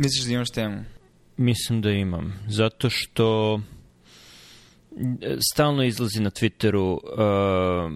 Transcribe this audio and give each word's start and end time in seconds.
Misliš 0.00 0.24
da 0.24 0.32
imaš 0.32 0.50
temu? 0.50 0.84
Mislim 1.36 1.80
da 1.80 1.90
imam. 1.90 2.32
Zato 2.48 2.90
što 2.90 3.60
stalno 5.52 5.82
izlazi 5.84 6.20
na 6.20 6.30
Twitteru 6.30 6.92
uh, 6.92 7.92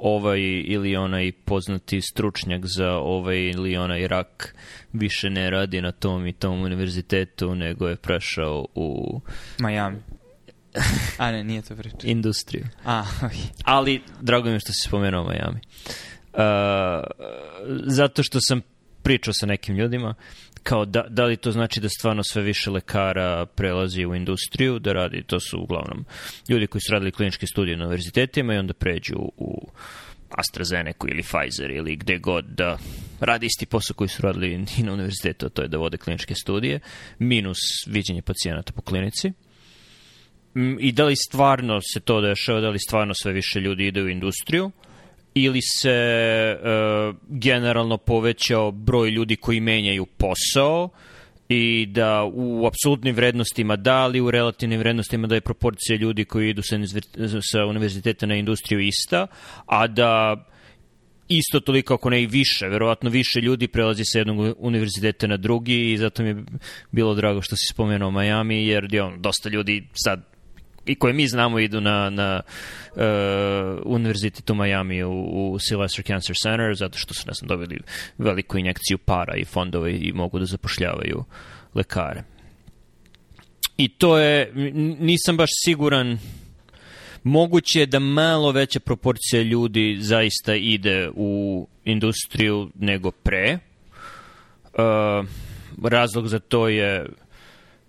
ovaj 0.00 0.40
ili 0.64 0.96
onaj 0.96 1.32
poznati 1.44 2.00
stručnjak 2.00 2.66
za 2.66 2.90
ovaj 2.90 3.38
ili 3.38 3.76
onaj 3.76 4.08
rak 4.08 4.54
više 4.92 5.30
ne 5.30 5.50
radi 5.50 5.80
na 5.80 5.92
tom 5.92 6.26
i 6.26 6.32
tom 6.32 6.62
univerzitetu, 6.62 7.54
nego 7.54 7.88
je 7.88 7.96
prešao 7.96 8.66
u... 8.74 9.20
Miami. 9.58 9.98
A 11.18 11.30
ne, 11.30 11.44
nije 11.44 11.62
to 11.62 11.76
priča. 11.76 11.96
Industriju. 12.02 12.66
A, 12.84 13.04
okay. 13.20 13.52
Ali, 13.64 14.02
drago 14.20 14.48
mi 14.48 14.54
je 14.54 14.60
što 14.60 14.72
si 14.72 14.88
spomenuo 14.88 15.24
Miami. 15.24 15.60
Uh, 16.32 16.40
zato 17.86 18.22
što 18.22 18.38
sam 18.40 18.60
pričao 19.02 19.34
sa 19.34 19.46
nekim 19.46 19.76
ljudima, 19.76 20.14
kao 20.62 20.84
da, 20.84 21.04
da 21.08 21.24
li 21.24 21.36
to 21.36 21.52
znači 21.52 21.80
da 21.80 21.88
stvarno 21.88 22.22
sve 22.22 22.42
više 22.42 22.70
lekara 22.70 23.46
prelazi 23.46 24.06
u 24.06 24.14
industriju, 24.14 24.78
da 24.78 24.92
radi, 24.92 25.22
to 25.26 25.40
su 25.40 25.60
uglavnom 25.60 26.04
ljudi 26.48 26.66
koji 26.66 26.82
su 26.82 26.92
radili 26.92 27.12
kliničke 27.12 27.46
studije 27.46 27.76
na 27.76 27.84
univerzitetima 27.84 28.54
i 28.54 28.58
onda 28.58 28.74
pređu 28.74 29.16
u 29.36 29.68
AstraZeneca 30.30 31.06
ili 31.08 31.22
Pfizer 31.22 31.70
ili 31.70 31.96
gde 31.96 32.18
god 32.18 32.44
da 32.44 32.78
radi 33.20 33.46
isti 33.46 33.66
posao 33.66 33.94
koji 33.94 34.08
su 34.08 34.22
radili 34.22 34.66
i 34.78 34.82
na 34.82 34.92
univerzitetu, 34.92 35.48
to 35.48 35.62
je 35.62 35.68
da 35.68 35.78
vode 35.78 35.96
kliničke 35.96 36.34
studije, 36.34 36.80
minus 37.18 37.58
viđenje 37.86 38.22
pacijenata 38.22 38.72
po 38.72 38.82
klinici. 38.82 39.32
Mm, 40.54 40.76
I 40.80 40.92
da 40.92 41.04
li 41.04 41.16
stvarno 41.16 41.80
se 41.92 42.00
to 42.00 42.20
dešava, 42.20 42.60
da 42.60 42.70
li 42.70 42.78
stvarno 42.78 43.14
sve 43.14 43.32
više 43.32 43.60
ljudi 43.60 43.86
ide 43.86 44.02
u 44.02 44.08
industriju, 44.08 44.70
ili 45.34 45.60
se 45.62 46.56
uh, 46.56 47.16
generalno 47.28 47.96
povećao 47.98 48.70
broj 48.70 49.10
ljudi 49.10 49.36
koji 49.36 49.60
menjaju 49.60 50.06
posao 50.06 50.88
i 51.48 51.86
da 51.86 52.24
u 52.32 52.66
apsolutnim 52.66 53.14
vrednostima 53.14 53.76
da, 53.76 53.96
ali 53.96 54.20
u 54.20 54.30
relativnim 54.30 54.78
vrednostima 54.78 55.26
da 55.26 55.34
je 55.34 55.40
proporcija 55.40 55.96
ljudi 55.96 56.24
koji 56.24 56.50
idu 56.50 56.62
sa, 56.62 56.76
sa 57.52 57.64
univerziteta 57.64 58.26
na 58.26 58.34
industriju 58.34 58.80
ista, 58.80 59.26
a 59.66 59.86
da 59.86 60.36
isto 61.28 61.60
toliko, 61.60 61.94
ako 61.94 62.10
ne 62.10 62.22
i 62.22 62.26
više, 62.26 62.68
verovatno 62.68 63.10
više 63.10 63.40
ljudi 63.40 63.68
prelazi 63.68 64.02
sa 64.04 64.18
jednog 64.18 64.56
univerziteta 64.58 65.26
na 65.26 65.36
drugi 65.36 65.92
i 65.92 65.98
zato 65.98 66.22
mi 66.22 66.28
je 66.28 66.44
bilo 66.90 67.14
drago 67.14 67.42
što 67.42 67.56
si 67.56 67.66
spomenuo 67.72 68.10
Miami, 68.10 68.66
jer 68.66 68.94
je 68.94 69.02
on, 69.02 69.22
dosta 69.22 69.48
ljudi 69.48 69.88
sad 69.94 70.31
i 70.86 70.94
koje 70.94 71.12
mi 71.12 71.28
znamo 71.28 71.58
idu 71.58 71.80
na, 71.80 72.10
na 72.10 72.40
uh, 72.90 73.02
univerzitet 73.84 74.50
u 74.50 74.54
Miami 74.54 75.02
u, 75.02 75.12
u 75.12 75.58
Sylvester 75.58 76.06
Cancer 76.06 76.36
Center 76.42 76.74
zato 76.74 76.98
što 76.98 77.14
su, 77.14 77.24
ne 77.26 77.32
znam, 77.34 77.48
dobili 77.48 77.80
veliku 78.18 78.58
injekciju 78.58 78.98
para 78.98 79.36
i 79.36 79.44
fondove 79.44 79.92
i 79.92 80.12
mogu 80.12 80.38
da 80.38 80.44
zapošljavaju 80.44 81.24
lekare. 81.74 82.22
I 83.76 83.88
to 83.88 84.18
je, 84.18 84.52
nisam 84.98 85.36
baš 85.36 85.50
siguran, 85.64 86.18
moguće 87.22 87.80
je 87.80 87.86
da 87.86 87.98
malo 87.98 88.52
veća 88.52 88.80
proporcija 88.80 89.42
ljudi 89.42 89.96
zaista 90.00 90.54
ide 90.54 91.10
u 91.14 91.66
industriju 91.84 92.70
nego 92.74 93.10
pre. 93.10 93.58
Uh, 94.64 95.26
razlog 95.84 96.28
za 96.28 96.38
to 96.38 96.68
je 96.68 97.06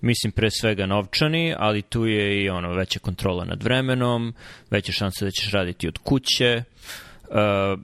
mislim 0.04 0.32
pre 0.32 0.52
svega 0.52 0.86
novčani, 0.86 1.56
ali 1.58 1.82
tu 1.82 2.06
je 2.06 2.44
i 2.44 2.50
ono 2.50 2.74
veća 2.74 3.00
kontrola 3.00 3.46
nad 3.46 3.64
vremenom, 3.64 4.34
veća 4.72 4.92
šansa 4.92 5.26
da 5.26 5.32
ćeš 5.32 5.52
raditi 5.52 5.88
od 5.88 5.98
kuće. 5.98 6.64
Uh, 7.24 7.80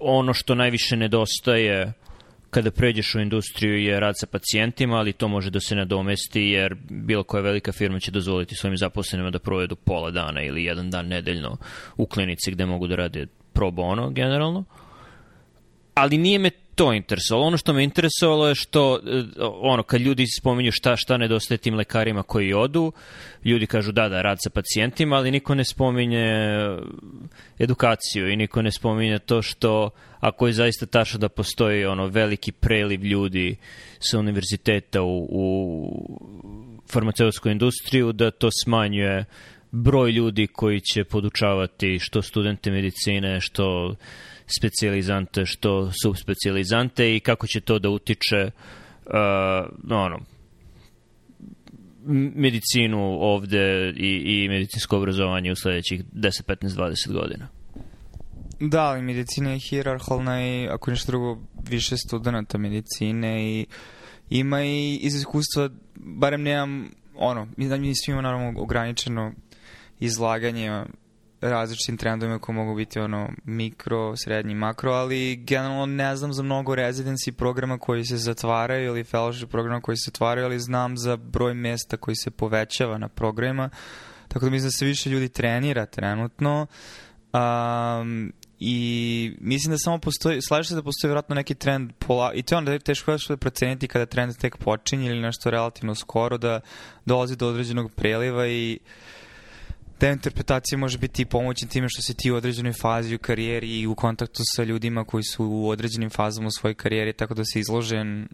ono 0.00 0.34
što 0.34 0.54
najviše 0.54 0.96
nedostaje 0.96 1.92
kada 2.50 2.70
pređeš 2.70 3.14
u 3.14 3.20
industriju 3.20 3.78
je 3.78 4.00
rad 4.00 4.14
sa 4.18 4.26
pacijentima, 4.26 4.96
ali 4.96 5.12
to 5.12 5.28
može 5.28 5.50
da 5.50 5.60
se 5.60 5.74
nadomesti 5.74 6.40
jer 6.40 6.74
bilo 6.90 7.22
koja 7.22 7.42
velika 7.42 7.72
firma 7.72 7.98
će 7.98 8.10
dozvoliti 8.10 8.54
svojim 8.54 8.76
zaposlenima 8.76 9.30
da 9.30 9.38
provedu 9.38 9.76
pola 9.76 10.10
dana 10.10 10.42
ili 10.42 10.64
jedan 10.64 10.90
dan 10.90 11.06
nedeljno 11.06 11.56
u 11.96 12.06
klinici 12.06 12.50
gde 12.50 12.66
mogu 12.66 12.86
da 12.86 12.96
rade 12.96 13.26
pro 13.52 13.70
bono 13.70 14.10
generalno. 14.10 14.64
Ali 15.94 16.18
nije 16.18 16.38
me 16.38 16.50
to 16.74 16.92
interesovalo. 16.92 17.46
Ono 17.46 17.56
što 17.56 17.72
me 17.72 17.84
interesovalo 17.84 18.48
je 18.48 18.54
što, 18.54 19.00
e, 19.06 19.22
ono, 19.60 19.82
kad 19.82 20.00
ljudi 20.00 20.26
spominju 20.38 20.72
šta, 20.72 20.96
šta 20.96 21.16
nedostaje 21.16 21.58
tim 21.58 21.74
lekarima 21.74 22.22
koji 22.22 22.54
odu, 22.54 22.92
ljudi 23.44 23.66
kažu 23.66 23.92
da, 23.92 24.08
da, 24.08 24.22
rad 24.22 24.38
sa 24.40 24.50
pacijentima, 24.50 25.16
ali 25.16 25.30
niko 25.30 25.54
ne 25.54 25.64
spominje 25.64 26.26
edukaciju 27.58 28.28
i 28.28 28.36
niko 28.36 28.62
ne 28.62 28.72
spominje 28.72 29.18
to 29.18 29.42
što, 29.42 29.90
ako 30.20 30.46
je 30.46 30.52
zaista 30.52 30.86
tačno 30.86 31.18
da 31.18 31.28
postoji 31.28 31.84
ono 31.84 32.06
veliki 32.06 32.52
preliv 32.52 33.04
ljudi 33.04 33.56
sa 33.98 34.18
univerziteta 34.18 35.02
u, 35.02 35.28
u 35.30 35.48
farmaceutsku 36.92 37.48
industriju, 37.48 38.12
da 38.12 38.30
to 38.30 38.48
smanjuje 38.64 39.24
broj 39.70 40.10
ljudi 40.10 40.46
koji 40.46 40.80
će 40.80 41.04
podučavati 41.04 41.98
što 41.98 42.22
studente 42.22 42.70
medicine, 42.70 43.40
što 43.40 43.94
specializante 44.46 45.46
što 45.46 45.90
subspecializante 46.02 47.16
i 47.16 47.20
kako 47.20 47.46
će 47.46 47.60
to 47.60 47.78
da 47.78 47.90
utiče 47.90 48.50
uh, 49.06 49.12
ono, 49.90 50.18
medicinu 52.34 53.18
ovde 53.20 53.92
i, 53.96 54.22
i 54.24 54.48
medicinsko 54.48 54.96
obrazovanje 54.96 55.52
u 55.52 55.56
sledećih 55.56 56.04
10, 56.12 56.42
15, 56.46 56.68
20 56.68 57.12
godina. 57.12 57.48
Da, 58.60 58.82
ali 58.82 59.02
medicina 59.02 59.50
je 59.50 59.58
hirarhalna 59.58 60.46
i 60.46 60.68
ako 60.68 60.90
nešto 60.90 61.12
drugo 61.12 61.38
više 61.68 61.96
studenta 61.96 62.58
medicine 62.58 63.44
i 63.50 63.66
ima 64.30 64.64
i 64.64 64.96
iz 64.96 65.14
iskustva, 65.14 65.70
barem 65.94 66.42
nemam 66.42 66.90
ono, 67.14 67.48
mi 67.56 67.94
svi 67.94 68.12
imamo 68.12 68.22
naravno 68.22 68.60
ograničeno 68.60 69.32
izlaganje 70.00 70.84
različitim 71.42 71.96
trendovima 71.96 72.38
koji 72.38 72.56
mogu 72.56 72.74
biti 72.74 73.00
ono 73.00 73.28
mikro, 73.44 74.16
srednji, 74.16 74.54
makro, 74.54 74.92
ali 74.92 75.36
generalno 75.36 75.86
ne 75.86 76.16
znam 76.16 76.32
za 76.32 76.42
mnogo 76.42 76.74
residency 76.74 77.32
programa 77.32 77.78
koji 77.78 78.04
se 78.04 78.16
zatvaraju 78.16 78.86
ili 78.86 79.04
fellowship 79.04 79.46
programa 79.46 79.80
koji 79.80 79.96
se 79.96 80.04
zatvaraju, 80.04 80.46
ali 80.46 80.60
znam 80.60 80.96
za 80.96 81.16
broj 81.16 81.54
mesta 81.54 81.96
koji 81.96 82.16
se 82.16 82.30
povećava 82.30 82.98
na 82.98 83.08
programima, 83.08 83.70
tako 84.28 84.44
da 84.44 84.50
mislim 84.50 84.66
da 84.66 84.72
se 84.72 84.84
više 84.84 85.10
ljudi 85.10 85.28
trenira 85.28 85.86
trenutno. 85.86 86.66
Um, 87.32 88.32
i 88.60 89.36
mislim 89.40 89.70
da 89.70 89.78
samo 89.78 89.98
postoji, 89.98 90.42
slažem 90.42 90.64
se 90.64 90.74
da 90.74 90.82
postoji 90.82 91.08
vjerojatno 91.08 91.34
neki 91.34 91.54
trend 91.54 91.92
pola, 91.98 92.32
i 92.32 92.42
to 92.42 92.54
je 92.54 92.58
onda 92.58 92.78
teško 92.78 93.16
da 93.28 93.36
proceniti 93.36 93.88
kada 93.88 94.06
trend 94.06 94.36
tek 94.36 94.56
počinje 94.56 95.06
ili 95.06 95.20
nešto 95.20 95.50
relativno 95.50 95.94
skoro 95.94 96.38
da 96.38 96.60
dolazi 97.04 97.36
do 97.36 97.48
određenog 97.48 97.92
preliva 97.92 98.46
i 98.46 98.78
uh, 98.80 98.88
ta 100.02 100.08
interpretacija 100.08 100.78
može 100.78 100.98
biti 100.98 101.24
pomoćna 101.24 101.68
time 101.68 101.88
što 101.88 102.02
se 102.02 102.14
ti 102.14 102.30
u 102.30 102.34
određenoj 102.34 102.72
fazi 102.72 103.14
u 103.14 103.18
karijeri 103.18 103.80
i 103.80 103.86
u 103.86 103.94
kontaktu 103.94 104.42
sa 104.44 104.64
ljudima 104.64 105.04
koji 105.04 105.22
su 105.24 105.46
u 105.46 105.68
određenim 105.68 106.10
fazama 106.10 106.46
u 106.46 106.50
svojoj 106.50 106.74
karijeri, 106.74 107.12
tako 107.12 107.34
da 107.34 107.44
si 107.44 107.60
izložen 107.60 108.28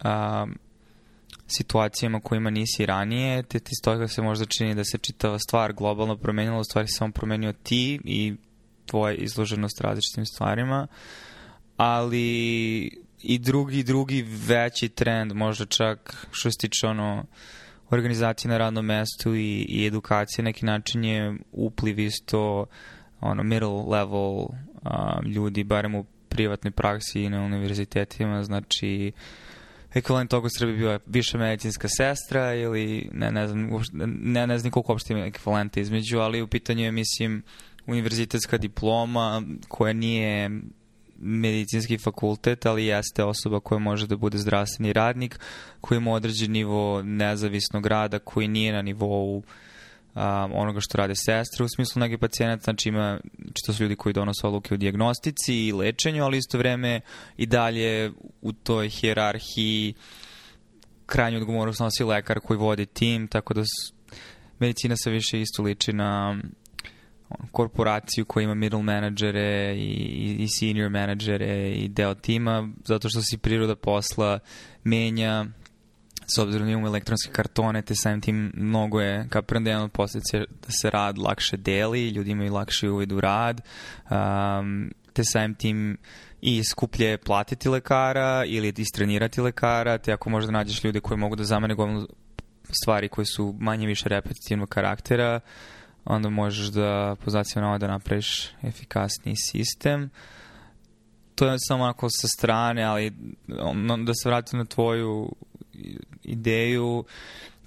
a, 0.00 0.46
situacijama 1.46 2.20
kojima 2.20 2.50
nisi 2.50 2.86
ranije, 2.86 3.42
te 3.42 3.58
ti 3.58 3.70
iz 3.72 3.84
toga 3.84 4.08
se 4.08 4.22
možda 4.22 4.44
čini 4.44 4.74
da 4.74 4.84
se 4.84 4.98
čitava 4.98 5.38
stvar 5.38 5.72
globalno 5.72 6.16
promenila, 6.16 6.58
u 6.58 6.64
stvari 6.64 6.88
samo 6.88 7.12
promenio 7.12 7.52
ti 7.52 8.00
i 8.04 8.34
tvoja 8.86 9.14
izloženost 9.14 9.80
različitim 9.80 10.26
stvarima, 10.26 10.86
ali 11.76 12.26
i 13.22 13.38
drugi, 13.38 13.82
drugi 13.82 14.22
veći 14.46 14.88
trend, 14.88 15.32
možda 15.32 15.66
čak 15.66 16.26
što 16.30 16.50
se 16.50 16.58
tiče 16.58 16.86
ono, 16.86 17.18
uh, 17.18 17.24
organizacije 17.92 18.48
na 18.48 18.58
radnom 18.58 18.86
mestu 18.86 19.34
i, 19.34 19.66
i 19.68 19.86
edukacije 19.86 20.44
neki 20.44 20.66
način 20.66 21.04
je 21.04 21.36
upliv 21.52 21.98
isto 21.98 22.66
ono 23.20 23.42
middle 23.42 23.68
level 23.68 24.38
um, 24.38 24.50
ljudi, 25.26 25.64
barem 25.64 25.94
u 25.94 26.04
privatnoj 26.28 26.70
praksi 26.70 27.22
i 27.22 27.30
na 27.30 27.40
univerzitetima, 27.40 28.42
znači 28.42 29.12
ekvivalent 29.94 30.30
toga 30.30 30.48
Srbije 30.58 30.78
bila 30.78 30.98
više 31.06 31.38
medicinska 31.38 31.88
sestra 31.88 32.54
ili 32.54 33.08
ne, 33.12 33.30
ne 33.30 33.48
znam, 33.48 33.70
ne, 34.22 34.46
ne 34.46 34.58
znam 34.58 34.70
koliko 34.70 34.92
uopšte 34.92 35.12
ima 35.12 35.26
ekvivalenta 35.26 35.80
između, 35.80 36.18
ali 36.18 36.42
u 36.42 36.46
pitanju 36.46 36.84
je, 36.84 36.92
mislim, 36.92 37.42
univerzitetska 37.86 38.58
diploma 38.58 39.42
koja 39.68 39.92
nije 39.92 40.50
medicinski 41.22 41.98
fakultet, 41.98 42.66
ali 42.66 42.86
jeste 42.86 43.24
osoba 43.24 43.60
koja 43.60 43.78
može 43.78 44.06
da 44.06 44.16
bude 44.16 44.38
zdravstveni 44.38 44.92
radnik, 44.92 45.38
koji 45.80 45.96
ima 45.96 46.12
određen 46.12 46.50
nivo 46.50 47.02
nezavisnog 47.02 47.86
rada, 47.86 48.18
koji 48.18 48.48
nije 48.48 48.72
na 48.72 48.82
nivou 48.82 49.36
um, 49.36 49.42
onoga 50.54 50.80
što 50.80 50.98
rade 50.98 51.14
sestre. 51.14 51.64
U 51.64 51.68
smislu 51.68 52.00
neke 52.00 52.18
pacijenata, 52.18 52.62
znači 52.62 52.88
ima, 52.88 53.20
znači 53.36 53.62
to 53.66 53.72
su 53.72 53.82
ljudi 53.82 53.96
koji 53.96 54.12
donose 54.12 54.46
odluke 54.46 54.74
u 54.74 54.76
diagnostici 54.76 55.54
i 55.54 55.72
lečenju, 55.72 56.24
ali 56.24 56.38
isto 56.38 56.58
vreme 56.58 57.00
i 57.36 57.46
dalje 57.46 58.12
u 58.42 58.52
toj 58.52 58.88
hijerarhiji 58.88 59.94
krajnju 61.06 61.38
odgovornost 61.38 61.80
nosi 61.80 62.04
lekar 62.04 62.40
koji 62.40 62.58
vodi 62.58 62.86
tim, 62.86 63.28
tako 63.28 63.54
da 63.54 63.62
medicina 64.58 64.96
se 64.96 65.10
više 65.10 65.40
isto 65.40 65.62
liči 65.62 65.92
na 65.92 66.36
korporaciju 67.52 68.24
koja 68.24 68.44
ima 68.44 68.54
middle 68.54 68.82
menadžere 68.82 69.74
i, 69.76 70.36
i 70.38 70.48
senior 70.48 70.90
menadžere 70.90 71.70
i 71.70 71.88
deo 71.88 72.14
tima, 72.14 72.68
zato 72.84 73.08
što 73.08 73.22
se 73.22 73.38
priroda 73.38 73.76
posla 73.76 74.38
menja 74.84 75.46
s 76.26 76.38
obzirom 76.38 76.66
da 76.66 76.72
imamo 76.72 76.86
elektronske 76.86 77.32
kartone, 77.32 77.82
te 77.82 77.94
samim 77.94 78.20
tim 78.20 78.52
mnogo 78.54 79.00
je, 79.00 79.26
kapiram 79.28 79.64
da 79.64 79.70
je 79.70 79.72
jedan 79.72 79.84
od 79.84 79.92
posljedica 79.92 80.38
da 80.38 80.72
se 80.72 80.90
rad 80.90 81.18
lakše 81.18 81.56
deli, 81.56 82.08
ljudi 82.08 82.30
imaju 82.30 82.52
lakše 82.52 82.90
uvid 82.90 83.12
u 83.12 83.20
rad, 83.20 83.60
um, 84.10 84.92
te 85.12 85.22
samim 85.24 85.54
tim 85.54 85.98
i 86.40 86.64
skuplje 86.64 87.06
je 87.06 87.18
platiti 87.18 87.68
lekara 87.68 88.44
ili 88.46 88.74
istrenirati 88.76 89.40
lekara, 89.40 89.98
te 89.98 90.12
ako 90.12 90.30
možda 90.30 90.52
nađeš 90.52 90.84
ljude 90.84 91.00
koji 91.00 91.18
mogu 91.18 91.36
da 91.36 91.44
zamene 91.44 91.74
gomilu 91.74 92.06
stvari 92.82 93.08
koje 93.08 93.24
su 93.24 93.54
manje 93.60 93.86
više 93.86 94.08
repetitivnog 94.08 94.68
karaktera, 94.68 95.40
onda 96.04 96.28
možeš 96.28 96.66
da 96.66 97.16
po 97.24 97.30
znacima 97.30 97.78
da 97.78 97.86
napraviš 97.86 98.48
efikasniji 98.62 99.36
sistem. 99.36 100.10
To 101.34 101.46
je 101.46 101.56
samo 101.58 101.84
onako 101.84 102.08
sa 102.10 102.28
strane, 102.28 102.82
ali 102.82 103.12
da 104.04 104.14
se 104.14 104.28
vratim 104.28 104.58
na 104.58 104.64
tvoju 104.64 105.32
ideju, 106.22 107.04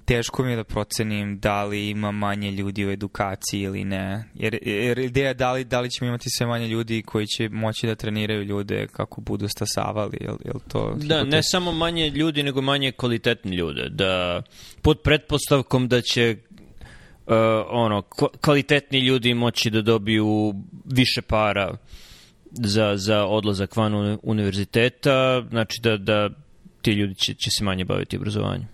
teško 0.06 0.44
mi 0.44 0.50
je 0.50 0.56
da 0.56 0.64
procenim 0.64 1.38
da 1.38 1.64
li 1.64 1.90
ima 1.90 2.10
manje 2.10 2.50
ljudi 2.50 2.86
u 2.86 2.90
edukaciji 2.90 3.60
ili 3.60 3.84
ne. 3.84 4.24
Jer, 4.34 4.58
jer 4.62 4.98
ideja 4.98 5.28
je 5.28 5.34
da 5.34 5.52
li, 5.52 5.64
da 5.64 5.80
li 5.80 5.90
ćemo 5.90 6.08
imati 6.08 6.30
sve 6.30 6.46
manje 6.46 6.68
ljudi 6.68 7.02
koji 7.02 7.26
će 7.26 7.48
moći 7.48 7.86
da 7.86 7.94
treniraju 7.94 8.42
ljude 8.42 8.86
kako 8.86 9.20
budu 9.20 9.48
stasavali. 9.48 10.18
Jel, 10.20 10.36
jel 10.44 10.60
to 10.68 10.94
da, 10.94 11.24
ne 11.24 11.42
samo 11.42 11.72
manje 11.72 12.10
ljudi, 12.10 12.42
nego 12.42 12.62
manje 12.62 12.92
kvalitetni 12.92 13.56
ljude. 13.56 13.88
Da, 13.88 14.42
pod 14.82 15.00
pretpostavkom 15.00 15.88
da 15.88 16.00
će 16.00 16.36
uh, 17.26 17.34
ono, 17.68 18.02
kvalitetni 18.40 18.98
ljudi 18.98 19.34
moći 19.34 19.70
da 19.70 19.82
dobiju 19.82 20.54
više 20.84 21.22
para 21.22 21.76
za, 22.50 22.96
za 22.96 23.24
odlazak 23.24 23.76
van 23.76 24.18
univerziteta, 24.22 25.42
znači 25.50 25.80
da, 25.82 25.96
da 25.96 26.30
ti 26.82 26.92
ljudi 26.92 27.14
će, 27.14 27.34
će 27.34 27.50
se 27.50 27.64
manje 27.64 27.84
baviti 27.84 28.16
obrazovanjem. 28.16 28.68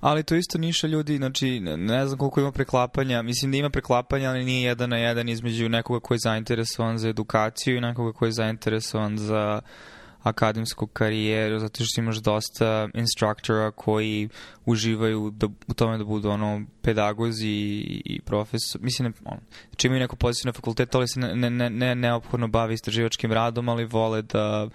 Ali 0.00 0.22
to 0.22 0.34
isto 0.34 0.58
niša 0.58 0.86
ljudi, 0.86 1.16
znači 1.16 1.60
ne 1.60 2.06
znam 2.06 2.18
koliko 2.18 2.40
ima 2.40 2.52
preklapanja, 2.52 3.22
mislim 3.22 3.52
da 3.52 3.58
ima 3.58 3.70
preklapanja, 3.70 4.30
ali 4.30 4.44
nije 4.44 4.62
jedan 4.62 4.90
na 4.90 4.96
jedan 4.96 5.28
između 5.28 5.68
nekoga 5.68 6.00
ko 6.00 6.14
je 6.14 6.18
zainteresovan 6.18 6.98
za 6.98 7.08
edukaciju 7.08 7.76
i 7.76 7.80
nekoga 7.80 8.12
ko 8.12 8.26
je 8.26 8.32
zainteresovan 8.32 9.18
za 9.18 9.60
akademsku 10.22 10.86
karijeru, 10.86 11.58
zato 11.58 11.84
što 11.84 12.00
imaš 12.00 12.16
dosta 12.16 12.88
instruktora 12.94 13.70
koji 13.70 14.28
uživaju 14.66 15.30
da, 15.30 15.46
u 15.68 15.74
tome 15.74 15.98
da 15.98 16.04
budu 16.04 16.30
ono 16.30 16.62
pedagozi 16.82 17.48
i, 17.48 18.02
i 18.04 18.20
profesor. 18.20 18.80
Mislim, 18.80 19.08
ne, 19.08 19.12
ono, 19.24 19.40
znači 19.70 19.86
imaju 19.86 20.00
neku 20.00 20.16
poziciju 20.16 20.48
na 20.48 20.52
fakultetu, 20.52 20.98
ali 20.98 21.08
se 21.08 21.20
ne, 21.20 21.34
ne, 21.34 21.50
ne, 21.50 21.70
ne 21.70 21.94
neophodno 21.94 22.48
bavi 22.48 22.74
istraživačkim 22.74 23.32
radom, 23.32 23.68
ali 23.68 23.84
vole 23.84 24.22
da 24.22 24.68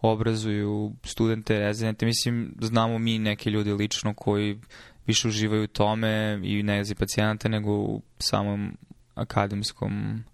obrazuju 0.00 0.92
studente, 1.04 1.58
rezidente. 1.58 2.06
Mislim, 2.06 2.54
znamo 2.60 2.98
mi 2.98 3.18
neke 3.18 3.50
ljude 3.50 3.74
lično 3.74 4.14
koji 4.14 4.60
više 5.06 5.28
uživaju 5.28 5.64
u 5.64 5.66
tome 5.66 6.40
i 6.44 6.62
ne 6.62 6.84
za 6.84 6.94
pacijenta 6.94 7.48
nego 7.48 7.72
u 7.72 8.02
samom 8.18 8.76
akademskom 9.14 10.24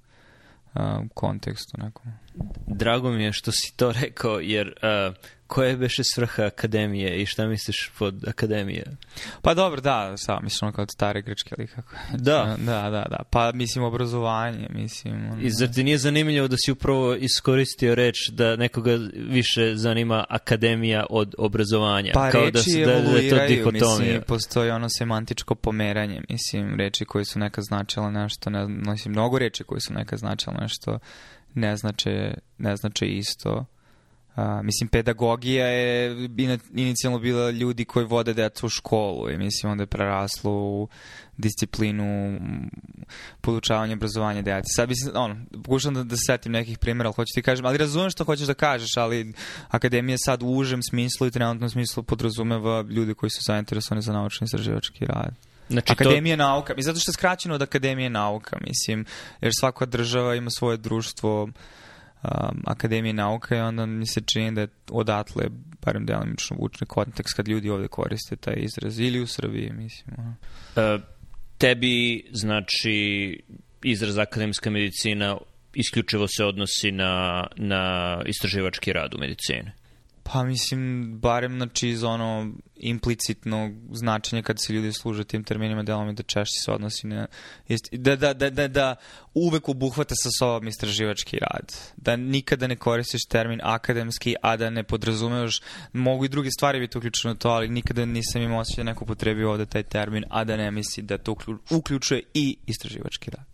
kontekstu 1.15 1.77
nekom. 1.79 2.13
Drago 2.67 3.11
mi 3.11 3.25
je 3.25 3.33
što 3.33 3.53
si 3.53 3.77
to 3.77 3.93
rekao, 3.93 4.41
jer 4.41 4.69
uh, 4.69 5.15
koja 5.53 5.69
je 5.69 5.77
beše 5.77 6.03
svrha 6.05 6.43
akademije 6.43 7.23
i 7.23 7.27
šta 7.27 7.47
misliš 7.47 7.91
pod 7.99 8.29
akademije? 8.29 8.85
Pa 9.43 9.55
dobro, 9.55 9.81
da, 9.81 10.17
sad 10.17 10.43
mislim 10.43 10.73
kao 10.73 10.87
stare 10.87 11.23
grčke 11.23 11.55
ali 11.59 11.67
kako. 11.67 11.95
Da. 12.13 12.57
Da, 12.59 12.91
da, 12.91 13.07
da. 13.11 13.23
Pa 13.31 13.53
mislim 13.53 13.85
obrazovanje, 13.85 14.69
mislim. 14.71 15.15
Ono... 15.33 15.43
I 15.43 15.51
zar 15.51 15.69
ti 15.69 15.85
nije 15.85 15.99
zanimljivo 15.99 16.49
da 16.49 16.57
si 16.57 16.73
upravo 16.73 17.15
iskoristio 17.15 17.95
reč 17.95 18.29
da 18.29 18.57
nekoga 18.57 18.99
više 19.15 19.77
zanima 19.77 20.25
akademija 20.29 21.07
od 21.11 21.35
obrazovanja? 21.39 22.11
Pa 22.15 22.31
kao 22.31 22.45
reči 22.45 22.85
da, 22.87 22.93
da, 22.93 23.01
da, 23.01 23.19
je 23.19 23.63
to 23.63 23.71
mislim, 23.73 24.23
postoji 24.27 24.71
ono 24.71 24.89
semantičko 24.89 25.55
pomeranje, 25.55 26.21
mislim, 26.29 26.75
reči 26.77 27.05
koje 27.05 27.25
su 27.25 27.39
nekad 27.39 27.65
značile 27.65 28.13
nešto, 28.13 28.51
ne, 28.51 28.69
mislim, 28.69 29.13
mnogo 29.13 29.39
reči 29.39 29.65
koje 29.65 29.81
su 29.81 29.93
nekad 29.93 30.19
značile 30.19 30.57
nešto 30.61 30.99
ne 31.55 31.77
znače, 31.77 32.35
ne 32.59 32.77
znače 32.77 33.07
isto 33.07 33.67
A, 34.35 34.63
mislim, 34.63 34.89
pedagogija 34.89 35.67
je 35.67 36.17
inicijalno 36.75 37.19
bila 37.19 37.51
ljudi 37.51 37.85
koji 37.85 38.07
vode 38.07 38.35
decu 38.35 38.67
u 38.67 38.69
školu 38.69 39.31
i 39.31 39.37
mislim 39.37 39.73
onda 39.73 39.83
je 39.83 39.87
preraslo 39.87 40.53
u 40.53 40.89
disciplinu 41.37 42.39
podučavanja 43.41 43.95
obrazovanja 43.95 44.43
djece. 44.43 44.67
Sad 44.77 44.89
mislim, 44.89 45.17
ono, 45.17 45.37
pokušam 45.65 45.95
da, 45.95 46.03
da 46.03 46.17
se 46.17 46.23
setim 46.27 46.53
nekih 46.53 46.79
primjera, 46.79 47.09
ali 47.09 47.15
hoću 47.15 47.31
ti 47.35 47.43
kažem, 47.43 47.67
ali 47.67 47.79
razumem 47.79 48.11
što 48.11 48.25
hoćeš 48.25 48.47
da 48.47 48.55
kažeš, 48.55 48.97
ali 48.97 49.33
akademija 49.69 50.19
sad 50.19 50.43
u 50.43 50.47
užem 50.47 50.83
smislu 50.83 51.27
i 51.27 51.31
trenutnom 51.31 51.71
smislu 51.71 52.03
podrazumeva 52.03 52.83
ljude 52.83 53.15
koji 53.15 53.31
su 53.31 53.41
zainteresovani 53.47 54.03
za 54.03 54.13
naučni 54.13 54.45
istraživački 54.45 55.07
rad. 55.07 55.35
Znači, 55.69 55.93
Akademija 55.93 56.37
to... 56.37 56.43
nauka. 56.43 56.75
I 56.77 56.83
zato 56.83 57.01
što 57.01 57.11
je 57.11 57.13
skraćeno 57.13 57.55
od 57.55 57.63
Akademije 57.63 58.11
nauka, 58.11 58.59
mislim, 58.67 59.05
jer 59.41 59.53
svaka 59.61 59.87
država 59.87 60.35
ima 60.35 60.51
svoje 60.51 60.77
društvo 60.77 61.49
um, 62.23 62.63
Akademije 62.67 63.13
nauka 63.13 63.57
i 63.57 63.61
onda 63.61 63.87
mi 63.87 64.07
se 64.07 64.21
čini 64.21 64.53
da 64.53 64.61
je 64.61 64.69
odatle 64.91 65.45
barem 65.85 66.07
delimično 66.07 66.57
vučni 66.61 66.87
kontekst 66.87 67.37
kad 67.37 67.49
ljudi 67.49 67.71
ovde 67.71 67.89
koriste 67.89 68.37
taj 68.37 68.55
izraz 68.57 69.01
ili 69.01 69.21
u 69.21 69.27
Srbiji, 69.27 69.73
mislim. 69.73 70.17
Uh, 70.19 71.03
tebi, 71.59 72.25
znači, 72.33 73.39
izraz 73.83 74.19
akademska 74.19 74.71
medicina 74.71 75.37
isključivo 75.75 76.29
se 76.29 76.45
odnosi 76.45 76.93
na, 76.93 77.47
na 77.57 78.23
istraživački 78.27 78.93
rad 78.93 79.15
u 79.15 79.19
medicini? 79.19 79.71
Pa 80.23 80.45
mislim, 80.45 81.13
barem 81.21 81.57
znači 81.57 81.89
iz 81.89 82.05
ono 82.05 82.53
implicitno 82.77 83.71
značenje 83.93 84.43
kad 84.43 84.57
se 84.61 84.73
ljudi 84.73 84.93
služe 84.93 85.25
tim 85.25 85.45
terminima 85.45 85.83
delom 85.83 86.11
i 86.11 86.15
da 86.15 86.23
češće 86.23 86.61
se 86.65 86.73
odnosi 86.73 87.07
na 87.07 87.27
da, 87.93 88.17
da, 88.17 88.35
da, 88.35 88.51
da, 88.51 88.69
da 88.69 88.97
uvek 89.35 89.69
obuhvata 89.69 90.15
sa 90.15 90.29
sobom 90.39 90.69
istraživački 90.69 91.39
rad. 91.39 91.73
Da 91.97 92.17
nikada 92.17 92.67
ne 92.67 92.77
koristiš 92.77 93.25
termin 93.25 93.61
akademski, 93.63 94.35
a 94.43 94.57
da 94.57 94.71
ne 94.71 94.83
podrazumevaš, 94.83 95.61
mogu 95.93 96.25
i 96.25 96.29
druge 96.29 96.51
stvari 96.51 96.81
biti 96.81 96.99
uključene 96.99 97.35
to, 97.35 97.49
ali 97.49 97.69
nikada 97.69 98.05
nisam 98.05 98.43
imao 98.43 98.61
osjećaj 98.61 98.85
da 98.85 98.91
neko 98.91 99.05
potrebio 99.05 99.51
ovde 99.51 99.67
taj 99.67 99.83
termin, 99.83 100.25
a 100.31 100.45
da 100.45 100.57
ne 100.57 100.71
misli 100.71 101.03
da 101.03 101.19
to 101.19 101.37
uključuje 101.71 102.23
i 102.35 102.57
istraživački 102.67 103.31
rad. 103.31 103.45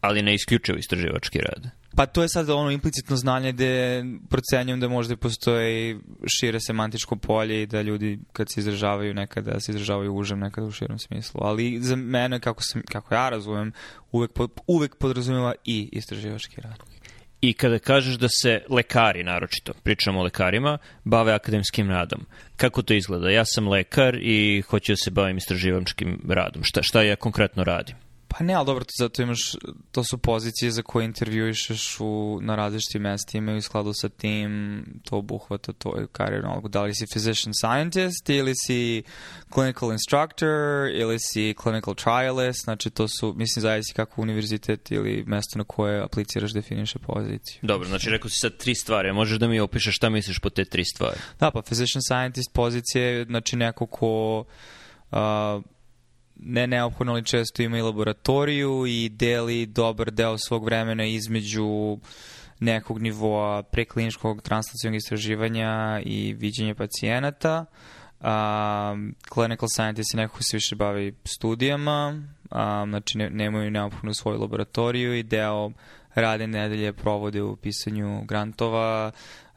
Ali 0.00 0.22
ne 0.22 0.34
isključuje 0.34 0.78
istraživački 0.78 1.38
rad. 1.38 1.81
Pa 1.96 2.06
to 2.06 2.22
je 2.22 2.28
sad 2.28 2.50
ono 2.50 2.70
implicitno 2.70 3.16
znanje 3.16 3.52
gde 3.52 4.04
procenjujem 4.28 4.80
da 4.80 4.88
možda 4.88 5.16
postoji 5.16 5.98
šire 6.26 6.60
semantičko 6.60 7.16
polje 7.16 7.62
i 7.62 7.66
da 7.66 7.82
ljudi 7.82 8.18
kad 8.32 8.50
se 8.50 8.60
izražavaju 8.60 9.14
nekada 9.14 9.60
se 9.60 9.72
izražavaju 9.72 10.14
užem 10.14 10.38
nekada 10.38 10.66
u 10.66 10.72
širom 10.72 10.98
smislu. 10.98 11.40
Ali 11.44 11.78
za 11.80 11.96
mene, 11.96 12.40
kako, 12.40 12.62
sam, 12.62 12.82
kako 12.92 13.14
ja 13.14 13.28
razumem, 13.28 13.72
uvek, 14.12 14.30
uvek 14.66 14.96
podrazumeva 14.96 15.54
i 15.64 15.88
istraživački 15.92 16.60
rad. 16.60 16.78
I 17.40 17.52
kada 17.52 17.78
kažeš 17.78 18.14
da 18.14 18.28
se 18.28 18.62
lekari, 18.70 19.24
naročito, 19.24 19.72
pričamo 19.82 20.20
o 20.20 20.22
lekarima, 20.22 20.78
bave 21.04 21.32
akademskim 21.32 21.90
radom, 21.90 22.26
kako 22.56 22.82
to 22.82 22.94
izgleda? 22.94 23.30
Ja 23.30 23.44
sam 23.44 23.68
lekar 23.68 24.14
i 24.14 24.62
hoću 24.68 24.92
da 24.92 24.96
se 24.96 25.10
bavim 25.10 25.36
istraživačkim 25.36 26.20
radom. 26.28 26.62
Šta, 26.64 26.82
šta 26.82 27.02
ja 27.02 27.16
konkretno 27.16 27.64
radim? 27.64 27.96
Pa 28.38 28.44
ne, 28.44 28.54
ali 28.54 28.66
dobro, 28.66 28.84
zato 28.98 29.22
imaš, 29.22 29.56
to 29.90 30.04
su 30.04 30.18
pozicije 30.18 30.70
za 30.70 30.82
koje 30.82 31.04
intervjuišeš 31.04 32.00
u, 32.00 32.38
na 32.42 32.56
različitim 32.56 33.02
mestima 33.02 33.52
i 33.52 33.56
u 33.56 33.62
skladu 33.62 33.92
sa 33.94 34.08
tim 34.08 34.84
to 35.04 35.16
obuhvata 35.16 35.72
tvoju 35.72 36.08
karijeru. 36.08 36.68
Da 36.68 36.82
li 36.82 36.94
si 36.94 37.06
physician 37.06 37.52
scientist 37.60 38.28
ili 38.28 38.52
si 38.66 39.02
clinical 39.54 39.92
instructor 39.92 40.48
ili 40.94 41.16
si 41.20 41.54
clinical 41.62 41.94
trialist, 41.94 42.64
znači 42.64 42.90
to 42.90 43.08
su, 43.08 43.34
mislim, 43.36 43.60
zavisi 43.60 43.94
kako 43.94 44.22
univerzitet 44.22 44.90
ili 44.90 45.24
mesto 45.26 45.58
na 45.58 45.64
koje 45.64 46.02
apliciraš 46.02 46.52
definiše 46.52 46.98
poziciju. 46.98 47.58
Dobro, 47.62 47.88
znači 47.88 48.10
rekao 48.10 48.30
si 48.30 48.38
sad 48.38 48.56
tri 48.56 48.74
stvari, 48.74 49.12
možeš 49.12 49.38
da 49.38 49.48
mi 49.48 49.60
opišeš 49.60 49.96
šta 49.96 50.10
misliš 50.10 50.38
po 50.38 50.50
te 50.50 50.64
tri 50.64 50.84
stvari? 50.84 51.16
Da, 51.40 51.50
pa 51.50 51.60
physician 51.60 52.00
scientist 52.06 52.52
pozicije, 52.52 53.24
znači 53.24 53.56
neko 53.56 53.86
ko 53.86 54.44
uh, 55.10 55.18
ne 56.44 56.66
neophodno, 56.66 57.12
ali 57.12 57.24
često 57.24 57.62
ima 57.62 57.78
i 57.78 57.82
laboratoriju 57.82 58.86
i 58.86 59.08
deli 59.08 59.66
dobar 59.66 60.10
deo 60.10 60.38
svog 60.38 60.64
vremena 60.64 61.04
između 61.04 61.98
nekog 62.60 63.02
nivoa 63.02 63.62
prekliničkog 63.62 64.42
translacijog 64.42 64.94
istraživanja 64.94 66.00
i 66.04 66.32
viđenja 66.38 66.74
pacijenata. 66.74 67.64
Um, 68.20 69.14
clinical 69.34 69.68
scientist 69.68 70.14
je 70.14 70.20
neko 70.20 70.36
ko 70.36 70.42
se 70.42 70.56
više 70.56 70.76
bavi 70.76 71.14
studijama, 71.24 72.08
um, 72.08 72.90
znači 72.90 73.18
ne, 73.18 73.30
nemaju 73.30 73.70
neophodno 73.70 74.14
svoju 74.14 74.40
laboratoriju 74.40 75.14
i 75.14 75.22
deo 75.22 75.70
rade 76.14 76.46
nedelje 76.46 76.92
provode 76.92 77.42
u 77.42 77.56
pisanju 77.56 78.24
grantova, 78.24 79.10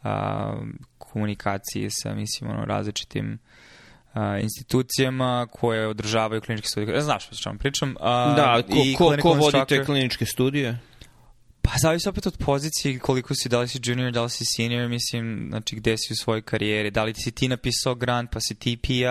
um, 0.04 0.80
komunikaciji 0.98 1.88
sa, 1.90 2.14
mislim, 2.14 2.50
ono, 2.50 2.66
različitim 2.66 3.40
a, 4.16 4.40
institucijama 4.40 5.48
koje 5.52 5.88
održavaju 5.88 6.42
kliničke 6.42 6.68
studije. 6.68 6.96
Ne 6.96 7.02
znaš 7.02 7.26
što 7.26 7.36
čemu 7.36 7.60
pričam. 7.60 7.96
A, 8.00 8.34
da, 8.36 8.62
ko, 8.98 9.14
ko, 9.16 9.22
ko 9.22 9.34
vodi 9.34 9.58
te 9.68 9.86
kliničke 9.86 10.26
studije? 10.26 10.80
Pa 11.62 11.72
zavisi 11.82 12.10
opet 12.10 12.28
od 12.28 12.38
pozicije 12.38 13.00
koliko 13.00 13.36
si, 13.36 13.50
da 13.50 13.60
li 13.60 13.68
si 13.68 13.80
junior, 13.84 14.12
da 14.12 14.24
li 14.24 14.30
si 14.30 14.46
senior, 14.46 14.90
mislim, 14.90 15.48
znači 15.50 15.76
gde 15.76 15.98
si 15.98 16.14
u 16.14 16.16
svojoj 16.16 16.42
karijeri, 16.42 16.92
da 16.92 17.04
li 17.04 17.14
si 17.14 17.32
ti 17.32 17.48
napisao 17.48 17.96
grant 17.96 18.32
pa 18.32 18.40
si 18.40 18.56
ti 18.56 18.78
PI 18.78 19.04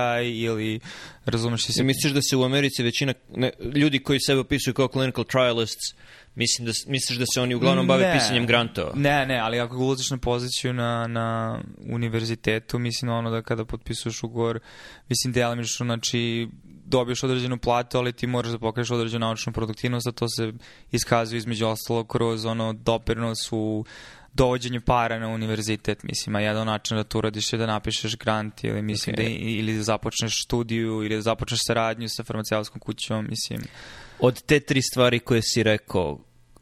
ili 0.45 0.81
razumeš 1.25 1.65
si... 1.65 1.83
Misliš 1.83 2.13
da 2.13 2.23
se 2.23 2.37
u 2.37 2.45
Americi 2.45 2.83
većina 2.83 3.15
ne, 3.37 3.51
ljudi 3.75 3.99
koji 3.99 4.21
sebe 4.21 4.41
opisuju 4.41 4.75
kao 4.75 4.89
clinical 4.89 5.25
trialists 5.25 5.95
Mislim 6.37 6.67
da, 6.67 6.73
misliš 6.87 7.19
da 7.19 7.25
se 7.35 7.41
oni 7.41 7.55
uglavnom 7.55 7.87
bave 7.87 8.07
ne, 8.07 8.13
pisanjem 8.13 8.47
grantova? 8.47 8.93
Ne, 8.95 9.27
ne, 9.27 9.39
ali 9.39 9.61
ako 9.61 9.77
ulaziš 9.77 10.11
na 10.11 10.19
poziciju 10.19 10.73
na, 10.73 11.07
na 11.07 11.61
univerzitetu, 11.91 12.79
mislim 12.79 13.13
ono 13.13 13.31
da 13.31 13.43
kada 13.43 13.65
potpisuješ 13.65 14.23
ugovor, 14.23 14.61
mislim 15.09 15.33
delimično, 15.33 15.87
znači 15.87 16.49
dobiješ 16.85 17.23
određenu 17.23 17.59
platu, 17.59 17.99
ali 17.99 18.13
ti 18.13 18.27
moraš 18.27 18.53
da 18.53 18.59
pokažeš 18.59 18.91
određenu 18.91 19.27
naučnu 19.27 19.53
produktivnost, 19.53 20.07
a 20.07 20.13
to 20.13 20.29
se 20.29 20.53
iskazuje 20.93 21.39
između 21.39 21.67
ostalo 21.67 22.05
kroz 22.05 22.45
ono 22.45 22.73
doprinos 22.73 23.53
u 23.53 23.85
dovođenju 24.33 24.81
para 24.81 25.19
na 25.19 25.29
univerzitet, 25.29 26.03
mislim, 26.03 26.37
a 26.37 26.41
jedan 26.41 26.67
način 26.67 26.97
da 26.97 27.05
to 27.05 27.19
uradiš 27.19 27.53
je 27.53 27.59
da 27.59 27.67
napišeš 27.67 28.17
grant 28.17 28.65
ili 28.65 28.83
mislim 28.83 29.17
okay. 29.17 29.23
da 29.23 29.49
ili 29.49 29.77
da 29.77 29.83
započneš 29.83 30.45
studiju 30.45 31.03
ili 31.05 31.15
da 31.15 31.21
započneš 31.21 31.61
saradnju 31.67 32.09
sa 32.09 32.25
farmaceutskom 32.25 32.81
kućom, 32.81 33.27
mislim. 33.29 33.61
Od 34.21 34.43
te 34.43 34.61
tri 34.61 34.83
stvari 34.83 35.19
koje 35.19 35.43
si 35.43 35.63
rekao, 35.63 36.19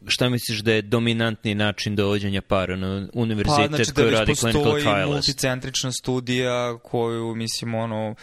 šta 0.07 0.29
misliš 0.29 0.59
da 0.59 0.73
je 0.73 0.81
dominantni 0.81 1.55
način 1.55 1.95
dovođenja 1.95 2.41
para 2.41 2.75
na 2.75 3.07
univerzitet 3.13 3.71
pa, 3.71 3.75
znači, 3.75 3.91
koji 3.93 4.11
da 4.11 4.19
radi 4.19 4.35
clinical 4.35 4.63
trialist? 4.63 4.85
Pa, 4.85 4.91
znači 4.91 4.93
da 4.93 5.03
postoji 5.03 5.13
multicentrična 5.13 5.91
studija 5.91 6.77
koju, 6.77 7.35
mislim, 7.35 7.73
ono, 7.73 8.15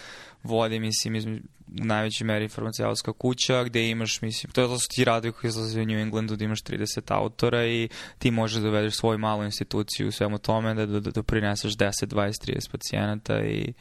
vodi, 0.42 0.80
mislim, 0.80 1.14
između 1.14 1.42
u 1.80 1.84
najvećoj 1.84 2.24
meri 2.24 2.48
farmaceutska 2.48 3.12
kuća 3.12 3.64
gde 3.64 3.88
imaš, 3.88 4.22
mislim, 4.22 4.52
to, 4.52 4.60
je 4.60 4.66
to 4.66 4.78
su 4.78 4.86
ti 4.94 5.04
radovi 5.04 5.32
koji 5.32 5.48
izlaze 5.48 5.80
u 5.80 5.86
New 5.86 5.98
Englandu 5.98 6.36
da 6.36 6.44
imaš 6.44 6.62
30 6.62 7.00
autora 7.06 7.66
i 7.66 7.88
ti 8.18 8.30
možeš 8.30 8.56
da 8.56 8.62
dovedeš 8.62 8.94
svoju 8.94 9.18
malu 9.18 9.44
instituciju 9.44 10.08
u 10.08 10.12
svemu 10.12 10.38
tome, 10.38 10.74
da, 10.74 10.86
da, 10.86 11.00
da, 11.00 11.10
da 11.10 11.22
prineseš 11.22 11.72
10, 11.72 12.06
20, 12.06 12.52
30 12.52 12.70
pacijenata 12.70 13.40
i, 13.40 13.72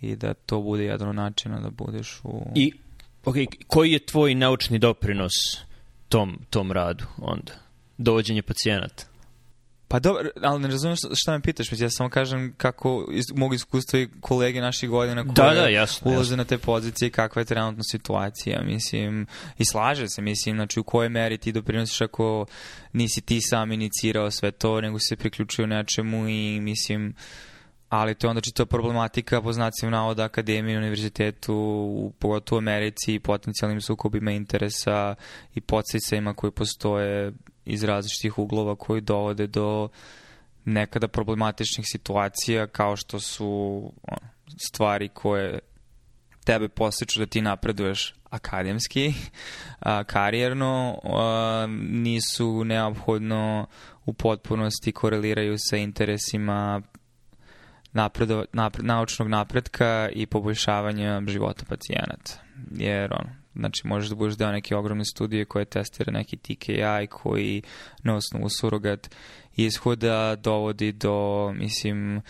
i 0.00 0.16
da 0.16 0.34
to 0.34 0.60
bude 0.60 0.84
jedan 0.84 1.08
od 1.08 1.14
načina 1.14 1.60
da 1.60 1.70
budeš 1.70 2.20
u... 2.24 2.42
I, 2.54 2.72
ok, 3.24 3.34
koji 3.66 3.92
je 3.92 3.98
tvoj 3.98 4.34
naučni 4.34 4.78
doprinos 4.78 5.32
tom, 6.08 6.38
tom 6.50 6.72
radu 6.72 7.04
onda? 7.18 7.52
Dovođenje 7.98 8.42
pacijenata? 8.42 9.04
Pa 9.88 9.98
dobro, 9.98 10.28
ali 10.42 10.60
ne 10.60 10.68
razumiješ 10.68 10.98
šta 11.14 11.32
me 11.32 11.40
pitaš, 11.40 11.72
ja 11.72 11.90
samo 11.90 12.10
kažem 12.10 12.54
kako 12.56 13.08
iz, 13.12 13.24
mogu 13.34 13.54
iskustva 13.54 14.00
i 14.00 14.08
kolege 14.20 14.60
naših 14.60 14.90
godina 14.90 15.22
koje 15.22 15.34
da, 15.34 15.60
da, 15.60 15.68
jasno, 15.68 16.10
ulaze 16.10 16.20
jasno. 16.20 16.36
na 16.36 16.44
te 16.44 16.58
pozicije 16.58 17.10
kakva 17.10 17.40
je 17.40 17.46
trenutna 17.46 17.82
situacija, 17.82 18.62
mislim, 18.62 19.26
i 19.58 19.64
slaže 19.64 20.08
se, 20.08 20.22
mislim, 20.22 20.56
znači 20.56 20.80
u 20.80 20.84
kojoj 20.84 21.08
meri 21.08 21.38
ti 21.38 21.52
doprinosiš 21.52 22.00
ako 22.00 22.46
nisi 22.92 23.20
ti 23.20 23.40
sam 23.40 23.72
inicirao 23.72 24.30
sve 24.30 24.50
to, 24.50 24.80
nego 24.80 24.98
se 24.98 25.16
priključuju 25.16 25.66
nečemu 25.66 26.28
i 26.28 26.60
mislim, 26.60 27.14
ali 27.94 28.14
to 28.14 28.26
je 28.26 28.28
onda 28.28 28.40
čito 28.40 28.66
problematika 28.66 29.42
po 29.42 29.52
znacima 29.52 29.90
navoda 29.90 30.24
akademije, 30.24 30.78
univerzitetu, 30.78 31.54
u, 31.54 32.12
pogotovo 32.18 32.56
u 32.56 32.62
Americi, 32.62 33.18
potencijalnim 33.18 33.80
sukobima 33.80 34.30
interesa 34.30 35.14
i 35.54 35.60
podsjecajima 35.60 36.34
koji 36.34 36.50
postoje 36.50 37.32
iz 37.64 37.84
različitih 37.84 38.38
uglova 38.38 38.76
koji 38.76 39.00
dovode 39.00 39.46
do 39.46 39.88
nekada 40.64 41.08
problematičnih 41.08 41.86
situacija 41.88 42.66
kao 42.66 42.96
što 42.96 43.20
su 43.20 43.82
ono, 44.02 44.28
stvari 44.58 45.08
koje 45.08 45.58
tebe 46.44 46.68
posjeću 46.68 47.20
da 47.20 47.26
ti 47.26 47.40
napreduješ 47.40 48.14
akademski, 48.30 49.14
a, 49.80 50.04
karijerno, 50.04 51.00
a, 51.04 51.66
nisu 51.78 52.64
neophodno 52.64 53.66
u 54.06 54.12
potpunosti 54.12 54.92
koreliraju 54.92 55.54
sa 55.58 55.76
interesima 55.76 56.82
napredo, 57.94 58.44
napred, 58.52 58.86
naučnog 58.86 59.28
napretka 59.28 60.08
i 60.12 60.26
poboljšavanja 60.26 61.22
života 61.26 61.64
pacijenata. 61.68 62.32
Jer 62.70 63.12
ono, 63.12 63.44
Znači, 63.54 63.86
možeš 63.86 64.08
da 64.08 64.14
budeš 64.14 64.36
deo 64.36 64.52
neke 64.52 64.76
ogromne 64.76 65.04
studije 65.04 65.44
koje 65.44 65.64
testira 65.64 66.12
neki 66.12 66.36
TKI 66.36 67.06
koji 67.10 67.62
na 68.02 68.16
osnovu 68.16 68.48
surogat 68.60 69.14
ishoda 69.56 70.36
dovodi 70.36 70.92
do, 70.92 71.52
mislim, 71.56 72.22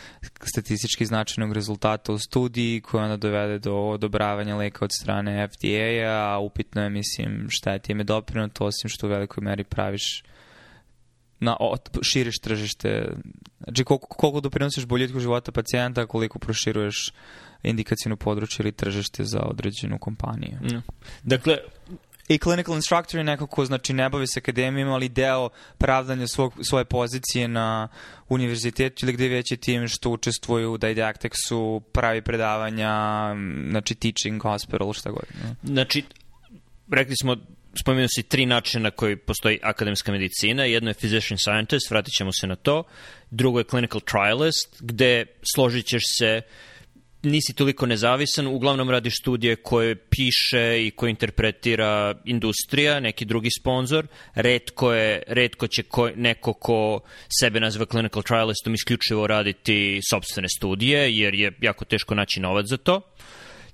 statistički 0.43 1.07
značajnog 1.07 1.53
rezultata 1.53 2.13
u 2.13 2.19
studiji 2.19 2.81
koja 2.81 3.05
onda 3.05 3.17
dovede 3.17 3.59
do 3.59 3.75
odobravanja 3.75 4.57
leka 4.57 4.85
od 4.85 4.91
strane 5.01 5.49
FDA-a, 5.49 6.35
a 6.35 6.39
upitno 6.39 6.83
je, 6.83 6.91
mislim, 6.91 7.47
šta 7.51 7.73
je 7.73 7.79
time 7.79 8.05
doprinuto, 8.05 8.65
osim 8.65 8.89
što 8.89 9.07
u 9.07 9.11
velikoj 9.11 9.45
meri 9.45 9.65
praviš 9.65 10.23
na, 11.41 11.57
o, 11.61 11.77
širiš 12.03 12.39
tržište. 12.39 13.09
Znači, 13.61 13.85
koliko, 13.85 14.07
koliko 14.07 14.41
doprinosiš 14.41 14.87
boljitku 14.87 15.21
života 15.21 15.53
pacijenta, 15.53 16.07
koliko 16.07 16.39
proširuješ 16.39 17.13
indikacijno 17.63 18.17
područje 18.17 18.63
ili 18.63 18.73
tržište 18.73 19.25
za 19.25 19.41
određenu 19.41 19.99
kompaniju. 19.99 20.59
Mm. 20.63 20.83
Dakle, 21.23 21.59
I 22.29 22.39
clinical 22.39 22.75
instructor 22.75 23.19
je 23.21 23.25
neko 23.25 23.47
ko 23.47 23.65
znači 23.65 23.93
ne 23.93 24.09
bavi 24.09 24.27
se 24.27 24.41
akademijom, 24.41 24.93
ali 24.93 25.09
deo 25.09 25.49
pravdanja 25.79 26.27
svog, 26.27 26.55
svoje 26.63 26.85
pozicije 26.85 27.49
na 27.49 27.89
univerzitetu 28.29 29.07
ili 29.07 29.13
gde 29.13 29.29
već 29.29 29.51
je 29.51 29.57
tim 29.57 29.89
što 29.89 30.11
učestvuju 30.11 30.73
u 30.73 30.79
didacticsu, 30.79 31.83
pravi 31.93 32.23
predavanja, 32.23 32.93
znači 33.71 33.95
teaching, 33.95 34.43
hospital, 34.43 34.93
šta 34.93 35.11
god. 35.11 35.25
Ne? 35.45 35.55
Znači, 35.63 36.05
rekli 36.91 37.17
smo 37.17 37.37
spomenuo 37.81 38.09
si 38.09 38.23
tri 38.23 38.47
načina 38.47 38.83
na 38.83 38.91
koji 38.91 39.17
postoji 39.17 39.59
akademska 39.63 40.13
medicina. 40.13 40.65
Jedno 40.65 40.91
je 40.91 40.95
physician 40.95 41.37
scientist, 41.43 41.91
vratit 41.91 42.15
ćemo 42.15 42.33
se 42.33 42.47
na 42.47 42.57
to. 42.57 42.85
Drugo 43.31 43.59
je 43.59 43.65
clinical 43.65 44.01
trialist, 44.01 44.77
gde 44.81 45.27
složit 45.55 45.87
ćeš 45.87 46.03
se 46.19 46.43
nisi 47.25 47.53
toliko 47.53 47.87
nezavisan, 47.87 48.47
uglavnom 48.47 48.91
radiš 48.91 49.15
studije 49.21 49.57
koje 49.57 49.95
piše 49.97 50.87
i 50.87 50.91
koje 50.91 51.11
interpretira 51.11 52.15
industrija, 52.25 53.01
neki 53.01 53.25
drugi 53.25 53.49
sponsor. 53.61 54.07
Redko, 54.35 54.93
je, 54.93 55.23
redko 55.27 55.67
će 55.67 55.83
ko, 55.83 56.11
neko 56.17 56.53
ko 56.53 57.01
sebe 57.41 57.61
naziva 57.61 57.87
clinical 57.87 58.23
trialistom 58.23 58.75
isključivo 58.75 59.27
raditi 59.27 60.01
sobstvene 60.11 60.49
studije, 60.49 61.19
jer 61.19 61.35
je 61.35 61.53
jako 61.61 61.85
teško 61.85 62.15
naći 62.15 62.41
novac 62.41 62.67
za 62.67 62.77
to. 62.77 63.01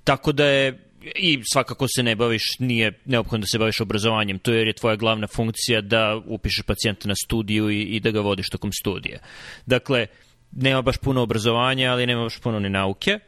Tako 0.04 0.32
da 0.32 0.44
je 0.44 0.89
i 1.02 1.40
svakako 1.52 1.86
se 1.88 2.02
ne 2.02 2.16
baviš, 2.16 2.42
nije 2.58 2.92
neophodno 3.04 3.42
da 3.42 3.46
se 3.46 3.58
baviš 3.58 3.80
obrazovanjem, 3.80 4.38
to 4.38 4.52
jer 4.52 4.66
je 4.66 4.72
tvoja 4.72 4.96
glavna 4.96 5.26
funkcija 5.26 5.80
da 5.80 6.20
upišeš 6.26 6.62
pacijenta 6.62 7.08
na 7.08 7.14
studiju 7.24 7.70
i, 7.70 7.82
i 7.82 8.00
da 8.00 8.10
ga 8.10 8.20
vodiš 8.20 8.48
tokom 8.48 8.72
studija. 8.72 9.18
Dakle, 9.66 10.06
nema 10.52 10.82
baš 10.82 10.96
puno 10.96 11.22
obrazovanja, 11.22 11.92
ali 11.92 12.06
nema 12.06 12.22
baš 12.22 12.38
puno 12.38 12.60
ni 12.60 12.70
nauke. 12.70 13.18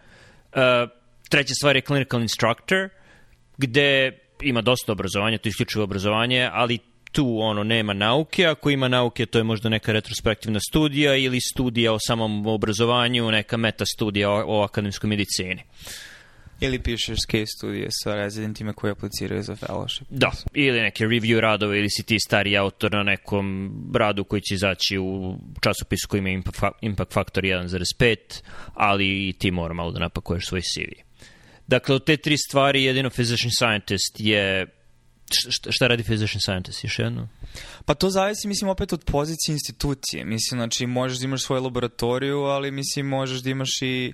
Uh, 0.52 0.90
treća 1.28 1.54
stvar 1.54 1.76
je 1.76 1.82
clinical 1.82 2.22
instructor, 2.22 2.88
gde 3.56 4.18
ima 4.42 4.60
dosta 4.60 4.92
obrazovanja, 4.92 5.38
to 5.38 5.48
je 5.48 5.50
isključivo 5.50 5.84
obrazovanje, 5.84 6.48
ali 6.52 6.78
tu 7.12 7.38
ono 7.40 7.64
nema 7.64 7.92
nauke, 7.92 8.46
ako 8.46 8.70
ima 8.70 8.88
nauke 8.88 9.26
to 9.26 9.38
je 9.38 9.44
možda 9.44 9.68
neka 9.68 9.92
retrospektivna 9.92 10.60
studija 10.70 11.16
ili 11.16 11.40
studija 11.40 11.92
o 11.92 11.98
samom 12.06 12.46
obrazovanju, 12.46 13.30
neka 13.30 13.56
meta 13.56 13.84
studija 13.86 14.30
o, 14.30 14.44
o 14.46 14.62
akademskoj 14.62 15.08
medicini. 15.08 15.62
Ili 16.62 16.78
pišeš 16.78 17.18
case 17.30 17.46
studije 17.46 17.86
sa 17.90 18.14
rezidentima 18.14 18.72
koji 18.72 18.90
apliciraju 18.90 19.42
za 19.42 19.56
fellowship. 19.56 20.02
Da, 20.10 20.30
ili 20.54 20.80
neke 20.80 21.04
review 21.04 21.40
radove 21.40 21.78
ili 21.78 21.90
si 21.90 22.02
ti 22.02 22.20
stari 22.20 22.56
autor 22.56 22.92
na 22.92 23.02
nekom 23.02 23.72
radu 23.94 24.24
koji 24.24 24.42
će 24.42 24.54
izaći 24.54 24.98
u 24.98 25.38
časopisu 25.60 26.08
koji 26.08 26.18
ima 26.18 26.42
impact 26.80 27.12
factor 27.12 27.44
1.5, 27.44 28.16
ali 28.74 29.28
i 29.28 29.32
ti 29.32 29.50
mora 29.50 29.74
malo 29.74 29.92
da 29.92 30.00
napakuješ 30.00 30.46
svoj 30.46 30.60
CV. 30.60 31.02
Dakle, 31.66 31.94
od 31.94 32.04
te 32.04 32.16
tri 32.16 32.38
stvari 32.38 32.84
jedino 32.84 33.10
physician 33.10 33.50
scientist 33.58 34.16
je 34.18 34.66
šta, 35.50 35.72
šta 35.72 35.86
radi 35.86 36.02
physician 36.02 36.40
scientist, 36.40 36.84
još 36.84 36.98
jedno? 36.98 37.28
Pa 37.84 37.94
to 37.94 38.10
zavisi, 38.10 38.48
mislim, 38.48 38.70
opet 38.70 38.92
od 38.92 39.04
pozicije 39.04 39.52
institucije. 39.52 40.24
Mislim, 40.24 40.58
znači, 40.58 40.86
možeš 40.86 41.18
da 41.18 41.24
imaš 41.24 41.42
svoju 41.42 41.62
laboratoriju, 41.62 42.38
ali, 42.38 42.70
mislim, 42.70 43.06
možeš 43.06 43.40
da 43.40 43.50
imaš 43.50 43.82
i 43.82 44.12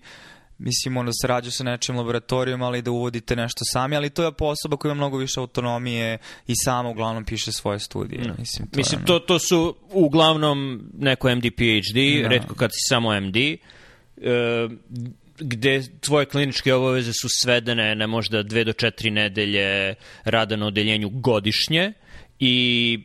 mislim, 0.59 0.97
ono, 0.97 1.11
sarađu 1.23 1.51
sa 1.51 1.65
nečim 1.65 1.97
laboratorijom, 1.97 2.63
ali 2.63 2.83
da 2.83 2.91
uvodite 2.91 3.37
nešto 3.37 3.65
sami, 3.73 3.97
ali 3.97 4.11
to 4.11 4.23
je 4.23 4.33
osoba 4.39 4.77
koja 4.77 4.91
ima 4.91 4.95
mnogo 4.95 5.17
više 5.19 5.41
autonomije 5.41 6.19
i 6.47 6.53
sama 6.65 6.89
uglavnom 6.89 7.25
piše 7.25 7.53
svoje 7.53 7.79
studije. 7.79 8.23
No. 8.29 8.35
Mislim, 8.39 8.69
to, 8.69 8.77
mislim, 8.79 9.05
to, 9.05 9.19
to 9.19 9.39
su 9.39 9.77
uglavnom 9.93 10.83
neko 10.99 11.35
MD, 11.35 11.43
PhD, 11.43 12.23
no. 12.23 12.29
redko 12.29 12.55
kad 12.55 12.71
si 12.73 12.79
samo 12.89 13.21
MD, 13.21 13.37
e, 13.37 13.59
gde 15.41 15.83
tvoje 16.01 16.27
kliničke 16.27 16.75
obaveze 16.75 17.13
su 17.13 17.29
svedene 17.29 17.95
na 17.95 18.07
možda 18.07 18.43
dve 18.43 18.65
do 18.65 18.73
četiri 18.73 19.11
nedelje 19.11 19.95
rada 20.25 20.57
na 20.57 20.67
odeljenju 20.67 21.09
godišnje 21.09 21.93
i 22.39 22.99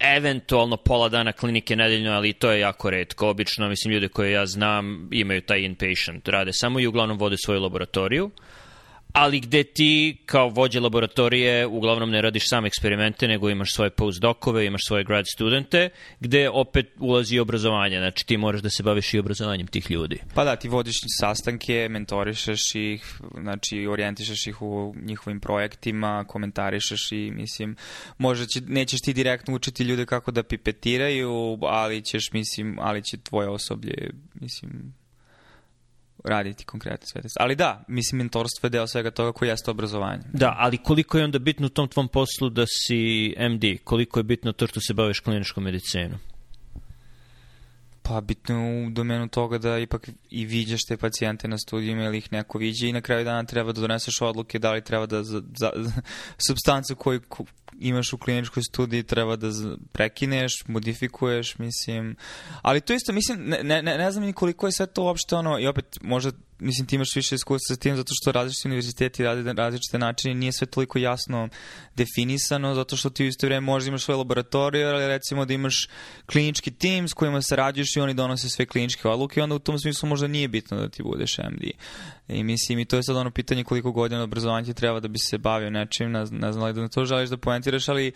eventualno 0.00 0.76
pola 0.76 1.08
dana 1.08 1.32
klinike 1.32 1.76
nedeljno, 1.76 2.12
ali 2.12 2.32
to 2.32 2.50
je 2.50 2.60
jako 2.60 2.90
redko. 2.90 3.28
Obično, 3.28 3.68
mislim, 3.68 3.94
ljude 3.94 4.08
koje 4.08 4.32
ja 4.32 4.46
znam 4.46 5.08
imaju 5.12 5.40
taj 5.40 5.60
inpatient, 5.60 6.28
rade 6.28 6.50
samo 6.52 6.80
i 6.80 6.86
uglavnom 6.86 7.18
vode 7.18 7.36
svoju 7.44 7.60
laboratoriju. 7.60 8.30
Ali 9.12 9.40
gde 9.40 9.64
ti 9.64 10.16
kao 10.26 10.48
vođe 10.48 10.80
laboratorije 10.80 11.66
uglavnom 11.66 12.10
ne 12.10 12.22
radiš 12.22 12.48
sam 12.48 12.66
eksperimente, 12.66 13.28
nego 13.28 13.50
imaš 13.50 13.74
svoje 13.74 13.90
postdokove, 13.90 14.66
imaš 14.66 14.80
svoje 14.86 15.04
grad 15.04 15.24
studente, 15.34 15.90
gde 16.20 16.50
opet 16.50 16.86
ulazi 16.98 17.38
obrazovanje. 17.38 17.98
Znači 17.98 18.26
ti 18.26 18.36
moraš 18.36 18.60
da 18.60 18.70
se 18.70 18.82
baviš 18.82 19.14
i 19.14 19.18
obrazovanjem 19.18 19.66
tih 19.66 19.90
ljudi. 19.90 20.18
Pa 20.34 20.44
da, 20.44 20.56
ti 20.56 20.68
vodiš 20.68 20.94
sastanke, 21.20 21.88
mentorišeš 21.90 22.74
ih, 22.74 23.20
znači 23.40 23.86
orijentišeš 23.86 24.46
ih 24.46 24.62
u 24.62 24.94
njihovim 25.02 25.40
projektima, 25.40 26.24
komentarišeš 26.28 27.12
i 27.12 27.30
mislim, 27.30 27.76
možda 28.18 28.46
će, 28.46 28.60
nećeš 28.66 29.00
ti 29.00 29.12
direktno 29.12 29.54
učiti 29.54 29.82
ljude 29.82 30.06
kako 30.06 30.30
da 30.30 30.42
pipetiraju, 30.42 31.58
ali 31.62 32.02
ćeš, 32.04 32.32
mislim, 32.32 32.78
ali 32.80 33.02
će 33.02 33.16
tvoje 33.16 33.48
osoblje, 33.48 34.10
mislim, 34.34 34.94
raditi 36.24 36.64
konkretno 36.64 37.06
sve 37.06 37.22
te 37.22 37.28
Ali 37.40 37.56
da, 37.56 37.84
mislim, 37.88 38.18
mentorstvo 38.18 38.66
je 38.66 38.70
deo 38.70 38.86
svega 38.86 39.10
toga 39.10 39.32
koji 39.32 39.48
jeste 39.48 39.70
obrazovanje. 39.70 40.22
Da, 40.32 40.54
ali 40.58 40.78
koliko 40.78 41.18
je 41.18 41.24
onda 41.24 41.38
bitno 41.38 41.66
u 41.66 41.70
tom 41.70 41.88
tvom 41.88 42.08
poslu 42.08 42.50
da 42.50 42.64
si 42.66 43.34
MD? 43.50 43.64
Koliko 43.84 44.20
je 44.20 44.24
bitno 44.24 44.52
to 44.52 44.66
što 44.66 44.80
se 44.80 44.94
baviš 44.94 45.20
kliničkom 45.20 45.64
medicinom? 45.64 46.18
Pa 48.08 48.20
bitno 48.20 48.86
u 48.86 48.90
domenu 48.90 49.28
toga 49.28 49.58
da 49.58 49.78
ipak 49.78 50.08
i 50.30 50.44
viđaš 50.46 50.80
te 50.88 50.96
pacijente 50.96 51.48
na 51.48 51.58
studijima 51.58 52.04
ili 52.04 52.18
ih 52.18 52.32
neko 52.32 52.58
viđe 52.58 52.88
i 52.88 52.92
na 52.92 53.00
kraju 53.00 53.24
dana 53.24 53.44
treba 53.44 53.72
da 53.72 53.80
doneseš 53.80 54.20
odluke 54.20 54.58
da 54.58 54.72
li 54.72 54.84
treba 54.84 55.06
da 55.06 55.22
za, 55.22 55.42
za, 55.56 55.70
za 55.76 55.92
substancu 56.48 56.96
koju 56.96 57.20
imaš 57.80 58.12
u 58.12 58.18
kliničkoj 58.18 58.62
studiji 58.62 59.02
treba 59.02 59.36
da 59.36 59.48
prekineš, 59.92 60.52
modifikuješ, 60.66 61.58
mislim. 61.58 62.16
Ali 62.62 62.80
to 62.80 62.94
isto, 62.94 63.12
mislim, 63.12 63.38
ne, 63.48 63.82
ne, 63.82 63.98
ne 63.98 64.12
znam 64.12 64.24
ni 64.24 64.32
koliko 64.32 64.66
je 64.66 64.72
sve 64.72 64.86
to 64.86 65.02
uopšte 65.02 65.36
ono, 65.36 65.58
i 65.58 65.66
opet 65.66 65.98
možda 66.02 66.32
mislim 66.58 66.86
ti 66.86 66.96
imaš 66.96 67.16
više 67.16 67.34
iskustva 67.34 67.74
sa 67.74 67.80
tim 67.80 67.96
zato 67.96 68.12
što 68.22 68.32
različiti 68.32 68.68
univerziteti 68.68 69.24
rade 69.24 69.42
na 69.42 69.52
različite 69.52 69.98
načine 69.98 70.34
nije 70.34 70.52
sve 70.52 70.66
toliko 70.66 70.98
jasno 70.98 71.48
definisano 71.96 72.74
zato 72.74 72.96
što 72.96 73.10
ti 73.10 73.24
u 73.24 73.26
isto 73.26 73.46
vreme 73.46 73.60
možda 73.60 73.88
imaš 73.88 74.02
svoje 74.02 74.18
laboratorije 74.18 74.86
ali 74.86 75.06
recimo 75.06 75.44
da 75.44 75.54
imaš 75.54 75.88
klinički 76.26 76.70
tim 76.70 77.08
s 77.08 77.12
kojima 77.12 77.42
sarađuješ 77.42 77.96
i 77.96 78.00
oni 78.00 78.14
donose 78.14 78.48
sve 78.48 78.66
kliničke 78.66 79.08
odluke 79.08 79.40
i 79.40 79.42
onda 79.42 79.54
u 79.54 79.58
tom 79.58 79.78
smislu 79.78 80.08
možda 80.08 80.26
nije 80.26 80.48
bitno 80.48 80.80
da 80.80 80.88
ti 80.88 81.02
budeš 81.02 81.38
MD 81.38 81.70
i 82.28 82.44
mislim 82.44 82.78
i 82.78 82.84
to 82.84 82.96
je 82.96 83.02
sad 83.02 83.16
ono 83.16 83.30
pitanje 83.30 83.64
koliko 83.64 83.92
godina 83.92 84.22
obrazovanja 84.22 84.66
ti 84.66 84.74
treba 84.74 85.00
da 85.00 85.08
bi 85.08 85.18
se 85.18 85.38
bavio 85.38 85.70
nečim 85.70 86.10
ne, 86.10 86.24
ne 86.30 86.52
znam 86.52 86.64
li 86.64 86.72
da 86.72 86.88
to 86.88 87.04
želiš 87.04 87.30
da 87.30 87.36
poentiraš 87.36 87.88
ali 87.88 88.12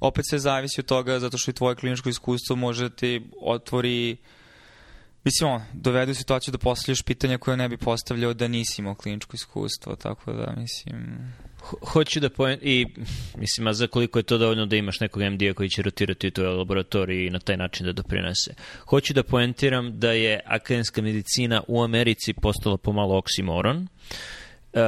opet 0.00 0.24
sve 0.28 0.38
zavisi 0.38 0.80
od 0.80 0.86
toga 0.86 1.18
zato 1.18 1.38
što 1.38 1.50
i 1.50 1.54
tvoje 1.54 1.76
kliničko 1.76 2.08
iskustvo 2.08 2.56
može 2.56 2.88
da 2.88 2.96
ti 2.96 3.22
otvori 3.40 4.16
Mislim, 5.24 5.50
on, 5.50 5.62
dovedu 5.72 6.14
situaciju 6.14 6.52
da 6.52 6.58
postavljaš 6.58 7.02
pitanja 7.02 7.38
koje 7.38 7.56
ne 7.56 7.68
bi 7.68 7.76
postavljao 7.76 8.34
da 8.34 8.48
nisi 8.48 8.82
imao 8.82 8.94
kliničko 8.94 9.34
iskustvo, 9.34 9.96
tako 9.96 10.32
da, 10.32 10.54
mislim... 10.56 11.32
Hoću 11.92 12.20
da 12.20 12.30
poen... 12.30 12.58
I, 12.62 12.86
mislim, 13.36 13.66
a 13.66 13.72
za 13.72 13.86
koliko 13.86 14.18
je 14.18 14.22
to 14.22 14.38
dovoljno 14.38 14.66
da 14.66 14.76
imaš 14.76 15.00
nekog 15.00 15.22
MD-a 15.22 15.54
koji 15.54 15.68
će 15.68 15.82
rotirati 15.82 16.28
u 16.28 16.30
toj 16.30 16.46
laboratoriji 16.46 17.26
i 17.26 17.30
na 17.30 17.38
taj 17.38 17.56
način 17.56 17.86
da 17.86 17.92
doprinese. 17.92 18.54
Hoću 18.86 19.14
da 19.14 19.22
poentiram 19.22 19.98
da 19.98 20.12
je 20.12 20.40
akademska 20.46 21.02
medicina 21.02 21.62
u 21.68 21.82
Americi 21.82 22.32
postala 22.32 22.76
pomalo 22.76 23.18
oksimoron. 23.18 23.76
Uh, 23.76 23.88
Uh, 24.74 24.80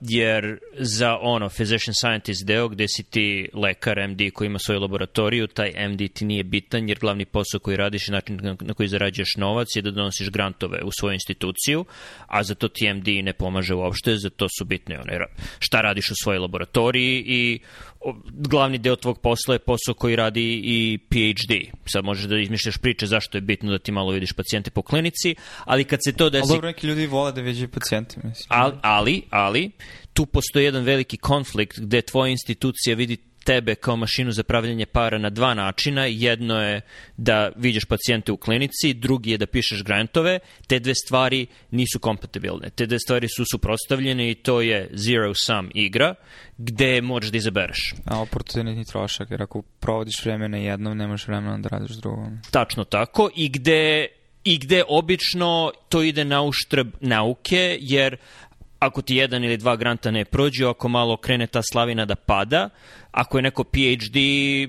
jer 0.00 0.58
za 0.78 1.18
ono 1.20 1.48
physician 1.48 1.92
scientist 2.00 2.46
deo 2.46 2.68
gde 2.68 2.88
si 2.88 3.02
ti 3.02 3.48
lekar 3.54 4.08
MD 4.08 4.20
koji 4.34 4.46
ima 4.46 4.58
svoju 4.58 4.80
laboratoriju, 4.80 5.46
taj 5.46 5.88
MD 5.88 6.00
ti 6.14 6.24
nije 6.24 6.44
bitan 6.44 6.88
jer 6.88 6.98
glavni 6.98 7.24
posao 7.24 7.60
koji 7.60 7.76
radiš 7.76 8.08
i 8.08 8.12
način 8.12 8.56
na 8.60 8.74
koji 8.74 8.88
zarađuješ 8.88 9.36
novac 9.36 9.68
je 9.76 9.82
da 9.82 9.90
donosiš 9.90 10.30
grantove 10.30 10.82
u 10.82 10.90
svoju 11.00 11.12
instituciju, 11.12 11.84
a 12.26 12.42
za 12.42 12.54
to 12.54 12.68
ti 12.68 12.92
MD 12.92 13.08
ne 13.08 13.32
pomaže 13.32 13.74
uopšte, 13.74 14.16
za 14.16 14.30
to 14.30 14.46
su 14.58 14.64
bitne 14.64 14.98
one 14.98 15.26
šta 15.58 15.80
radiš 15.80 16.10
u 16.10 16.14
svojoj 16.22 16.38
laboratoriji 16.38 17.24
i 17.26 17.60
glavni 18.30 18.78
deo 18.78 18.96
tvog 18.96 19.20
posla 19.20 19.54
je 19.54 19.58
posao 19.58 19.94
koji 19.94 20.16
radi 20.16 20.60
i 20.64 20.98
PhD. 21.08 21.54
Sad 21.86 22.04
možeš 22.04 22.24
da 22.24 22.38
izmišljaš 22.38 22.78
priče 22.78 23.06
zašto 23.06 23.36
je 23.38 23.40
bitno 23.42 23.70
da 23.70 23.78
ti 23.78 23.92
malo 23.92 24.12
vidiš 24.12 24.32
pacijente 24.32 24.70
po 24.70 24.82
klinici, 24.82 25.34
ali 25.64 25.84
kad 25.84 26.00
se 26.04 26.12
to 26.12 26.30
desi... 26.30 26.42
Ali 26.42 26.56
dobro, 26.56 26.68
neki 26.68 26.86
ljudi 26.86 27.06
vole 27.06 27.32
da 27.32 27.40
viđaju 27.40 27.68
pacijente, 27.68 28.16
mislim. 28.24 28.46
Ali, 28.48 28.74
ali, 28.82 29.22
ali, 29.30 29.70
tu 30.12 30.26
postoji 30.26 30.64
jedan 30.64 30.84
veliki 30.84 31.16
konflikt 31.16 31.80
gde 31.80 32.02
tvoja 32.02 32.30
institucija 32.30 32.96
vidi 32.96 33.16
tebe 33.44 33.74
kao 33.74 33.96
mašinu 33.96 34.30
za 34.30 34.42
pravljanje 34.42 34.86
para 34.86 35.18
na 35.18 35.30
dva 35.30 35.54
načina. 35.54 36.06
Jedno 36.06 36.62
je 36.62 36.80
da 37.16 37.50
vidiš 37.56 37.84
pacijente 37.84 38.32
u 38.32 38.36
klinici, 38.36 38.94
drugi 38.94 39.30
je 39.30 39.38
da 39.38 39.46
pišeš 39.46 39.84
grantove. 39.84 40.38
Te 40.66 40.78
dve 40.78 40.94
stvari 40.94 41.46
nisu 41.70 41.98
kompatibilne. 41.98 42.70
Te 42.70 42.86
dve 42.86 42.98
stvari 42.98 43.28
su 43.28 43.44
suprostavljene 43.52 44.30
i 44.30 44.34
to 44.34 44.60
je 44.60 44.88
zero 44.92 45.32
sum 45.34 45.70
igra 45.74 46.14
gde 46.58 47.00
možeš 47.00 47.30
da 47.30 47.36
izabereš. 47.36 47.94
A 48.06 48.20
oportunitni 48.20 48.84
trošak, 48.84 49.30
jer 49.30 49.42
ako 49.42 49.62
provodiš 49.62 50.24
vreme 50.24 50.48
na 50.48 50.56
jednom, 50.56 50.98
nemaš 50.98 51.26
vremena 51.26 51.58
da 51.58 51.68
radiš 51.68 51.96
drugom. 51.96 52.38
Tačno 52.50 52.84
tako. 52.84 53.30
I 53.36 53.48
gde 53.48 54.06
i 54.44 54.58
gde 54.58 54.82
obično 54.88 55.72
to 55.88 56.02
ide 56.02 56.24
na 56.24 56.42
uštrb 56.42 56.88
nauke, 57.00 57.78
jer 57.80 58.16
ako 58.78 59.02
ti 59.02 59.16
jedan 59.16 59.44
ili 59.44 59.56
dva 59.56 59.76
granta 59.76 60.10
ne 60.10 60.24
prođu, 60.24 60.66
ako 60.66 60.88
malo 60.88 61.16
krene 61.16 61.46
ta 61.46 61.60
slavina 61.72 62.04
da 62.04 62.14
pada, 62.14 62.68
ako 63.12 63.38
je 63.38 63.42
neko 63.42 63.64
PhD, 63.64 64.16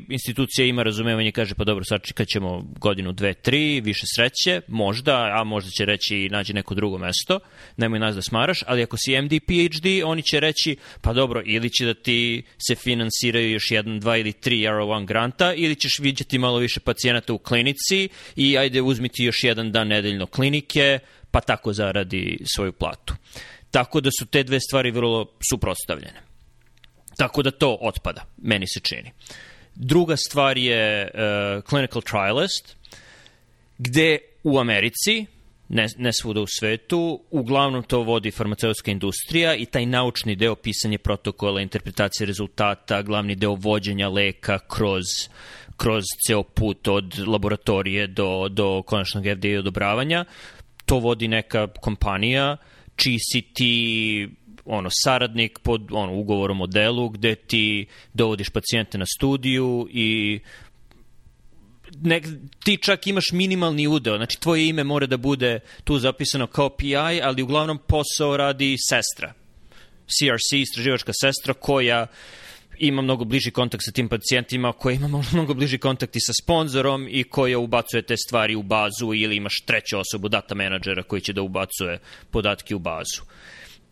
institucija 0.10 0.66
ima 0.66 0.84
razumevanje, 0.84 1.32
kaže 1.32 1.56
pa 1.56 1.64
dobro, 1.64 1.84
sad 1.84 2.02
čekat 2.04 2.28
ćemo 2.28 2.66
godinu, 2.80 3.12
dve, 3.12 3.34
tri, 3.34 3.82
više 3.82 4.06
sreće, 4.16 4.62
možda, 4.68 5.32
a 5.40 5.44
možda 5.44 5.72
će 5.72 5.86
reći 5.86 6.30
nađi 6.32 6.54
neko 6.54 6.76
drugo 6.76 6.98
mesto, 6.98 7.40
nemoj 7.78 8.00
nas 8.00 8.16
da 8.16 8.22
smaraš, 8.22 8.60
ali 8.68 8.84
ako 8.84 8.98
si 8.98 9.22
MD, 9.22 9.32
PhD, 9.48 10.04
oni 10.06 10.22
će 10.22 10.40
reći 10.40 10.76
pa 11.02 11.14
dobro, 11.14 11.42
ili 11.46 11.70
će 11.70 11.86
da 11.86 11.94
ti 11.94 12.44
se 12.68 12.76
finansiraju 12.76 13.52
još 13.52 13.72
jedan, 13.72 14.00
dva 14.00 14.18
ili 14.18 14.34
tri 14.34 14.58
R1 14.58 15.06
granta, 15.06 15.54
ili 15.54 15.76
ćeš 15.76 16.00
vidjeti 16.00 16.38
malo 16.38 16.58
više 16.58 16.80
pacijenata 16.80 17.34
u 17.34 17.38
klinici 17.38 18.10
i 18.36 18.58
ajde 18.58 18.82
uzmiti 18.82 19.24
još 19.24 19.44
jedan 19.44 19.72
dan 19.72 19.88
nedeljno 19.88 20.26
klinike, 20.26 21.00
pa 21.32 21.42
tako 21.42 21.74
zaradi 21.74 22.38
svoju 22.56 22.72
platu. 22.72 23.14
Tako 23.72 24.02
da 24.02 24.10
su 24.20 24.26
te 24.26 24.44
dve 24.44 24.60
stvari 24.60 24.92
vrlo 24.92 25.32
suprotstavljene. 25.50 26.33
Tako 27.17 27.43
da 27.43 27.52
to 27.52 27.78
otpada, 27.82 28.26
meni 28.38 28.67
se 28.67 28.80
čini. 28.80 29.12
Druga 29.76 30.17
stvar 30.17 30.58
je 30.58 31.12
uh, 31.13 31.63
clinical 31.63 32.02
trialist, 32.02 32.76
gde 33.78 34.17
u 34.43 34.60
Americi, 34.60 35.26
ne, 35.69 35.88
ne 35.97 36.13
svuda 36.13 36.41
u 36.41 36.47
svetu, 36.47 37.21
uglavnom 37.32 37.84
to 37.84 38.02
vodi 38.02 38.32
farmaceutska 38.32 38.91
industrija 38.91 39.56
i 39.56 39.65
taj 39.65 39.86
naučni 39.86 40.36
deo 40.36 40.56
pisanje 40.56 40.97
protokola, 40.97 41.62
interpretacije 41.62 42.28
rezultata, 42.28 43.02
glavni 43.02 43.36
deo 43.36 43.56
vođenja 43.56 44.10
leka 44.10 44.60
kroz 44.60 45.04
kroz 45.78 46.04
ceo 46.28 46.43
put 46.43 46.88
od 46.88 47.28
laboratorije 47.28 48.08
do, 48.08 48.47
do 48.49 48.82
konačnog 48.82 49.23
FDA 49.23 49.60
odobravanja, 49.60 50.26
to 50.86 50.99
vodi 50.99 51.28
neka 51.28 51.67
kompanija 51.67 52.58
čiji 52.95 53.17
si 53.19 53.41
ti 53.41 54.30
ono 54.65 54.89
saradnik 55.04 55.60
pod 55.60 55.82
ono 55.91 56.13
ugovorom 56.13 56.62
o 56.62 56.67
delu 56.67 57.10
gde 57.10 57.36
ti 57.36 57.86
dovodiš 58.13 58.49
pacijente 58.49 58.97
na 58.97 59.06
studiju 59.06 59.88
i 59.91 60.39
nek, 62.02 62.28
ti 62.63 62.78
čak 62.78 63.08
imaš 63.08 63.32
minimalni 63.32 63.88
udeo, 63.88 64.17
znači 64.17 64.39
tvoje 64.39 64.67
ime 64.67 64.84
mora 64.84 65.06
da 65.06 65.17
bude 65.17 65.60
tu 65.84 65.99
zapisano 65.99 66.47
kao 66.47 66.69
PI, 66.69 66.95
ali 67.23 67.41
uglavnom 67.41 67.80
posao 67.88 68.38
radi 68.38 68.76
sestra. 68.89 69.34
CRC, 70.08 70.54
istraživačka 70.54 71.12
sestra 71.21 71.54
koja 71.54 72.08
ima 72.80 73.02
mnogo 73.02 73.26
bliži 73.26 73.52
kontakt 73.52 73.84
sa 73.86 73.91
tim 73.91 74.10
pacijentima, 74.10 74.71
koja 74.73 74.93
ima 74.93 75.08
mnogo 75.34 75.54
bliži 75.54 75.78
kontakt 75.78 76.15
i 76.15 76.19
sa 76.19 76.34
sponzorom 76.43 77.08
i 77.10 77.23
koja 77.23 77.60
ubacuje 77.60 78.02
te 78.02 78.17
stvari 78.17 78.56
u 78.56 78.63
bazu 78.63 79.13
ili 79.13 79.36
imaš 79.36 79.62
treću 79.65 79.99
osobu, 79.99 80.30
data 80.30 80.56
menadžera 80.56 81.04
koji 81.04 81.21
će 81.21 81.34
da 81.34 81.41
ubacuje 81.41 81.99
podatke 82.32 82.76
u 82.76 82.80
bazu. 82.80 83.21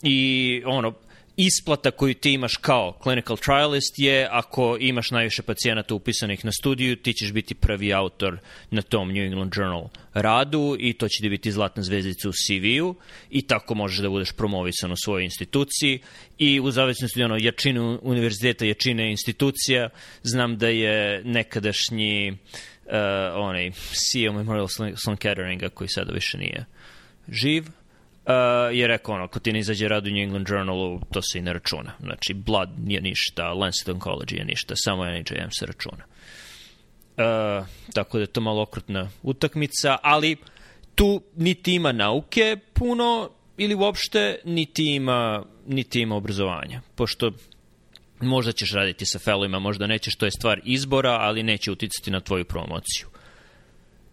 I 0.04 0.62
ono, 0.66 0.94
isplata 1.38 1.92
koju 1.92 2.14
ti 2.14 2.34
imaš 2.34 2.56
kao 2.56 2.98
clinical 3.04 3.38
trialist 3.38 3.94
je 3.98 4.28
ako 4.32 4.78
imaš 4.80 5.12
najviše 5.12 5.42
pacijenata 5.42 5.96
upisanih 5.96 6.46
na 6.46 6.52
studiju, 6.52 6.96
ti 6.96 7.14
ćeš 7.14 7.32
biti 7.32 7.56
prvi 7.56 7.94
autor 7.94 8.40
na 8.72 8.82
tom 8.82 9.08
New 9.08 9.24
England 9.24 9.54
Journal 9.56 9.90
radu 10.14 10.76
i 10.80 10.94
to 10.94 11.08
će 11.08 11.22
ti 11.22 11.30
biti 11.30 11.52
zlatna 11.52 11.84
zvezdica 11.84 12.30
u 12.30 12.32
CV-u 12.32 12.96
i 13.30 13.42
tako 13.42 13.76
možeš 13.76 14.00
da 14.00 14.10
budeš 14.10 14.32
promovisan 14.32 14.92
u 14.92 14.96
svojoj 15.04 15.24
instituciji. 15.24 16.00
I 16.38 16.60
u 16.60 16.72
zavisnosti 16.72 17.24
ono, 17.24 17.38
jačine 17.40 17.82
univerziteta, 17.82 18.66
jačine 18.66 19.12
institucija, 19.12 19.90
znam 20.24 20.58
da 20.58 20.68
je 20.68 21.22
nekadašnji 21.24 22.32
uh, 22.32 22.38
onaj 23.36 23.72
CEO 23.72 24.34
Memorial 24.34 24.68
Sloan 24.96 25.18
Ketteringa 25.18 25.70
koji 25.70 25.88
sada 25.88 26.14
više 26.14 26.38
nije 26.38 26.66
živ, 27.28 27.66
Uh, 28.26 28.78
je 28.78 28.88
rekao 28.88 29.16
ono, 29.16 29.24
ako 29.24 29.40
ti 29.40 29.54
ne 29.54 29.60
izađe 29.60 29.88
rad 29.88 30.08
u 30.08 30.10
New 30.10 30.24
England 30.24 30.48
Journalu, 30.50 31.00
to 31.12 31.22
se 31.22 31.40
i 31.40 31.42
ne 31.42 31.54
računa. 31.54 31.92
Znači, 32.00 32.34
Blood 32.34 32.70
nije 32.80 33.02
ništa, 33.02 33.54
Lancet 33.54 33.88
Oncology 33.88 34.38
je 34.38 34.46
ništa, 34.46 34.74
samo 34.78 35.06
NHM 35.06 35.50
se 35.60 35.66
računa. 35.66 36.04
Uh, 37.18 37.68
tako 37.94 38.18
da 38.18 38.24
je 38.24 38.28
to 38.28 38.42
malo 38.42 38.62
okrutna 38.62 39.10
utakmica, 39.24 39.98
ali 40.04 40.38
tu 40.96 41.22
niti 41.36 41.76
ima 41.76 41.92
nauke 41.92 42.58
puno, 42.74 43.30
ili 43.58 43.76
uopšte 43.76 44.40
niti 44.46 44.96
ima, 44.96 45.46
niti 45.68 46.02
ima 46.02 46.16
obrazovanja, 46.16 46.82
pošto 46.96 47.32
možda 48.20 48.52
ćeš 48.52 48.74
raditi 48.74 49.06
sa 49.06 49.20
fellowima, 49.20 49.60
možda 49.60 49.88
nećeš, 49.88 50.16
to 50.16 50.26
je 50.26 50.32
stvar 50.32 50.62
izbora, 50.64 51.12
ali 51.12 51.44
neće 51.44 51.72
uticati 51.72 52.12
na 52.12 52.20
tvoju 52.20 52.46
promociju. 52.46 53.11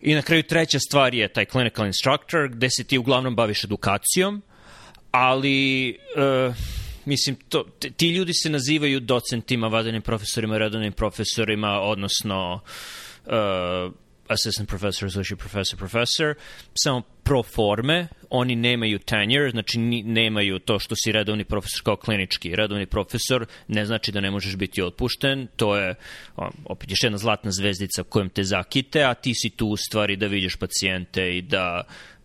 I 0.01 0.15
na 0.15 0.23
kraju 0.23 0.43
treća 0.43 0.79
stvar 0.79 1.15
je 1.15 1.29
taj 1.29 1.45
clinical 1.45 1.87
instructor, 1.87 2.49
gde 2.49 2.71
se 2.71 2.85
ti 2.85 2.99
uglavnom 2.99 3.37
baviš 3.37 3.65
edukacijom, 3.65 4.43
ali 5.11 5.99
uh, 6.49 6.55
mislim, 7.05 7.37
to, 7.49 7.65
ti 7.97 8.09
ljudi 8.09 8.35
se 8.35 8.51
nazivaju 8.51 9.01
docentima, 9.01 9.69
vadenim 9.69 10.03
profesorima, 10.03 10.59
redovnim 10.59 10.93
profesorima, 10.93 11.81
odnosno 11.81 12.61
uh, 13.27 13.33
assistant 14.29 14.69
professor, 14.69 15.07
associate 15.07 15.41
professor, 15.41 15.79
professor, 15.79 16.35
samo 16.75 17.03
pro 17.23 17.43
forme, 17.43 18.09
oni 18.31 18.57
nemaju 18.57 18.99
tenure, 18.99 19.51
znači 19.51 19.79
nemaju 19.79 20.59
to 20.59 20.79
što 20.79 20.95
si 20.97 21.13
redovni 21.13 21.45
profesor 21.45 21.83
kao 21.85 21.97
klinički. 21.97 22.57
Redovni 22.57 22.87
profesor 22.87 23.47
ne 23.69 23.85
znači 23.85 24.13
da 24.13 24.21
ne 24.21 24.31
možeš 24.31 24.57
biti 24.57 24.83
otpušten, 24.83 25.49
to 25.57 25.77
je 25.77 25.95
opet 26.65 26.91
još 26.91 27.03
jedna 27.03 27.19
zlatna 27.19 27.51
zvezdica 27.51 28.03
kojom 28.03 28.29
te 28.29 28.45
zakite, 28.45 29.05
a 29.05 29.15
ti 29.15 29.33
si 29.35 29.51
tu 29.51 29.67
u 29.67 29.77
stvari 29.77 30.17
da 30.17 30.27
vidiš 30.27 30.57
pacijente 30.57 31.37
i 31.37 31.43
da 31.43 31.83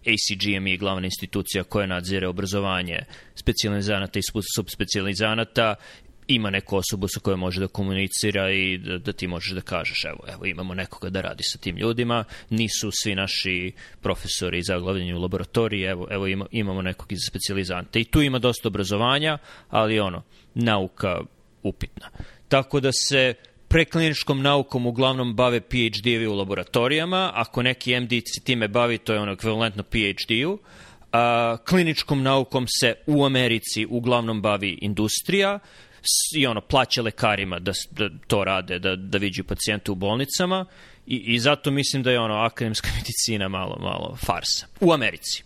ACGM 0.07 0.67
je 0.67 0.77
glavna 0.77 1.05
institucija 1.05 1.63
koja 1.63 1.87
nadzire 1.87 2.27
obrazovanje 2.27 2.99
specializanata 3.35 4.19
i 4.19 4.41
subspecializanata 4.55 5.75
ima 6.27 6.49
neku 6.49 6.77
osobu 6.77 7.07
sa 7.07 7.19
kojom 7.19 7.39
može 7.39 7.59
da 7.59 7.67
komunicira 7.67 8.51
i 8.51 8.77
da, 8.77 8.97
da 8.97 9.13
ti 9.13 9.27
možeš 9.27 9.51
da 9.51 9.61
kažeš 9.61 10.05
evo, 10.05 10.19
evo 10.33 10.45
imamo 10.45 10.73
nekoga 10.73 11.09
da 11.09 11.21
radi 11.21 11.43
sa 11.43 11.57
tim 11.57 11.77
ljudima, 11.77 12.23
nisu 12.49 12.91
svi 12.91 13.15
naši 13.15 13.71
profesori 14.01 14.63
zaglavljeni 14.63 15.13
u 15.13 15.21
laboratoriji, 15.21 15.83
evo, 15.83 16.07
evo 16.11 16.27
ima, 16.27 16.45
imamo 16.51 16.81
nekog 16.81 17.11
iz 17.11 17.19
specializanta. 17.27 17.99
I 17.99 18.03
tu 18.03 18.21
ima 18.21 18.39
dosta 18.39 18.67
obrazovanja, 18.67 19.37
ali 19.69 19.99
ono, 19.99 20.23
nauka 20.53 21.21
upitna. 21.63 22.09
Tako 22.47 22.79
da 22.79 22.91
se 22.91 23.33
prekliničkom 23.67 24.41
naukom 24.41 24.85
uglavnom 24.85 25.35
bave 25.35 25.61
PhD-evi 25.61 26.27
u 26.27 26.33
laboratorijama, 26.33 27.31
ako 27.33 27.61
neki 27.61 27.99
MD 27.99 28.09
se 28.09 28.41
time 28.43 28.67
bavi, 28.67 28.97
to 28.97 29.13
je 29.13 29.19
ono 29.19 29.31
ekvivalentno 29.31 29.83
PhD-u, 29.83 30.59
kliničkom 31.69 32.23
naukom 32.23 32.65
se 32.67 32.95
u 33.07 33.25
Americi 33.25 33.85
uglavnom 33.89 34.41
bavi 34.41 34.77
industrija, 34.81 35.59
i 36.35 36.47
ono, 36.47 36.61
plaća 36.61 37.01
lekarima 37.01 37.59
da, 37.59 37.71
da 37.91 38.09
to 38.27 38.43
rade, 38.43 38.79
da, 38.79 38.95
da 38.95 39.17
viđu 39.17 39.43
pacijente 39.43 39.91
u 39.91 39.95
bolnicama 39.95 40.65
i, 41.07 41.15
i 41.15 41.39
zato 41.39 41.71
mislim 41.71 42.03
da 42.03 42.11
je 42.11 42.19
ono, 42.19 42.35
akademska 42.35 42.89
medicina 42.97 43.47
malo, 43.47 43.77
malo 43.79 44.17
farsa. 44.25 44.67
U 44.79 44.93
Americi. 44.93 45.43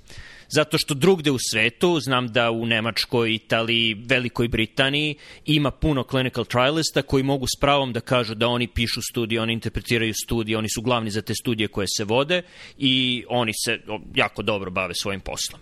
Zato 0.50 0.78
što 0.78 0.94
drugde 0.94 1.32
u 1.32 1.38
svetu, 1.52 2.00
znam 2.00 2.28
da 2.28 2.52
u 2.52 2.66
Nemačkoj, 2.66 3.34
Italiji, 3.34 3.94
Velikoj 4.06 4.48
Britaniji 4.48 5.16
ima 5.46 5.72
puno 5.72 6.04
clinical 6.04 6.46
trialista 6.46 7.02
koji 7.02 7.24
mogu 7.24 7.46
s 7.48 7.60
pravom 7.60 7.94
da 7.94 8.00
kažu 8.00 8.36
da 8.36 8.48
oni 8.48 8.68
pišu 8.68 9.02
studije, 9.12 9.42
oni 9.42 9.54
interpretiraju 9.54 10.14
studije, 10.24 10.58
oni 10.58 10.70
su 10.70 10.82
glavni 10.82 11.12
za 11.12 11.22
te 11.22 11.34
studije 11.36 11.68
koje 11.68 11.88
se 11.98 12.04
vode 12.04 12.42
i 12.78 13.26
oni 13.30 13.52
se 13.66 13.80
jako 14.16 14.42
dobro 14.42 14.72
bave 14.72 14.94
svojim 14.96 15.22
poslom 15.22 15.62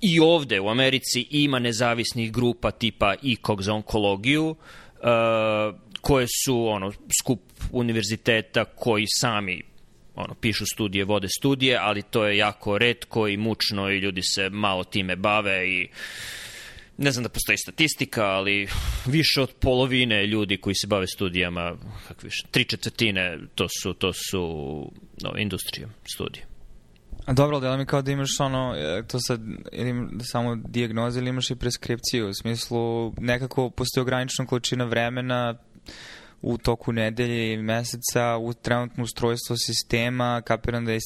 i 0.00 0.20
ovde 0.20 0.60
u 0.60 0.68
Americi 0.68 1.26
ima 1.30 1.58
nezavisnih 1.58 2.32
grupa 2.32 2.70
tipa 2.70 3.14
ICOG 3.22 3.62
za 3.62 3.74
onkologiju, 3.74 4.50
uh, 4.50 4.56
koje 6.00 6.26
su 6.44 6.68
ono 6.68 6.92
skup 7.22 7.40
univerziteta 7.72 8.64
koji 8.64 9.04
sami 9.20 9.62
ono, 10.14 10.34
pišu 10.34 10.64
studije, 10.66 11.04
vode 11.04 11.28
studije, 11.38 11.78
ali 11.80 12.02
to 12.02 12.26
je 12.26 12.36
jako 12.36 12.78
redko 12.78 13.28
i 13.28 13.36
mučno 13.36 13.90
i 13.90 13.98
ljudi 13.98 14.22
se 14.22 14.50
malo 14.50 14.84
time 14.84 15.16
bave 15.16 15.70
i 15.70 15.88
ne 16.98 17.12
znam 17.12 17.22
da 17.22 17.28
postoji 17.28 17.58
statistika, 17.58 18.24
ali 18.24 18.68
više 19.06 19.40
od 19.42 19.52
polovine 19.60 20.26
ljudi 20.26 20.56
koji 20.56 20.74
se 20.74 20.86
bave 20.86 21.06
studijama, 21.06 21.76
kako 22.08 22.20
više, 22.22 22.46
tri 22.50 22.64
četvrtine, 22.64 23.38
to 23.54 23.66
su, 23.82 23.94
to 23.94 24.12
su 24.12 24.42
no, 25.22 25.38
industrije 25.38 25.88
studije. 26.14 26.55
A 27.26 27.32
dobro, 27.32 27.56
ali 27.56 27.78
mi 27.78 27.86
kao 27.86 28.02
da 28.02 28.12
imaš 28.12 28.40
ono, 28.40 28.74
e, 28.76 29.02
to 29.08 29.18
sad, 29.20 29.40
ili 29.72 30.08
samo 30.20 30.56
dijagnoze 30.56 31.20
ili 31.20 31.28
imaš 31.28 31.50
i 31.50 31.56
preskripciju, 31.56 32.28
u 32.28 32.34
smislu 32.34 33.12
nekako 33.18 33.70
postoji 33.70 34.02
ograničena 34.02 34.46
količina 34.46 34.84
vremena 34.84 35.54
u 36.42 36.58
toku 36.58 36.92
nedelje 36.92 37.52
i 37.52 37.56
meseca 37.56 38.36
u 38.36 38.52
trenutno 38.52 39.04
ustrojstvo 39.04 39.56
sistema, 39.56 40.42
kapiram 40.44 40.84
da 40.84 40.92
je 40.92 40.98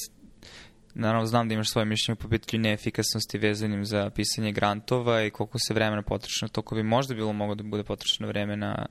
naravno 0.94 1.26
znam 1.26 1.48
da 1.48 1.54
imaš 1.54 1.70
svoje 1.70 1.84
mišljenje 1.84 2.16
po 2.16 2.28
pitanju 2.28 2.62
neefikasnosti 2.62 3.38
vezanim 3.38 3.84
za 3.84 4.10
pisanje 4.10 4.52
grantova 4.52 5.22
i 5.22 5.30
koliko 5.30 5.58
se 5.58 5.74
vremena 5.74 6.02
potroši 6.02 6.44
na 6.44 6.48
to 6.48 6.62
ko 6.62 6.74
bi 6.74 6.82
možda 6.82 7.14
bilo 7.14 7.32
mogo 7.32 7.54
da 7.54 7.62
bude 7.62 7.84
potrošeno 7.84 8.28
vreme 8.28 8.56
na 8.56 8.86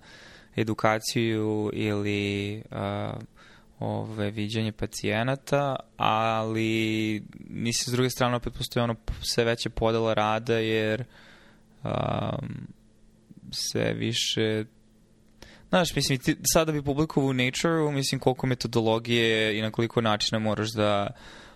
edukaciju 0.55 1.69
ili 1.73 2.63
uh, 2.71 3.21
ove, 3.79 4.31
viđanje 4.31 4.71
pacijenata, 4.71 5.75
ali 5.97 7.23
nisi 7.49 7.89
s 7.89 7.93
druge 7.93 8.09
strane 8.09 8.35
opet 8.35 8.53
postoji 8.53 8.83
ono 8.83 8.95
sve 9.21 9.43
veće 9.43 9.69
podela 9.69 10.13
rada 10.13 10.57
jer 10.57 11.03
um, 11.83 12.67
sve 13.51 13.93
više 13.93 14.65
Znaš, 15.69 15.95
mislim, 15.95 16.19
ti, 16.19 16.35
sada 16.43 16.71
bi 16.71 16.83
publikovao 16.83 17.29
u 17.29 17.33
Nature, 17.33 17.91
mislim 17.91 18.19
koliko 18.19 18.47
metodologije 18.47 19.59
i 19.59 19.61
na 19.61 19.71
koliko 19.71 20.01
načina 20.01 20.39
moraš 20.39 20.73
da 20.73 21.07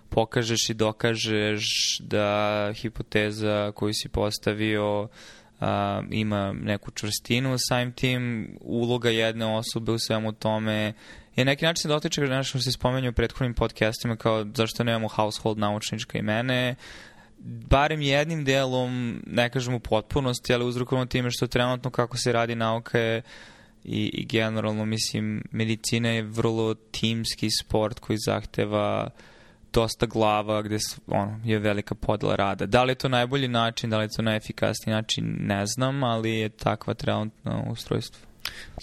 pokažeš 0.09 0.69
i 0.69 0.73
dokažeš 0.73 1.65
da 1.99 2.71
hipoteza 2.75 3.71
koju 3.71 3.93
si 3.93 4.09
postavio 4.09 5.01
uh, 5.01 5.07
ima 6.11 6.53
neku 6.53 6.91
čvrstinu, 6.91 7.55
samim 7.57 7.91
tim. 7.91 8.49
Uloga 8.61 9.09
jedne 9.09 9.45
osobe 9.45 9.91
u 9.91 9.99
svemu 9.99 10.31
tome 10.31 10.93
je 11.35 11.45
neki 11.45 11.65
način 11.65 11.89
da 11.89 11.95
otiče 11.95 12.21
nešto 12.21 12.49
što 12.49 12.59
se 12.59 12.71
spomenju 12.71 13.09
u 13.09 13.13
prethodnim 13.13 13.53
podcastima 13.53 14.15
kao 14.15 14.45
zašto 14.55 14.83
nemamo 14.83 15.07
household 15.07 15.57
naučnička 15.57 16.17
imene, 16.17 16.75
barem 17.43 18.01
jednim 18.01 18.45
delom, 18.45 19.21
ne 19.27 19.49
kažem 19.49 19.73
u 19.73 19.79
potpunosti, 19.79 20.53
ali 20.53 20.65
uzrokovano 20.65 21.05
time 21.05 21.31
što 21.31 21.47
trenutno 21.47 21.89
kako 21.89 22.17
se 22.17 22.31
radi 22.31 22.55
nauka 22.55 22.99
je 22.99 23.21
i, 23.83 24.11
i 24.13 24.25
generalno, 24.25 24.85
mislim, 24.85 25.43
medicina 25.51 26.09
je 26.09 26.21
vrlo 26.21 26.73
timski 26.73 27.47
sport 27.61 27.99
koji 27.99 28.17
zahteva 28.25 29.09
dosta 29.73 30.05
glava 30.05 30.61
gde 30.61 30.77
ono, 31.07 31.39
je 31.43 31.59
velika 31.59 31.95
podela 31.95 32.35
rada. 32.35 32.65
Da 32.65 32.83
li 32.83 32.91
je 32.91 32.95
to 32.95 33.09
najbolji 33.09 33.47
način, 33.47 33.89
da 33.89 33.97
li 33.97 34.03
je 34.03 34.09
to 34.15 34.21
najefikasniji 34.21 34.95
način, 34.95 35.35
ne 35.39 35.65
znam, 35.65 36.03
ali 36.03 36.31
je 36.31 36.49
takva 36.49 36.93
trenutno 36.93 37.65
ustrojstvo. 37.69 38.27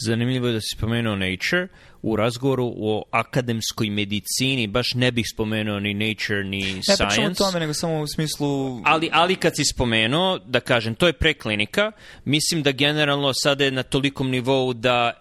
Zanimljivo 0.06 0.46
je 0.46 0.52
da 0.52 0.60
si 0.60 0.76
spomenuo 0.76 1.16
Nature. 1.16 1.68
U 2.02 2.16
razgovoru 2.16 2.72
o 2.76 3.02
akademskoj 3.10 3.90
medicini 3.90 4.66
baš 4.66 4.94
ne 4.94 5.12
bih 5.12 5.26
spomenuo 5.32 5.80
ni 5.80 5.94
Nature 5.94 6.44
ni 6.44 6.74
ne 6.74 6.82
Science. 6.82 7.20
Ne 7.20 7.34
tome, 7.34 7.60
nego 7.60 7.74
samo 7.74 8.00
u 8.00 8.06
smislu... 8.06 8.80
Ali, 8.84 9.10
ali 9.12 9.36
kad 9.36 9.56
si 9.56 9.64
spomenuo, 9.64 10.38
da 10.38 10.60
kažem, 10.60 10.94
to 10.94 11.06
je 11.06 11.12
preklinika, 11.12 11.92
mislim 12.24 12.62
da 12.62 12.72
generalno 12.72 13.32
sada 13.34 13.64
je 13.64 13.70
na 13.70 13.82
tolikom 13.82 14.30
nivou 14.30 14.72
da 14.72 15.12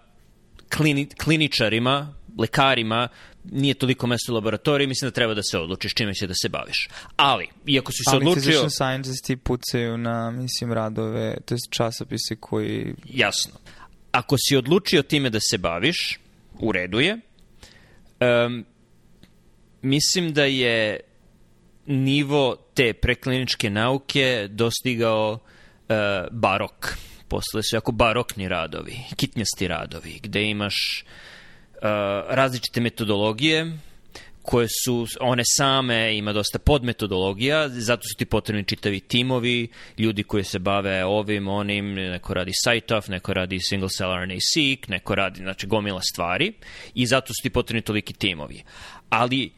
klini, 0.78 1.08
kliničarima, 1.24 2.14
lekarima, 2.38 3.08
nije 3.44 3.74
toliko 3.74 4.08
mesto 4.08 4.32
u 4.32 4.36
laboratoriji, 4.36 4.88
mislim 4.88 5.10
da 5.10 5.14
treba 5.14 5.34
da 5.34 5.44
se 5.44 5.58
odlučiš 5.58 5.94
čime 5.94 6.14
će 6.14 6.28
da 6.28 6.34
se 6.34 6.50
baviš. 6.50 6.90
Ali, 7.16 7.48
iako 7.66 7.92
si 7.92 7.98
se 7.98 8.16
Ali 8.16 8.18
odlučio... 8.18 8.60
Ali 8.60 8.68
physician 8.68 8.70
scientisti 8.70 9.36
pucaju 9.36 9.98
na, 9.98 10.32
mislim, 10.32 10.74
radove, 10.74 11.38
to 11.46 11.54
je 11.56 11.60
časopise 11.70 12.36
koji... 12.36 12.96
Jasno 13.06 13.54
ako 14.12 14.36
si 14.38 14.56
odlučio 14.56 15.02
time 15.02 15.30
da 15.30 15.40
se 15.40 15.58
baviš, 15.58 16.20
u 16.60 16.72
redu 16.72 17.00
je. 17.00 17.18
Um, 18.46 18.66
mislim 19.82 20.34
da 20.34 20.44
je 20.44 21.00
nivo 21.86 22.56
te 22.74 22.94
prekliničke 22.94 23.70
nauke 23.70 24.48
dostigao 24.50 25.34
uh, 25.34 25.96
barok. 26.32 26.98
Posle 27.28 27.64
su 27.64 27.76
jako 27.76 27.92
barokni 27.92 28.48
radovi, 28.48 28.98
kitnjasti 29.16 29.68
radovi, 29.68 30.20
gde 30.24 30.44
imaš 30.44 31.04
uh, 31.04 31.82
različite 32.30 32.82
metodologije, 32.82 33.78
koje 34.42 34.68
su 34.84 35.08
one 35.20 35.44
same, 35.58 36.18
ima 36.18 36.34
dosta 36.34 36.60
podmetodologija, 36.60 37.70
zato 37.70 38.02
su 38.02 38.18
ti 38.18 38.26
potrebni 38.26 38.64
čitavi 38.64 39.00
timovi, 39.00 39.68
ljudi 39.98 40.24
koji 40.24 40.44
se 40.44 40.60
bave 40.60 41.06
ovim, 41.06 41.48
onim, 41.48 41.94
neko 41.94 42.34
radi 42.34 42.52
site-off, 42.66 43.10
neko 43.10 43.34
radi 43.34 43.60
single 43.60 43.90
cell 43.90 44.12
RNA-seq, 44.12 44.90
neko 44.90 45.16
radi, 45.16 45.40
znači, 45.40 45.68
gomila 45.68 46.02
stvari 46.02 46.54
i 46.94 47.06
zato 47.06 47.28
su 47.28 47.44
ti 47.44 47.50
potrebni 47.50 47.82
toliki 47.82 48.14
timovi. 48.14 48.64
Ali 49.10 49.52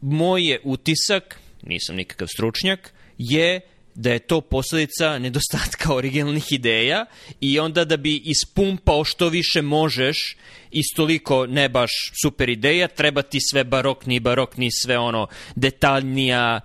moj 0.00 0.50
je 0.50 0.60
utisak, 0.64 1.40
nisam 1.62 1.96
nikakav 1.96 2.28
stručnjak, 2.28 2.92
je 3.18 3.60
da 3.94 4.12
je 4.12 4.18
to 4.18 4.40
posledica 4.40 5.18
nedostatka 5.18 5.94
originalnih 5.94 6.52
ideja 6.52 7.06
i 7.40 7.58
onda 7.58 7.84
da 7.84 7.96
bi 7.96 8.16
ispumpao 8.24 9.04
što 9.04 9.28
više 9.28 9.62
možeš 9.62 10.36
iz 10.70 10.84
toliko 10.96 11.46
ne 11.46 11.68
baš 11.68 11.90
super 12.22 12.48
ideja, 12.48 12.88
treba 12.88 13.22
ti 13.22 13.38
sve 13.50 13.64
barokni, 13.64 14.20
barokni, 14.20 14.68
sve 14.82 14.98
ono 14.98 15.26
detaljnija 15.56 16.60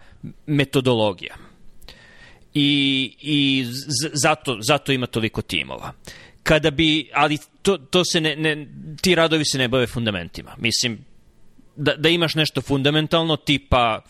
metodologija. 0.45 1.35
i, 2.53 3.13
i 3.21 3.65
zato, 4.13 4.57
zato 4.61 4.91
ima 4.91 5.05
toliko 5.05 5.41
timova. 5.41 5.93
Kada 6.43 6.71
bi, 6.71 7.09
ali 7.13 7.37
to, 7.61 7.77
to 7.77 8.05
se 8.05 8.21
ne, 8.21 8.35
ne, 8.35 8.67
ti 9.01 9.15
radovi 9.15 9.45
se 9.45 9.57
ne 9.57 9.67
bave 9.67 9.87
fundamentima. 9.87 10.55
Mislim, 10.57 11.05
da, 11.75 11.95
da 11.95 12.09
imaš 12.09 12.35
nešto 12.35 12.61
fundamentalno, 12.61 13.35
tipa, 13.35 14.01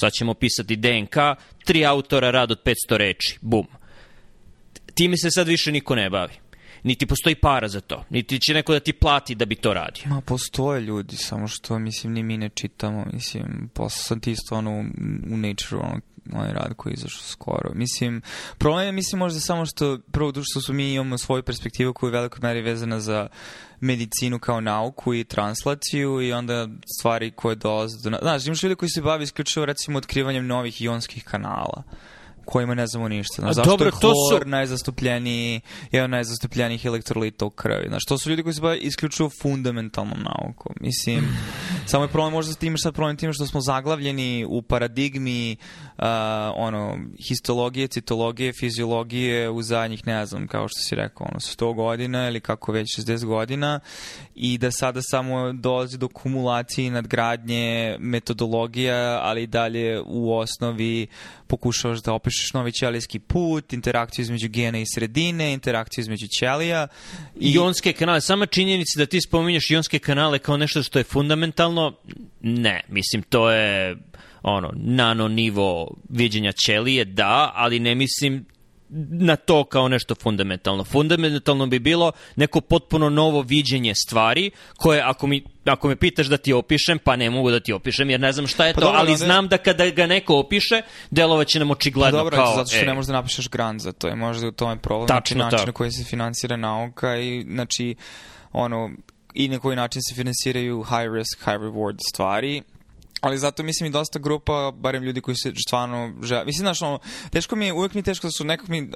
sad 0.00 0.12
ćemo 0.12 0.34
pisati 0.34 0.76
DNK, 0.76 1.16
tri 1.64 1.86
autora 1.86 2.30
rad 2.30 2.50
od 2.50 2.62
500 2.64 2.96
reči, 2.96 3.38
bum. 3.40 3.66
Time 4.94 5.16
se 5.16 5.30
sad 5.30 5.48
više 5.48 5.72
niko 5.72 5.94
ne 5.94 6.10
bavi 6.10 6.34
niti 6.86 7.06
postoji 7.06 7.34
para 7.34 7.68
za 7.68 7.80
to, 7.80 8.04
niti 8.10 8.40
će 8.40 8.54
neko 8.54 8.72
da 8.72 8.80
ti 8.80 8.92
plati 8.92 9.34
da 9.34 9.44
bi 9.44 9.54
to 9.54 9.74
radio. 9.74 10.02
Ma, 10.06 10.20
postoje 10.20 10.80
ljudi, 10.80 11.16
samo 11.16 11.48
što, 11.48 11.78
mislim, 11.78 12.12
ni 12.12 12.22
mi 12.22 12.38
ne 12.38 12.48
čitamo, 12.48 13.06
mislim, 13.12 13.70
posle 13.74 14.02
sam 14.02 14.20
ti 14.20 14.30
isto 14.30 14.54
ono 14.54 14.70
u 15.30 15.36
Nature, 15.36 15.76
ono, 15.76 16.00
onaj 16.32 16.52
rad 16.52 16.74
koji 16.76 16.92
je 16.92 16.94
izašao 16.94 17.22
skoro. 17.22 17.70
Mislim, 17.74 18.22
problem 18.58 18.86
je, 18.86 18.92
mislim, 18.92 19.18
možda 19.18 19.40
samo 19.40 19.66
što, 19.66 19.98
prvo 20.12 20.32
što 20.42 20.60
su 20.60 20.72
mi 20.72 20.92
imamo 20.92 21.18
svoju 21.18 21.42
perspektivu 21.42 21.94
koja 21.94 22.08
je 22.08 22.12
veliko 22.12 22.38
meri 22.42 22.62
vezana 22.62 23.00
za 23.00 23.28
medicinu 23.80 24.38
kao 24.38 24.60
nauku 24.60 25.14
i 25.14 25.24
translaciju 25.24 26.22
i 26.22 26.32
onda 26.32 26.68
stvari 26.98 27.30
koje 27.30 27.56
dolaze 27.56 28.10
do... 28.10 28.18
Znaš, 28.22 28.46
imaš 28.46 28.62
ljudi 28.62 28.74
koji 28.74 28.90
se 28.90 29.02
bavi 29.02 29.24
isključivo 29.24 29.66
recimo 29.66 29.98
otkrivanjem 29.98 30.46
novih 30.46 30.82
ionskih 30.82 31.24
kanala 31.24 31.82
kojima 32.46 32.74
ne 32.74 32.86
znamo 32.86 33.08
ništa. 33.08 33.34
Znaš, 33.38 33.54
zašto 33.54 33.70
dobro, 33.70 33.86
je 33.86 33.92
hlor 33.92 34.42
su... 34.42 34.48
najzastupljeniji, 34.48 35.60
jedan 35.92 36.10
najzastupljenijih 36.10 36.84
elektrolita 36.84 37.44
u 37.44 37.50
krvi? 37.50 37.88
Znaš, 37.88 38.04
to 38.04 38.18
su 38.18 38.30
ljudi 38.30 38.42
koji 38.42 38.54
se 38.54 38.60
bave 38.60 38.78
isključivo 38.78 39.30
fundamentalnom 39.42 40.18
naukom. 40.22 40.74
Mislim, 40.80 41.24
samo 41.90 42.04
je 42.04 42.08
problem, 42.08 42.32
možda 42.32 42.54
ti 42.54 42.66
imaš 42.66 42.82
sad 42.82 42.94
problem 42.94 43.16
tim 43.16 43.32
što 43.32 43.46
smo 43.46 43.60
zaglavljeni 43.60 44.46
u 44.48 44.62
paradigmi 44.62 45.56
uh, 45.98 46.04
ono, 46.54 46.98
histologije, 47.28 47.88
citologije, 47.88 48.52
fiziologije 48.60 49.50
u 49.50 49.62
zadnjih, 49.62 50.06
ne 50.06 50.26
znam, 50.26 50.46
kao 50.46 50.68
što 50.68 50.80
si 50.80 50.94
rekao, 50.94 51.26
ono, 51.30 51.40
100 51.40 51.74
godina 51.74 52.28
ili 52.28 52.40
kako 52.40 52.72
već 52.72 52.98
60 52.98 53.24
godina 53.24 53.80
i 54.34 54.58
da 54.58 54.70
sada 54.70 55.00
samo 55.02 55.52
dolazi 55.52 55.98
do 55.98 56.08
kumulacije 56.08 56.86
i 56.86 56.90
nadgradnje 56.90 57.96
metodologija, 57.98 59.20
ali 59.22 59.46
dalje 59.46 60.00
u 60.06 60.38
osnovi 60.38 61.06
pokušavaš 61.46 62.02
da 62.02 62.12
opišeš 62.12 62.52
novi 62.52 62.72
ćelijski 62.72 63.18
put, 63.18 63.72
interakciju 63.72 64.22
između 64.22 64.48
gena 64.48 64.78
i 64.78 64.86
sredine, 64.94 65.52
interakciju 65.52 66.02
između 66.02 66.26
ćelija. 66.38 66.88
I... 67.40 67.52
Ionske 67.52 67.92
kanale, 67.92 68.20
sama 68.20 68.46
činjenica 68.46 68.98
da 68.98 69.06
ti 69.06 69.20
spominješ 69.20 69.70
ionske 69.70 69.98
kanale 69.98 70.38
kao 70.38 70.56
nešto 70.56 70.82
što 70.82 70.98
je 70.98 71.04
fundamentalno, 71.04 71.96
ne, 72.40 72.80
mislim, 72.88 73.22
to 73.22 73.50
je 73.50 73.96
ono, 74.42 74.72
nano 74.74 75.28
nivo 75.28 75.96
viđenja 76.08 76.52
ćelije, 76.52 77.04
da, 77.04 77.52
ali 77.54 77.80
ne 77.80 77.94
mislim 77.94 78.44
na 79.10 79.36
to 79.36 79.64
kao 79.64 79.88
nešto 79.88 80.14
fundamentalno. 80.14 80.84
Fundamentalno 80.84 81.66
bi 81.66 81.78
bilo 81.78 82.12
neko 82.36 82.60
potpuno 82.60 83.10
novo 83.10 83.42
viđenje 83.42 83.94
stvari 83.94 84.50
koje 84.76 85.02
ako 85.02 85.26
mi 85.26 85.44
ako 85.64 85.88
me 85.88 85.96
pitaš 85.96 86.26
da 86.26 86.36
ti 86.36 86.52
opišem, 86.52 86.98
pa 86.98 87.16
ne 87.16 87.30
mogu 87.30 87.50
da 87.50 87.60
ti 87.60 87.72
opišem 87.72 88.10
jer 88.10 88.20
ne 88.20 88.32
znam 88.32 88.46
šta 88.46 88.66
je 88.66 88.74
pa 88.74 88.80
to, 88.80 88.86
dobro, 88.86 89.00
ali 89.00 89.10
ne... 89.10 89.16
znam 89.16 89.48
da 89.48 89.58
kada 89.58 89.90
ga 89.90 90.06
neko 90.06 90.38
opiše, 90.38 90.82
delovaće 91.10 91.58
nam 91.58 91.70
očigledno 91.70 92.18
pa 92.18 92.24
dobro, 92.24 92.36
kao... 92.36 92.56
zato 92.56 92.70
što 92.70 92.84
e. 92.84 92.86
ne 92.86 92.94
možeš 92.94 93.06
da 93.06 93.12
napišeš 93.12 93.48
grant 93.48 93.82
za 93.82 93.92
to, 93.92 94.08
je 94.08 94.14
možda 94.14 94.48
u 94.48 94.52
tome 94.52 94.76
problem, 94.76 95.08
Tačno, 95.08 95.34
znači 95.34 95.54
način 95.54 95.66
na 95.66 95.72
koji 95.72 95.90
se 95.90 96.04
finansira 96.04 96.56
nauka 96.56 97.16
i 97.16 97.42
znači 97.42 97.94
ono 98.52 98.90
i 99.34 99.48
na 99.48 99.58
koji 99.58 99.76
način 99.76 100.02
se 100.08 100.14
finansiraju 100.14 100.82
high 100.82 101.12
risk, 101.14 101.38
high 101.38 101.60
reward 101.60 101.98
stvari 102.12 102.62
Ali 103.20 103.38
zato 103.38 103.62
mislim 103.62 103.86
i 103.86 103.92
dosta 103.92 104.18
grupa, 104.18 104.72
barem 104.76 105.02
ljudi 105.02 105.20
koji 105.20 105.36
se 105.36 105.52
stvarno 105.66 106.14
žele. 106.22 106.44
Mislim, 106.44 106.64
znaš, 106.64 106.82
ono, 106.82 106.98
teško 107.30 107.56
mi 107.56 107.66
je, 107.66 107.72
uvek 107.72 107.94
mi 107.94 107.98
je 107.98 108.02
teško 108.02 108.26
da 108.26 108.30
su 108.30 108.44
nekako 108.44 108.72
mi, 108.72 108.90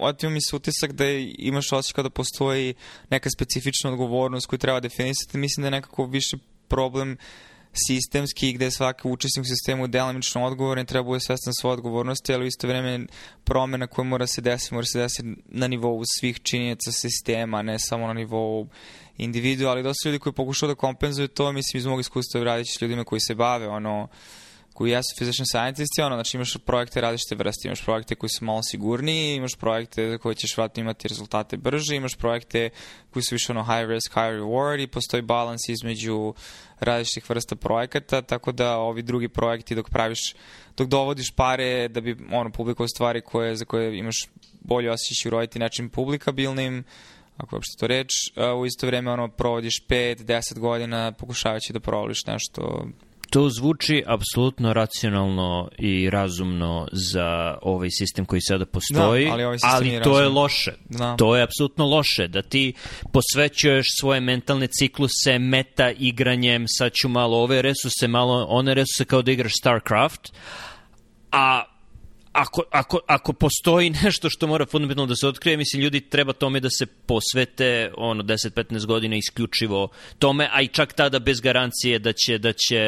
otio 0.00 0.30
mi 0.30 0.40
se 0.40 0.56
utisak 0.56 0.92
da 0.92 1.04
imaš 1.38 1.72
osjećaj 1.72 2.02
da 2.02 2.10
postoji 2.10 2.74
neka 3.10 3.30
specifična 3.30 3.90
odgovornost 3.90 4.46
koju 4.46 4.58
treba 4.58 4.80
definisati. 4.80 5.38
Mislim 5.38 5.62
da 5.62 5.66
je 5.66 5.70
nekako 5.70 6.06
više 6.06 6.36
problem 6.68 7.16
sistemski 7.86 8.52
gde 8.52 8.70
svaki 8.70 9.08
učesnik 9.08 9.44
u 9.44 9.48
sistemu 9.48 9.86
delimično 9.86 10.44
odgovoran 10.44 10.86
treba 10.86 11.04
bude 11.04 11.20
svestan 11.20 11.52
svoje 11.60 11.72
odgovornosti, 11.72 12.34
ali 12.34 12.44
u 12.44 12.46
isto 12.46 12.68
vreme 12.68 13.06
promena 13.44 13.86
koja 13.86 14.04
mora 14.04 14.26
se 14.26 14.40
desiti, 14.40 14.74
mora 14.74 14.86
se 14.86 14.98
desiti 14.98 15.28
na 15.46 15.68
nivou 15.68 16.02
svih 16.04 16.40
činjenica 16.42 16.92
sistema, 16.92 17.62
ne 17.62 17.78
samo 17.78 18.06
na 18.06 18.12
nivou 18.12 18.68
individu, 19.18 19.66
ali 19.66 19.82
dosta 19.82 20.08
ljudi 20.08 20.18
koji 20.18 20.32
pokušaju 20.32 20.68
da 20.68 20.74
kompenzuju 20.74 21.28
to, 21.28 21.52
mislim 21.52 21.78
iz 21.78 21.86
mog 21.86 22.00
iskustva 22.00 22.44
raditi 22.44 22.70
s 22.70 22.80
ljudima 22.80 23.04
koji 23.04 23.20
se 23.20 23.34
bave, 23.34 23.68
ono, 23.68 24.08
koji 24.76 24.90
jesu 24.90 25.14
physician 25.18 25.44
scientisti, 25.44 26.02
ono, 26.02 26.16
znači 26.16 26.36
imaš 26.36 26.56
projekte 26.56 27.00
različite 27.00 27.34
vrste, 27.34 27.68
imaš 27.68 27.84
projekte 27.84 28.14
koji 28.14 28.30
su 28.30 28.44
malo 28.44 28.62
sigurniji, 28.62 29.34
imaš 29.34 29.54
projekte 29.54 30.10
za 30.10 30.18
koje 30.18 30.34
ćeš 30.34 30.56
vratno 30.56 30.80
imati 30.80 31.08
rezultate 31.08 31.56
brže, 31.56 31.96
imaš 31.96 32.14
projekte 32.14 32.70
koji 33.10 33.22
su 33.22 33.34
više 33.34 33.52
ono 33.52 33.64
high 33.64 33.88
risk, 33.88 34.12
high 34.12 34.34
reward 34.40 34.82
i 34.82 34.86
postoji 34.86 35.22
balans 35.22 35.68
između 35.68 36.34
različitih 36.80 37.30
vrsta 37.30 37.56
projekata, 37.56 38.22
tako 38.22 38.52
da 38.52 38.76
ovi 38.76 39.02
drugi 39.02 39.28
projekti 39.28 39.74
dok 39.74 39.90
praviš, 39.90 40.34
dok 40.76 40.88
dovodiš 40.88 41.30
pare 41.30 41.88
da 41.88 42.00
bi 42.00 42.16
ono, 42.32 42.50
publikovao 42.50 42.88
stvari 42.88 43.20
koje, 43.20 43.56
za 43.56 43.64
koje 43.64 43.98
imaš 43.98 44.28
bolje 44.60 44.90
osjećaj 44.90 45.28
uroditi 45.28 45.58
način 45.58 45.88
publikabilnim, 45.88 46.84
ako 47.36 47.54
je 47.54 47.56
uopšte 47.56 47.80
to 47.80 47.86
reč, 47.86 48.10
u 48.60 48.66
isto 48.66 48.86
vreme 48.86 49.10
ono, 49.10 49.28
provodiš 49.28 49.86
5-10 49.86 50.58
godina 50.58 51.12
pokušavajući 51.12 51.72
da 51.72 51.80
provoliš 51.80 52.26
nešto 52.26 52.88
To 53.36 53.50
zvuči 53.50 54.02
apsolutno 54.06 54.72
racionalno 54.72 55.68
i 55.78 56.10
razumno 56.10 56.88
za 56.92 57.58
ovaj 57.62 57.88
sistem 57.90 58.24
koji 58.24 58.40
sada 58.40 58.66
postoji, 58.66 59.26
da, 59.26 59.32
ali, 59.32 59.44
ovaj 59.44 59.58
ali 59.62 60.00
to 60.04 60.20
je 60.20 60.28
loše. 60.28 60.72
Da. 60.88 61.16
To 61.16 61.36
je 61.36 61.42
apsolutno 61.42 61.86
loše, 61.86 62.28
da 62.28 62.42
ti 62.42 62.72
posvećuješ 63.12 63.86
svoje 64.00 64.20
mentalne 64.20 64.66
cikluse 64.66 65.38
meta 65.38 65.90
igranjem, 65.90 66.64
sad 66.68 66.92
ću 66.92 67.08
malo 67.08 67.38
ove 67.38 67.62
resurse, 67.62 68.08
malo 68.08 68.46
one 68.48 68.74
resurse 68.74 69.04
kao 69.04 69.22
da 69.22 69.32
igraš 69.32 69.52
StarCraft, 69.60 70.32
a 71.32 71.75
ako, 72.36 72.62
ako, 72.70 72.98
ako 73.06 73.32
postoji 73.32 73.90
nešto 73.90 74.30
što 74.30 74.46
mora 74.46 74.66
fundamentalno 74.66 75.06
da 75.06 75.16
se 75.16 75.26
otkrije, 75.28 75.56
mislim, 75.56 75.82
ljudi 75.82 76.00
treba 76.00 76.32
tome 76.32 76.60
da 76.60 76.70
se 76.70 76.86
posvete 76.86 77.92
ono 77.96 78.22
10-15 78.22 78.86
godina 78.86 79.16
isključivo 79.16 79.88
tome, 80.18 80.48
a 80.52 80.62
i 80.62 80.68
čak 80.68 80.92
tada 80.92 81.18
bez 81.18 81.40
garancije 81.40 81.98
da 81.98 82.12
će, 82.12 82.38
da 82.38 82.52
će 82.52 82.80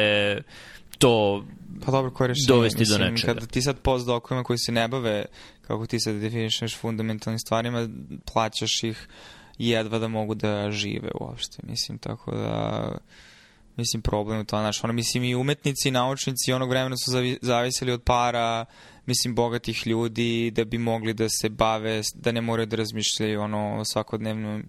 to 0.97 1.45
pa 1.85 1.91
dobro, 1.91 2.11
koje 2.11 2.27
rešenje? 2.27 2.47
dovesti 2.47 2.79
mislim, 2.79 2.99
do 2.99 3.05
nečega. 3.05 3.33
Kada 3.33 3.45
ti 3.45 3.61
sad 3.61 3.79
postdokovima 3.79 4.43
koji 4.43 4.57
se 4.57 4.71
ne 4.71 4.87
bave, 4.87 5.25
kako 5.67 5.85
ti 5.85 5.99
sad 5.99 6.15
definišeš 6.15 6.77
fundamentalnim 6.77 7.39
stvarima, 7.39 7.89
plaćaš 8.33 8.83
ih 8.83 9.07
jedva 9.57 9.99
da 9.99 10.07
mogu 10.07 10.35
da 10.35 10.71
žive 10.71 11.09
uopšte. 11.21 11.57
Mislim, 11.63 11.97
tako 11.97 12.31
da 12.31 12.97
mislim, 13.79 14.01
problem 14.01 14.39
u 14.39 14.45
to, 14.45 14.57
znaš, 14.57 14.83
ono, 14.83 14.93
mislim, 14.93 15.23
i 15.23 15.35
umetnici 15.35 15.87
i 15.87 15.91
naučnici 15.91 16.53
onog 16.53 16.69
vremena 16.69 16.95
su 16.97 17.11
zavisili 17.41 17.91
od 17.91 18.01
para, 18.03 18.65
mislim, 19.09 19.35
bogatih 19.35 19.87
ljudi 19.87 20.51
da 20.51 20.65
bi 20.65 20.77
mogli 20.77 21.13
da 21.13 21.29
se 21.29 21.49
bave, 21.49 22.01
da 22.13 22.31
ne 22.31 22.41
moraju 22.41 22.65
da 22.65 22.75
razmišljaju 22.75 23.41
ono, 23.41 23.79
o 23.79 23.85
svakodnevnom 23.85 24.63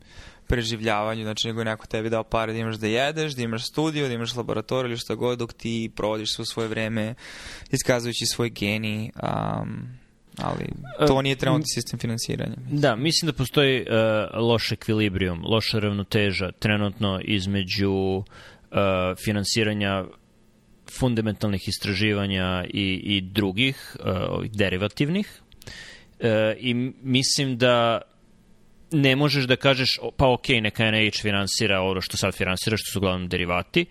preživljavanju, 0.46 1.22
znači 1.22 1.48
nego 1.48 1.64
neko 1.64 1.86
tebi 1.86 2.10
dao 2.10 2.24
pare 2.24 2.52
da 2.52 2.58
imaš 2.58 2.76
da 2.76 2.86
jedeš, 2.86 3.32
da 3.32 3.42
imaš 3.42 3.66
studiju, 3.66 4.08
da 4.08 4.14
imaš 4.14 4.34
laboratoriju 4.34 4.90
ili 4.90 4.98
šta 4.98 5.14
god, 5.14 5.38
dok 5.38 5.52
ti 5.52 5.90
provodiš 5.96 6.34
svo 6.34 6.44
svoje 6.44 6.68
vreme 6.68 7.14
iskazujući 7.70 8.26
svoj 8.26 8.50
geni, 8.50 9.12
um, 9.22 9.88
ali 10.38 10.64
to 11.06 11.22
nije 11.22 11.36
trenutni 11.36 11.66
sistem 11.74 11.98
finansiranja. 11.98 12.56
Mislim. 12.56 12.80
Da, 12.80 12.96
mislim 12.96 13.26
da 13.26 13.36
postoji 13.36 13.80
uh, 13.80 13.86
loš 14.40 14.72
ekvilibrijum, 14.72 15.44
loša 15.44 15.78
ravnoteža 15.78 16.52
trenutno 16.58 17.20
između 17.24 17.92
uh, 17.92 18.24
finansiranja 19.24 20.04
fundamentalnih 20.98 21.68
istraživanja 21.68 22.64
i, 22.68 23.00
i 23.04 23.20
drugih, 23.20 23.96
uh, 24.00 24.44
derivativnih. 24.44 25.40
Uh, 26.20 26.26
I 26.58 26.74
mislim 27.02 27.58
da 27.58 28.00
ne 28.92 29.16
možeš 29.16 29.44
da 29.44 29.56
kažeš, 29.56 29.98
pa 30.16 30.28
ok, 30.28 30.48
neka 30.48 30.90
NIH 30.90 31.22
finansira 31.22 31.80
ovo 31.80 32.00
što 32.00 32.16
sad 32.16 32.34
finansira, 32.34 32.76
što 32.76 32.92
su 32.92 32.98
uglavnom 32.98 33.28
derivati, 33.28 33.86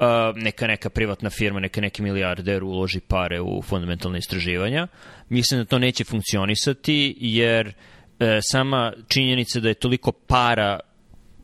uh, 0.00 0.06
neka 0.36 0.66
neka 0.66 0.90
privatna 0.90 1.30
firma, 1.30 1.60
neka 1.60 1.80
neki 1.80 2.02
milijarder 2.02 2.64
uloži 2.64 3.00
pare 3.00 3.40
u 3.40 3.62
fundamentalne 3.62 4.18
istraživanja. 4.18 4.88
Mislim 5.28 5.60
da 5.60 5.64
to 5.64 5.78
neće 5.78 6.04
funkcionisati, 6.04 7.14
jer 7.18 7.66
uh, 7.66 8.26
sama 8.50 8.92
činjenica 9.08 9.60
da 9.60 9.68
je 9.68 9.74
toliko 9.74 10.12
para 10.12 10.80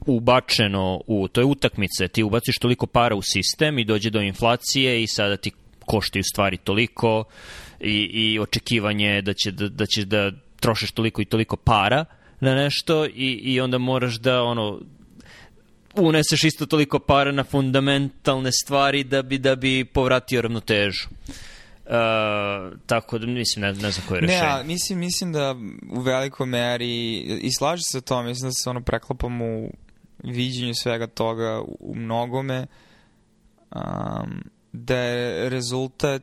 ubačeno 0.07 1.01
u, 1.07 1.29
to 1.29 1.41
je 1.41 1.45
utakmice, 1.45 2.09
ti 2.09 2.23
ubaciš 2.23 2.59
toliko 2.59 2.87
para 2.87 3.15
u 3.15 3.23
sistem 3.23 3.79
i 3.79 3.85
dođe 3.85 4.11
do 4.11 4.21
inflacije 4.21 5.03
i 5.03 5.07
sada 5.07 5.37
ti 5.37 5.53
koštaju 5.87 6.23
stvari 6.33 6.57
toliko 6.57 7.25
i, 7.81 8.11
i 8.13 8.39
očekivanje 8.39 9.23
da, 9.23 9.33
će, 9.33 9.51
da, 9.51 9.69
da 9.69 9.87
ćeš 9.87 10.05
da 10.05 10.33
trošiš 10.61 10.93
toliko 10.93 11.23
i 11.23 11.25
toliko 11.25 11.57
para 11.57 12.05
na 12.41 12.55
nešto 12.55 13.07
i, 13.07 13.41
i 13.43 13.61
onda 13.61 13.79
moraš 13.79 14.15
da 14.15 14.43
ono 14.43 14.81
uneseš 15.95 16.45
isto 16.45 16.67
toliko 16.67 16.99
para 16.99 17.33
na 17.33 17.45
fundamentalne 17.45 18.53
stvari 18.53 19.05
da 19.05 19.23
bi 19.23 19.39
da 19.39 19.57
bi 19.57 19.85
povratio 19.85 20.43
ravnotežu. 20.43 21.09
Uh, 21.87 21.91
tako 22.87 23.19
da, 23.19 23.27
mislim, 23.27 23.63
ne, 23.63 23.73
ne 23.73 23.91
znam 23.91 24.07
koje 24.09 24.17
je 24.17 24.21
rešenje. 24.21 24.41
Ne, 24.41 24.47
a, 24.47 24.63
mislim, 24.63 24.99
mislim 24.99 25.33
da 25.33 25.57
u 25.91 26.01
velikoj 26.01 26.47
meri, 26.47 27.17
i 27.19 27.51
slaži 27.59 27.83
se 27.93 28.01
to, 28.01 28.23
mislim 28.23 28.49
da 28.49 28.53
se 28.53 28.71
ono 28.71 28.81
preklapam 28.81 29.43
u 29.43 29.71
viđenju 30.25 30.75
svega 30.75 31.07
toga 31.07 31.63
u, 31.81 31.95
mnogome, 31.95 32.67
um, 33.75 34.45
da 34.73 34.97
je 34.97 35.49
rezultat 35.51 36.23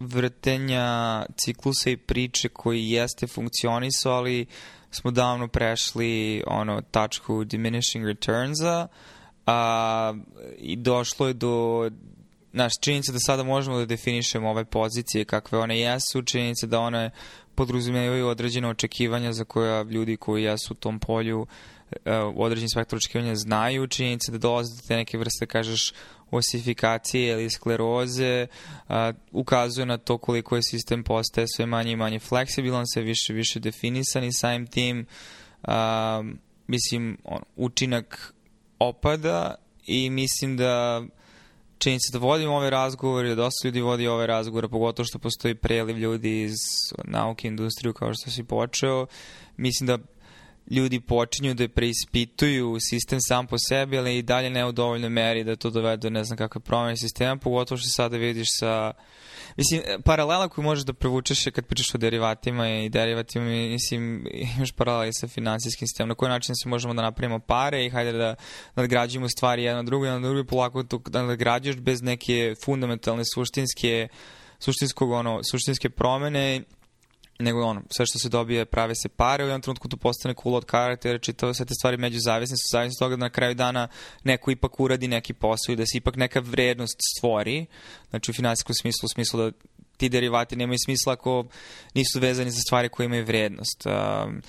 vrtenja 0.00 1.22
ciklusa 1.36 1.90
i 1.90 1.96
priče 1.96 2.48
koji 2.48 2.90
jeste 2.90 3.26
funkcionisao, 3.26 4.12
ali 4.12 4.46
smo 4.90 5.10
davno 5.10 5.48
prešli 5.48 6.42
ono 6.46 6.80
tačku 6.80 7.44
diminishing 7.44 8.06
returnsa 8.06 8.88
i 10.58 10.76
došlo 10.76 11.26
je 11.26 11.32
do 11.32 11.90
naš 12.52 12.72
činjenica 12.80 13.12
da 13.12 13.18
sada 13.18 13.42
možemo 13.42 13.78
da 13.78 13.86
definišemo 13.86 14.50
ove 14.50 14.64
pozicije 14.64 15.24
kakve 15.24 15.58
one 15.58 15.80
jesu, 15.80 16.22
činjenica 16.22 16.66
da 16.66 16.80
one 16.80 17.10
podrazumevaju 17.54 18.28
određene 18.28 18.68
očekivanja 18.68 19.32
za 19.32 19.44
koja 19.44 19.82
ljudi 19.82 20.16
koji 20.16 20.42
jesu 20.42 20.74
u 20.74 20.76
tom 20.76 20.98
polju 20.98 21.46
e, 21.46 21.75
u 22.34 22.42
određenim 22.42 22.68
spektru 22.68 22.96
očekivanja 22.96 23.34
znaju, 23.34 23.86
činjenica 23.86 24.32
da 24.32 24.38
dolaze 24.38 24.74
do 24.74 24.82
te 24.88 24.96
neke 24.96 25.18
vrste, 25.18 25.46
kažeš, 25.46 25.92
osifikacije 26.30 27.32
ili 27.32 27.50
skleroze 27.50 28.46
a, 28.88 29.12
ukazuje 29.32 29.86
na 29.86 29.98
to 29.98 30.18
koliko 30.18 30.56
je 30.56 30.62
sistem 30.62 31.02
postaje 31.02 31.46
sve 31.56 31.66
manje 31.66 31.92
i 31.92 31.96
manje 31.96 32.18
fleksibilan, 32.18 32.84
sve 32.86 33.02
više 33.02 33.32
više 33.32 33.60
definisan 33.60 34.24
i 34.24 34.32
samim 34.32 34.66
tim 34.66 35.06
a, 35.62 36.22
mislim 36.66 37.18
on, 37.24 37.42
učinak 37.56 38.34
opada 38.78 39.54
i 39.86 40.10
mislim 40.10 40.56
da 40.56 41.02
činjenica 41.78 42.12
da 42.12 42.18
vodimo 42.18 42.54
ove 42.54 42.70
razgovore, 42.70 43.28
da 43.28 43.34
dosta 43.34 43.68
ljudi 43.68 43.80
vodi 43.80 44.06
ove 44.06 44.26
razgovore, 44.26 44.68
pogotovo 44.68 45.06
što 45.06 45.18
postoji 45.18 45.54
preliv 45.54 45.98
ljudi 45.98 46.42
iz 46.42 46.56
nauke 47.04 47.48
industriju 47.48 47.92
kao 47.92 48.14
što 48.14 48.30
si 48.30 48.44
počeo. 48.44 49.06
Mislim 49.56 49.86
da 49.86 49.98
ljudi 50.70 51.00
počinju 51.00 51.54
da 51.54 51.68
preispituju 51.68 52.76
sistem 52.80 53.18
sam 53.20 53.46
po 53.46 53.58
sebi, 53.58 53.98
ali 53.98 54.18
i 54.18 54.22
dalje 54.22 54.50
ne 54.50 54.66
u 54.66 54.72
dovoljnoj 54.72 55.10
meri 55.10 55.44
da 55.44 55.56
to 55.56 55.70
dovede 55.70 56.10
ne 56.10 56.24
znam 56.24 56.36
kakve 56.36 56.60
promene 56.60 56.96
sistema, 56.96 57.36
pogotovo 57.36 57.78
što 57.78 57.88
sada 57.88 58.16
vidiš 58.16 58.48
sa 58.58 58.92
Mislim, 59.56 59.82
paralela 60.04 60.48
koju 60.48 60.64
možeš 60.64 60.84
da 60.84 60.92
prevučeš 60.92 61.46
je 61.46 61.52
kad 61.52 61.66
pričaš 61.66 61.94
o 61.94 61.98
derivatima 61.98 62.68
i 62.68 62.88
derivatima, 62.88 63.44
mislim, 63.44 64.26
imaš 64.56 64.72
paralela 64.72 65.06
i 65.06 65.12
sa 65.12 65.28
finansijskim 65.28 65.88
sistemom. 65.88 66.08
Na 66.08 66.14
koji 66.14 66.28
način 66.28 66.54
se 66.54 66.68
možemo 66.68 66.94
da 66.94 67.02
napravimo 67.02 67.38
pare 67.38 67.84
i 67.84 67.90
hajde 67.90 68.12
da 68.12 68.34
nadgrađujemo 68.74 69.28
stvari 69.28 69.62
jedno 69.62 69.82
drugo, 69.82 70.06
jedno 70.06 70.28
drugo 70.28 70.48
polako 70.48 70.82
da 70.82 71.22
nadgrađuješ 71.22 71.76
bez 71.76 72.02
neke 72.02 72.54
fundamentalne 72.64 73.22
suštinske 73.34 74.08
suštinskog 74.58 75.10
ono 75.10 75.40
suštinske 75.50 75.90
promene 75.90 76.62
nego 77.38 77.64
ono, 77.64 77.82
sve 77.90 78.06
što 78.06 78.18
se 78.18 78.28
dobije 78.28 78.64
prave 78.64 78.94
se 78.94 79.08
pare, 79.08 79.44
u 79.44 79.46
jednom 79.46 79.62
trenutku 79.62 79.88
to 79.88 79.96
postane 79.96 80.34
cool 80.42 80.54
od 80.54 80.64
karaktera, 80.64 81.18
čitao 81.18 81.54
sve 81.54 81.66
te 81.66 81.74
stvari 81.74 81.96
među 81.96 82.18
zavisne 82.20 82.56
su 82.56 82.68
zavisne 82.72 82.98
toga 82.98 83.16
da 83.16 83.20
na 83.20 83.30
kraju 83.30 83.54
dana 83.54 83.88
neko 84.24 84.50
ipak 84.50 84.80
uradi 84.80 85.08
neki 85.08 85.32
posao 85.32 85.72
i 85.72 85.76
da 85.76 85.86
se 85.86 85.98
ipak 85.98 86.16
neka 86.16 86.40
vrednost 86.40 86.98
stvori, 87.16 87.66
znači 88.10 88.30
u 88.30 88.34
finansijskom 88.34 88.74
smislu, 88.74 89.06
u 89.06 89.14
smislu 89.14 89.40
da 89.40 89.52
ti 89.96 90.08
derivati 90.08 90.56
nemaju 90.56 90.78
smisla 90.84 91.12
ako 91.12 91.44
nisu 91.94 92.20
vezani 92.20 92.50
za 92.50 92.60
stvari 92.66 92.88
koje 92.88 93.04
imaju 93.04 93.24
vrednost. 93.24 93.86
Um, 93.86 94.42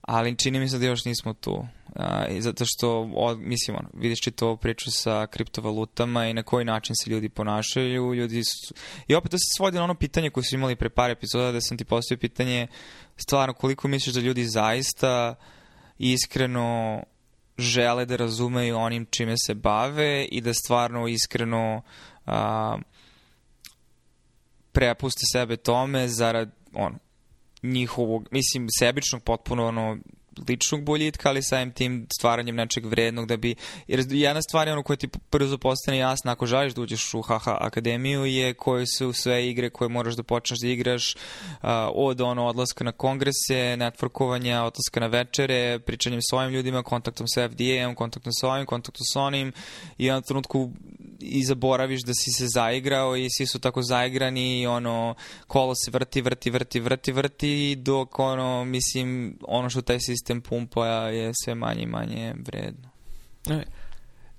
ali 0.00 0.36
čini 0.36 0.60
mi 0.60 0.68
se 0.68 0.78
da 0.78 0.86
još 0.86 1.04
nismo 1.04 1.34
tu. 1.34 1.66
A, 1.96 2.26
i 2.26 2.42
zato 2.42 2.64
što, 2.66 3.10
o, 3.14 3.36
mislim, 3.36 3.76
ono, 3.76 3.88
vidiš 3.94 4.20
čitavu 4.20 4.56
priču 4.56 4.90
sa 4.90 5.26
kriptovalutama 5.26 6.26
i 6.26 6.34
na 6.34 6.42
koji 6.42 6.64
način 6.64 6.96
se 6.96 7.10
ljudi 7.10 7.28
ponašaju. 7.28 8.14
Ljudi 8.14 8.42
su... 8.44 8.74
I 9.08 9.14
opet 9.14 9.30
to 9.30 9.38
se 9.38 9.56
svodi 9.56 9.76
na 9.76 9.84
ono 9.84 9.94
pitanje 9.94 10.30
koje 10.30 10.44
su 10.44 10.54
imali 10.54 10.76
pre 10.76 10.90
par 10.90 11.10
epizoda 11.10 11.52
da 11.52 11.60
sam 11.60 11.78
ti 11.78 11.84
postavio 11.84 12.20
pitanje 12.20 12.66
stvarno 13.16 13.54
koliko 13.54 13.88
misliš 13.88 14.14
da 14.14 14.20
ljudi 14.20 14.44
zaista 14.44 15.34
iskreno 15.98 17.02
žele 17.58 18.06
da 18.06 18.16
razumeju 18.16 18.76
onim 18.76 19.06
čime 19.10 19.34
se 19.46 19.54
bave 19.54 20.24
i 20.24 20.40
da 20.40 20.54
stvarno 20.54 21.08
iskreno 21.08 21.82
a, 22.26 22.78
prepuste 24.72 25.22
sebe 25.32 25.56
tome 25.56 26.08
zarad 26.08 26.50
ono, 26.72 26.98
njihovog, 27.62 28.28
mislim, 28.30 28.66
sebičnog 28.78 29.22
potpuno 29.22 29.66
ono, 29.66 29.98
ličnog 30.48 30.84
boljitka, 30.84 31.28
ali 31.28 31.42
samim 31.42 31.72
tim 31.72 32.06
stvaranjem 32.18 32.56
nečeg 32.56 32.86
vrednog 32.86 33.26
da 33.26 33.36
bi, 33.36 33.54
jer 33.88 34.04
jedna 34.10 34.42
stvar 34.42 34.66
je 34.66 34.72
ono 34.72 34.82
koja 34.82 34.96
ti 34.96 35.08
prvo 35.30 35.58
postane 35.58 35.98
jasna 35.98 36.32
ako 36.32 36.46
želiš 36.46 36.74
da 36.74 36.82
uđeš 36.82 37.14
u 37.14 37.22
HH 37.22 37.48
akademiju 37.48 38.24
je 38.24 38.54
koje 38.54 38.86
su 38.86 39.12
sve 39.12 39.48
igre 39.48 39.70
koje 39.70 39.88
moraš 39.88 40.14
da 40.14 40.22
počneš 40.22 40.60
da 40.60 40.68
igraš 40.68 41.16
od 41.94 42.20
ono 42.20 42.46
odlaska 42.46 42.84
na 42.84 42.92
kongrese, 42.92 43.76
networkovanja, 43.78 44.62
odlaska 44.62 45.00
na 45.00 45.06
večere, 45.06 45.78
pričanjem 45.78 46.20
s 46.30 46.32
ovim 46.32 46.50
ljudima, 46.50 46.82
kontaktom 46.82 47.28
sa 47.28 47.48
FDA-om, 47.48 47.94
kontaktom 47.94 48.32
sa 48.32 48.48
ovim, 48.48 48.66
kontaktom 48.66 49.04
sa 49.04 49.20
onim 49.20 49.52
i 49.98 50.08
na 50.08 50.20
trenutku 50.20 50.70
i 51.20 51.44
zaboraviš 51.44 52.02
da 52.02 52.14
si 52.14 52.30
se 52.30 52.46
zaigrao 52.46 53.16
i 53.16 53.28
svi 53.36 53.46
su 53.46 53.58
tako 53.58 53.82
zaigrani 53.82 54.60
i 54.60 54.66
ono 54.66 55.14
kolo 55.46 55.74
se 55.74 55.90
vrti, 55.90 56.20
vrti, 56.20 56.50
vrti, 56.50 56.80
vrti, 56.80 57.12
vrti 57.12 57.76
dok 57.76 58.18
ono, 58.18 58.64
mislim, 58.64 59.38
ono 59.42 59.70
što 59.70 59.82
taj 59.82 60.00
sistem 60.00 60.40
pumpa 60.40 60.86
je 60.86 61.32
sve 61.44 61.54
manje 61.54 61.82
i 61.82 61.86
manje 61.86 62.34
vredno. 62.46 62.88
E, 63.50 63.62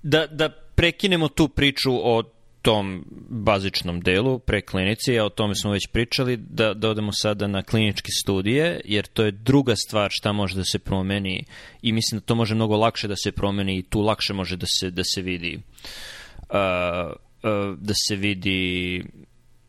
da, 0.02 0.26
da 0.26 0.48
prekinemo 0.74 1.28
tu 1.28 1.48
priču 1.48 1.92
o 1.92 2.22
tom 2.62 3.04
bazičnom 3.28 4.00
delu 4.00 4.38
preklinici, 4.38 5.18
a 5.18 5.24
o 5.24 5.28
tome 5.28 5.54
smo 5.54 5.70
već 5.72 5.86
pričali, 5.92 6.36
da, 6.36 6.74
da 6.74 6.90
odemo 6.90 7.12
sada 7.12 7.46
na 7.46 7.62
kliničke 7.62 8.08
studije, 8.22 8.80
jer 8.84 9.06
to 9.06 9.24
je 9.24 9.30
druga 9.30 9.76
stvar 9.76 10.10
šta 10.10 10.32
može 10.32 10.56
da 10.56 10.64
se 10.64 10.78
promeni 10.78 11.44
i 11.82 11.92
mislim 11.92 12.20
da 12.20 12.26
to 12.26 12.34
može 12.34 12.54
mnogo 12.54 12.76
lakše 12.76 13.08
da 13.08 13.16
se 13.16 13.32
promeni 13.32 13.78
i 13.78 13.82
tu 13.82 14.00
lakše 14.00 14.32
može 14.32 14.56
da 14.56 14.66
se, 14.80 14.90
da 14.90 15.02
se 15.04 15.22
vidi 15.22 15.56
uh, 15.56 15.62
da 17.78 17.94
se 18.06 18.16
vidi 18.16 19.02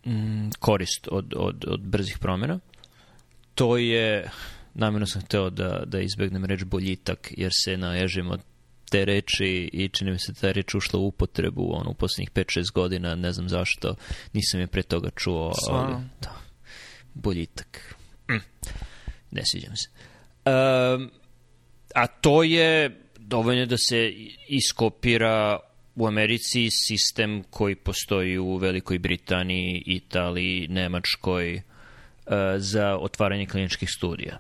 mm, 0.06 0.50
korist 0.60 1.08
od, 1.12 1.34
od, 1.36 1.66
od 1.68 1.82
brzih 1.82 2.18
promjena. 2.20 2.60
To 3.56 3.78
je, 3.78 4.30
namjerno 4.74 5.08
sam 5.08 5.22
hteo 5.22 5.50
da, 5.50 5.84
da 5.86 6.00
izbegnem 6.00 6.46
reč 6.46 6.64
boljitak, 6.64 7.34
jer 7.38 7.52
se 7.54 7.78
naježim 7.78 8.32
od 8.32 8.42
te 8.92 9.06
reči 9.06 9.70
i 9.74 9.90
čini 9.90 10.12
mi 10.12 10.20
se 10.20 10.32
da 10.32 10.40
ta 10.40 10.52
reč 10.52 10.76
ušla 10.76 11.00
u 11.00 11.08
upotrebu 11.08 11.70
ono, 11.76 11.90
u 11.90 11.94
poslednjih 11.94 12.32
5-6 12.32 12.72
godina, 12.74 13.16
ne 13.16 13.32
znam 13.34 13.50
zašto, 13.50 13.96
nisam 14.34 14.60
je 14.60 14.68
pre 14.68 14.84
toga 14.84 15.10
čuo. 15.16 15.52
Ali, 15.70 15.96
da, 16.22 16.36
boljitak. 17.14 17.96
Mm. 18.30 18.44
Ne 19.32 19.42
sviđam 19.46 19.76
se. 19.76 19.90
Um, 20.46 21.12
a 21.96 22.08
to 22.08 22.44
je 22.44 23.02
dovoljno 23.18 23.66
da 23.66 23.78
se 23.78 24.14
iskopira 24.48 25.60
u 25.96 26.08
Americi 26.08 26.70
sistem 26.72 27.44
koji 27.50 27.76
postoji 27.76 28.38
u 28.38 28.56
Velikoj 28.58 29.00
Britaniji, 29.00 29.84
Italiji, 29.86 30.68
Nemačkoj 30.68 31.56
uh, 31.56 32.34
za 32.58 32.98
otvaranje 32.98 33.46
kliničkih 33.46 33.90
studija. 33.90 34.40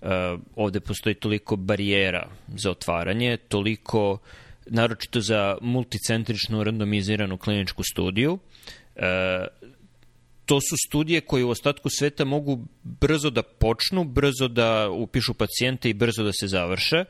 Uh, 0.00 0.08
ovde 0.56 0.80
postoji 0.80 1.14
toliko 1.14 1.56
barijera 1.56 2.28
za 2.56 2.70
otvaranje, 2.70 3.36
toliko 3.36 4.18
naročito 4.66 5.20
za 5.20 5.58
multicentričnu 5.60 6.64
randomiziranu 6.64 7.38
kliničku 7.38 7.82
studiju. 7.82 8.32
Uh, 8.32 9.02
to 10.46 10.60
su 10.60 10.76
studije 10.88 11.20
koje 11.20 11.44
u 11.44 11.50
ostatku 11.50 11.88
sveta 11.90 12.24
mogu 12.24 12.64
brzo 12.82 13.30
da 13.30 13.42
počnu, 13.42 14.04
brzo 14.04 14.48
da 14.48 14.90
upišu 14.90 15.34
pacijente 15.34 15.90
i 15.90 15.94
brzo 15.94 16.22
da 16.22 16.32
se 16.32 16.46
završe. 16.46 17.04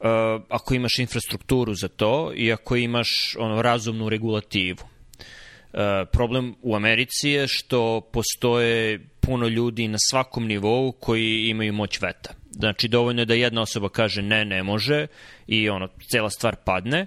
Uh, 0.00 0.06
ako 0.48 0.74
imaš 0.74 0.98
infrastrukturu 0.98 1.74
za 1.74 1.88
to 1.88 2.32
i 2.34 2.52
ako 2.52 2.76
imaš 2.76 3.08
ono 3.38 3.62
razumnu 3.62 4.08
regulativu. 4.08 4.78
Uh, 4.80 5.80
problem 6.12 6.54
u 6.62 6.74
Americi 6.76 7.28
je 7.30 7.46
što 7.48 8.00
postoje 8.12 9.00
puno 9.20 9.48
ljudi 9.48 9.88
na 9.88 9.98
svakom 10.10 10.46
nivou 10.46 10.92
koji 10.92 11.48
imaju 11.48 11.72
moć 11.72 12.00
veta. 12.00 12.34
Znači, 12.50 12.88
dovoljno 12.88 13.22
je 13.22 13.26
da 13.26 13.34
jedna 13.34 13.62
osoba 13.62 13.88
kaže 13.88 14.22
ne, 14.22 14.44
ne 14.44 14.62
može 14.62 15.06
i 15.46 15.68
ono, 15.68 15.88
cela 16.10 16.30
stvar 16.30 16.56
padne 16.64 17.06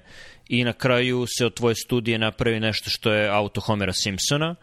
i 0.49 0.63
na 0.63 0.73
kraju 0.73 1.25
se 1.37 1.45
od 1.45 1.53
tvoje 1.53 1.75
studije 1.75 2.17
napravi 2.17 2.59
nešto 2.59 2.89
što 2.89 3.13
je 3.13 3.29
auto 3.29 3.61
Homera 3.61 3.93
Simpsona, 3.93 4.55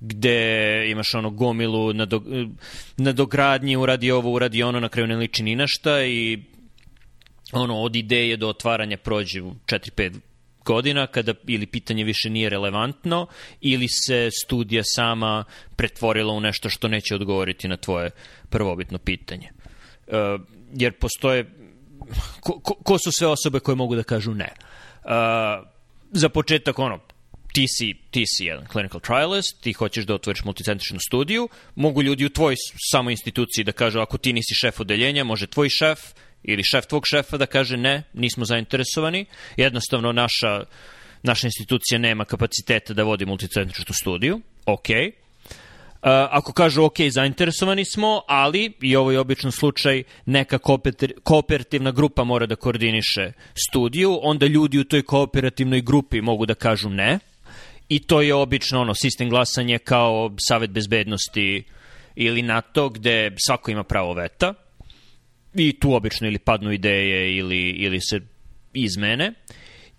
gde 0.00 0.84
imaš 0.90 1.14
ono 1.14 1.30
gomilu 1.30 1.92
na, 1.92 2.04
do, 2.04 2.22
na 2.96 3.12
dogradnji, 3.12 3.76
uradi 3.76 4.10
ovo, 4.10 4.32
uradi 4.32 4.62
ono, 4.62 4.80
na 4.80 4.88
kraju 4.88 5.06
ne 5.06 5.16
liči 5.16 5.42
ni 5.42 5.56
na 5.56 5.64
šta 5.66 6.04
i 6.04 6.42
ono, 7.52 7.80
od 7.80 7.96
ideje 7.96 8.36
do 8.36 8.48
otvaranja 8.48 8.96
prođe 8.96 9.42
u 9.42 9.54
4-5 9.66 10.12
godina 10.64 11.06
kada 11.06 11.34
ili 11.46 11.66
pitanje 11.66 12.04
više 12.04 12.30
nije 12.30 12.50
relevantno 12.50 13.26
ili 13.60 13.88
se 13.88 14.30
studija 14.44 14.82
sama 14.84 15.44
pretvorila 15.76 16.32
u 16.32 16.40
nešto 16.40 16.70
što 16.70 16.88
neće 16.88 17.14
odgovoriti 17.14 17.68
na 17.68 17.76
tvoje 17.76 18.10
prvobitno 18.50 18.98
pitanje. 18.98 19.50
Uh, 20.06 20.14
jer 20.74 20.92
postoje 20.92 21.50
ko, 22.40 22.60
ko, 22.60 22.74
ko 22.74 22.98
su 22.98 23.12
sve 23.12 23.26
osobe 23.26 23.60
koje 23.60 23.76
mogu 23.76 23.96
da 23.96 24.02
kažu 24.02 24.34
ne? 24.34 24.52
Uh, 25.04 25.10
za 26.12 26.28
početak 26.28 26.78
ono 26.78 27.00
ti 27.52 27.64
si, 27.68 27.94
ti 28.10 28.24
si 28.26 28.44
jedan 28.44 28.66
clinical 28.72 29.00
trialist, 29.00 29.60
ti 29.60 29.72
hoćeš 29.72 30.04
da 30.04 30.14
otvoriš 30.14 30.44
multicentričnu 30.44 30.98
studiju, 31.00 31.48
mogu 31.74 32.02
ljudi 32.02 32.24
u 32.24 32.28
tvoj 32.28 32.54
samoj 32.90 33.12
instituciji 33.12 33.64
da 33.64 33.72
kažu 33.72 34.00
ako 34.00 34.18
ti 34.18 34.32
nisi 34.32 34.54
šef 34.54 34.80
odeljenja, 34.80 35.24
može 35.24 35.46
tvoj 35.46 35.68
šef 35.68 36.00
ili 36.46 36.64
šef 36.64 36.86
tvog 36.86 37.06
šefa 37.06 37.36
da 37.36 37.46
kaže 37.46 37.76
ne, 37.76 38.02
nismo 38.14 38.44
zainteresovani, 38.44 39.26
jednostavno 39.56 40.12
naša, 40.12 40.64
naša 41.22 41.46
institucija 41.46 41.98
nema 41.98 42.24
kapaciteta 42.24 42.94
da 42.94 43.02
vodi 43.02 43.26
multicentričnu 43.26 43.94
studiju, 43.94 44.40
ok, 44.66 44.88
Uh, 45.96 46.12
ako 46.12 46.52
kažu 46.52 46.84
ok, 46.84 46.96
zainteresovani 47.10 47.84
smo, 47.84 48.22
ali, 48.28 48.72
i 48.80 48.96
ovo 48.96 49.12
je 49.12 49.20
običan 49.20 49.52
slučaj, 49.52 50.02
neka 50.26 50.58
kooperativna 51.22 51.90
grupa 51.90 52.24
mora 52.24 52.46
da 52.46 52.56
koordiniše 52.56 53.32
studiju, 53.68 54.18
onda 54.22 54.46
ljudi 54.46 54.78
u 54.78 54.84
toj 54.84 55.02
kooperativnoj 55.02 55.80
grupi 55.80 56.20
mogu 56.20 56.46
da 56.46 56.54
kažu 56.54 56.90
ne, 56.90 57.18
i 57.88 57.98
to 57.98 58.20
je 58.22 58.34
obično 58.34 58.80
ono, 58.80 58.94
sistem 58.94 59.30
glasanja 59.30 59.78
kao 59.78 60.30
Savet 60.48 60.70
bezbednosti 60.70 61.64
ili 62.14 62.42
NATO, 62.42 62.88
gde 62.88 63.30
svako 63.46 63.70
ima 63.70 63.84
pravo 63.84 64.14
veta, 64.14 64.54
i 65.56 65.72
tu 65.80 65.94
obično 65.94 66.28
ili 66.28 66.38
padnu 66.38 66.72
ideje 66.72 67.36
ili, 67.36 67.70
ili 67.70 68.00
se 68.00 68.20
izmene. 68.72 69.32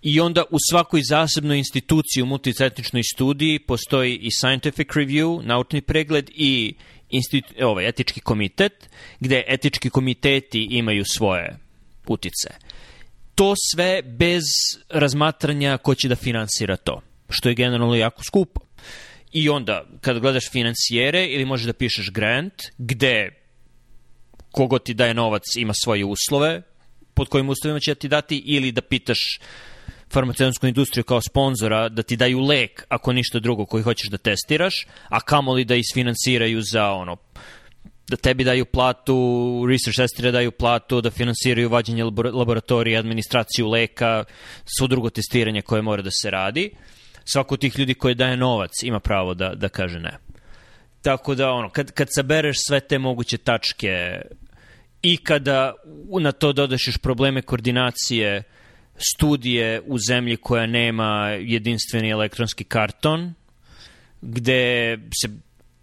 I 0.02 0.20
onda 0.20 0.44
u 0.50 0.56
svakoj 0.70 1.00
zasebnoj 1.02 1.58
instituciji 1.58 2.22
u 2.22 2.26
multicetničnoj 2.26 3.02
studiji 3.02 3.58
postoji 3.58 4.16
i 4.16 4.30
scientific 4.30 4.88
review, 4.88 5.42
naučni 5.44 5.80
pregled 5.80 6.30
i 6.34 6.74
institu, 7.10 7.54
ovaj, 7.64 7.88
etički 7.88 8.20
komitet, 8.20 8.88
gde 9.20 9.44
etički 9.48 9.90
komiteti 9.90 10.68
imaju 10.70 11.04
svoje 11.04 11.58
utice. 12.06 12.48
To 13.34 13.54
sve 13.72 14.02
bez 14.02 14.42
razmatranja 14.88 15.76
ko 15.78 15.94
će 15.94 16.08
da 16.08 16.16
finansira 16.16 16.76
to, 16.76 17.00
što 17.28 17.48
je 17.48 17.54
generalno 17.54 17.94
jako 17.94 18.24
skupo. 18.24 18.60
I 19.32 19.48
onda, 19.48 19.86
kada 20.00 20.20
gledaš 20.20 20.50
financijere 20.50 21.26
ili 21.26 21.44
možeš 21.44 21.66
da 21.66 21.72
pišeš 21.72 22.10
grant, 22.10 22.54
gde 22.78 23.30
kogo 24.50 24.78
ti 24.78 24.94
daje 24.94 25.14
novac 25.14 25.42
ima 25.56 25.72
svoje 25.74 26.04
uslove, 26.04 26.62
pod 27.14 27.28
kojim 27.28 27.48
uslovima 27.48 27.80
će 27.80 27.94
ti 27.94 28.08
dati, 28.08 28.42
ili 28.46 28.72
da 28.72 28.80
pitaš 28.80 29.18
farmaceutsku 30.10 30.66
industriju 30.66 31.04
kao 31.04 31.20
sponzora 31.20 31.88
da 31.88 32.02
ti 32.02 32.16
daju 32.16 32.40
lek 32.40 32.84
ako 32.88 33.12
ništa 33.12 33.38
drugo 33.38 33.66
koji 33.66 33.82
hoćeš 33.82 34.10
da 34.10 34.18
testiraš, 34.18 34.86
a 35.08 35.20
kamoli 35.20 35.64
da 35.64 35.74
isfinansiraju 35.74 36.62
za 36.62 36.90
ono 36.90 37.16
da 38.08 38.16
tebi 38.16 38.44
daju 38.44 38.64
platu, 38.64 39.16
research 39.68 39.96
testire 39.96 40.30
daju 40.30 40.50
platu, 40.52 41.00
da 41.00 41.10
finansiraju 41.10 41.68
vađenje 41.68 42.04
laboratorije, 42.32 42.98
administraciju 42.98 43.68
leka, 43.68 44.24
svo 44.78 44.86
drugo 44.86 45.10
testiranje 45.10 45.62
koje 45.62 45.82
mora 45.82 46.02
da 46.02 46.10
se 46.10 46.30
radi. 46.30 46.70
Svako 47.24 47.54
od 47.54 47.60
tih 47.60 47.78
ljudi 47.78 47.94
koji 47.94 48.14
daje 48.14 48.36
novac 48.36 48.70
ima 48.82 49.00
pravo 49.00 49.34
da, 49.34 49.54
da 49.54 49.68
kaže 49.68 49.98
ne. 49.98 50.18
Tako 51.02 51.34
da, 51.34 51.50
ono, 51.50 51.70
kad, 51.70 51.92
kad 51.92 52.08
sabereš 52.10 52.56
sve 52.66 52.80
te 52.80 52.98
moguće 52.98 53.38
tačke 53.38 54.20
i 55.02 55.16
kada 55.16 55.74
na 56.20 56.32
to 56.32 56.52
dodaš 56.52 56.86
još 56.86 56.98
probleme 56.98 57.42
koordinacije 57.42 58.42
studije 58.96 59.82
u 59.86 59.98
zemlji 60.08 60.36
koja 60.36 60.66
nema 60.66 61.28
jedinstveni 61.28 62.10
elektronski 62.10 62.64
karton, 62.64 63.34
gde 64.22 64.98
se 65.22 65.28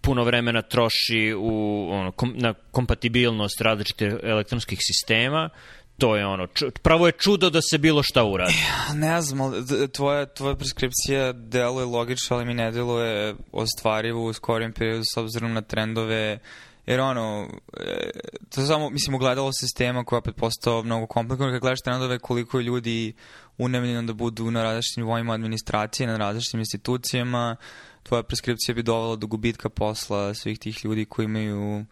puno 0.02 0.24
vremena 0.24 0.62
troši 0.62 1.34
u, 1.38 1.88
ono, 1.92 2.12
kom, 2.12 2.34
na 2.38 2.54
kompatibilnost 2.54 3.62
različitih 3.62 4.14
elektronskih 4.24 4.80
sistema, 4.82 5.50
to 5.98 6.16
je 6.16 6.26
ono, 6.26 6.48
pravo 6.82 7.06
je 7.06 7.12
čudo 7.12 7.50
da 7.50 7.60
se 7.62 7.78
bilo 7.78 8.04
šta 8.04 8.24
uradi. 8.24 8.54
Ne 8.94 9.22
znam, 9.22 9.52
tvoja, 9.92 10.26
tvoja 10.26 10.56
preskripcija 10.56 11.32
deluje 11.32 11.86
logično, 11.86 12.36
ali 12.36 12.46
mi 12.46 12.54
ne 12.54 12.72
deluje 12.72 13.36
ostvarivo 13.52 14.26
u 14.26 14.34
skorijem 14.34 14.74
periodu 14.74 15.04
s 15.14 15.18
obzirom 15.18 15.54
na 15.54 15.62
trendove 15.62 16.40
Jer 16.86 17.00
ono, 17.00 17.50
e, 17.78 18.10
to 18.50 18.62
je 18.62 18.68
samo, 18.68 18.90
mislim, 18.90 19.16
ugledalo 19.16 19.52
sistema 19.54 20.04
koja 20.04 20.18
opet 20.20 20.36
postao 20.36 20.84
mnogo 20.84 21.08
komplikovan. 21.08 21.54
Kad 21.54 21.62
gledaš 21.62 21.82
trendove 21.82 22.20
koliko 22.20 22.60
je 22.60 22.64
ljudi 22.64 23.14
unemljeno 23.58 24.02
da 24.02 24.14
budu 24.14 24.52
na 24.52 24.64
različitim 24.64 25.04
nivoima 25.04 25.34
administracije, 25.34 26.08
na 26.08 26.18
različitim 26.18 26.60
institucijama, 26.60 27.56
tvoja 28.04 28.24
preskripcija 28.24 28.76
bi 28.76 28.84
dovela 28.84 29.16
do 29.16 29.28
gubitka 29.28 29.70
posla 29.70 30.34
svih 30.34 30.60
tih 30.60 30.86
ljudi 30.86 31.06
koji 31.06 31.26
imaju 31.26 31.86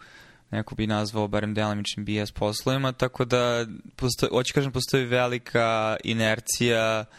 neko 0.54 0.76
bi 0.76 0.88
nazvao 0.88 1.28
barem 1.28 1.54
delimičnim 1.54 2.06
BS 2.06 2.32
poslovima, 2.32 2.92
tako 2.92 3.26
da 3.26 3.66
postoji, 3.96 4.30
hoću 4.30 4.54
kažem, 4.54 4.72
postoji 4.72 5.06
velika 5.06 5.98
inercija 6.04 7.06
uh, 7.08 7.16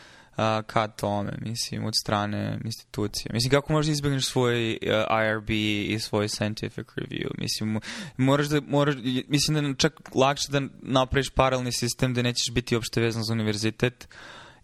ka 0.66 0.88
tome, 0.88 1.32
mislim, 1.40 1.84
od 1.84 1.92
strane 2.02 2.58
institucije. 2.64 3.30
Mislim, 3.32 3.50
kako 3.50 3.72
možeš 3.72 3.86
da 3.86 3.92
izbjegneš 3.92 4.26
svoj 4.26 4.70
uh, 4.70 4.78
IRB 5.26 5.50
i 5.50 5.98
svoj 6.00 6.28
scientific 6.28 6.86
review? 6.96 7.30
Mislim, 7.38 7.80
moraš 8.16 8.46
da, 8.46 8.60
moraš, 8.60 8.94
mislim 9.28 9.72
da 9.72 9.76
čak 9.78 9.92
lakše 10.14 10.48
da 10.50 10.60
napraviš 10.82 11.30
paralelni 11.30 11.72
sistem 11.72 12.14
da 12.14 12.22
nećeš 12.22 12.54
biti 12.54 12.74
uopšte 12.74 13.00
vezan 13.00 13.22
za 13.22 13.32
univerzitet 13.32 14.08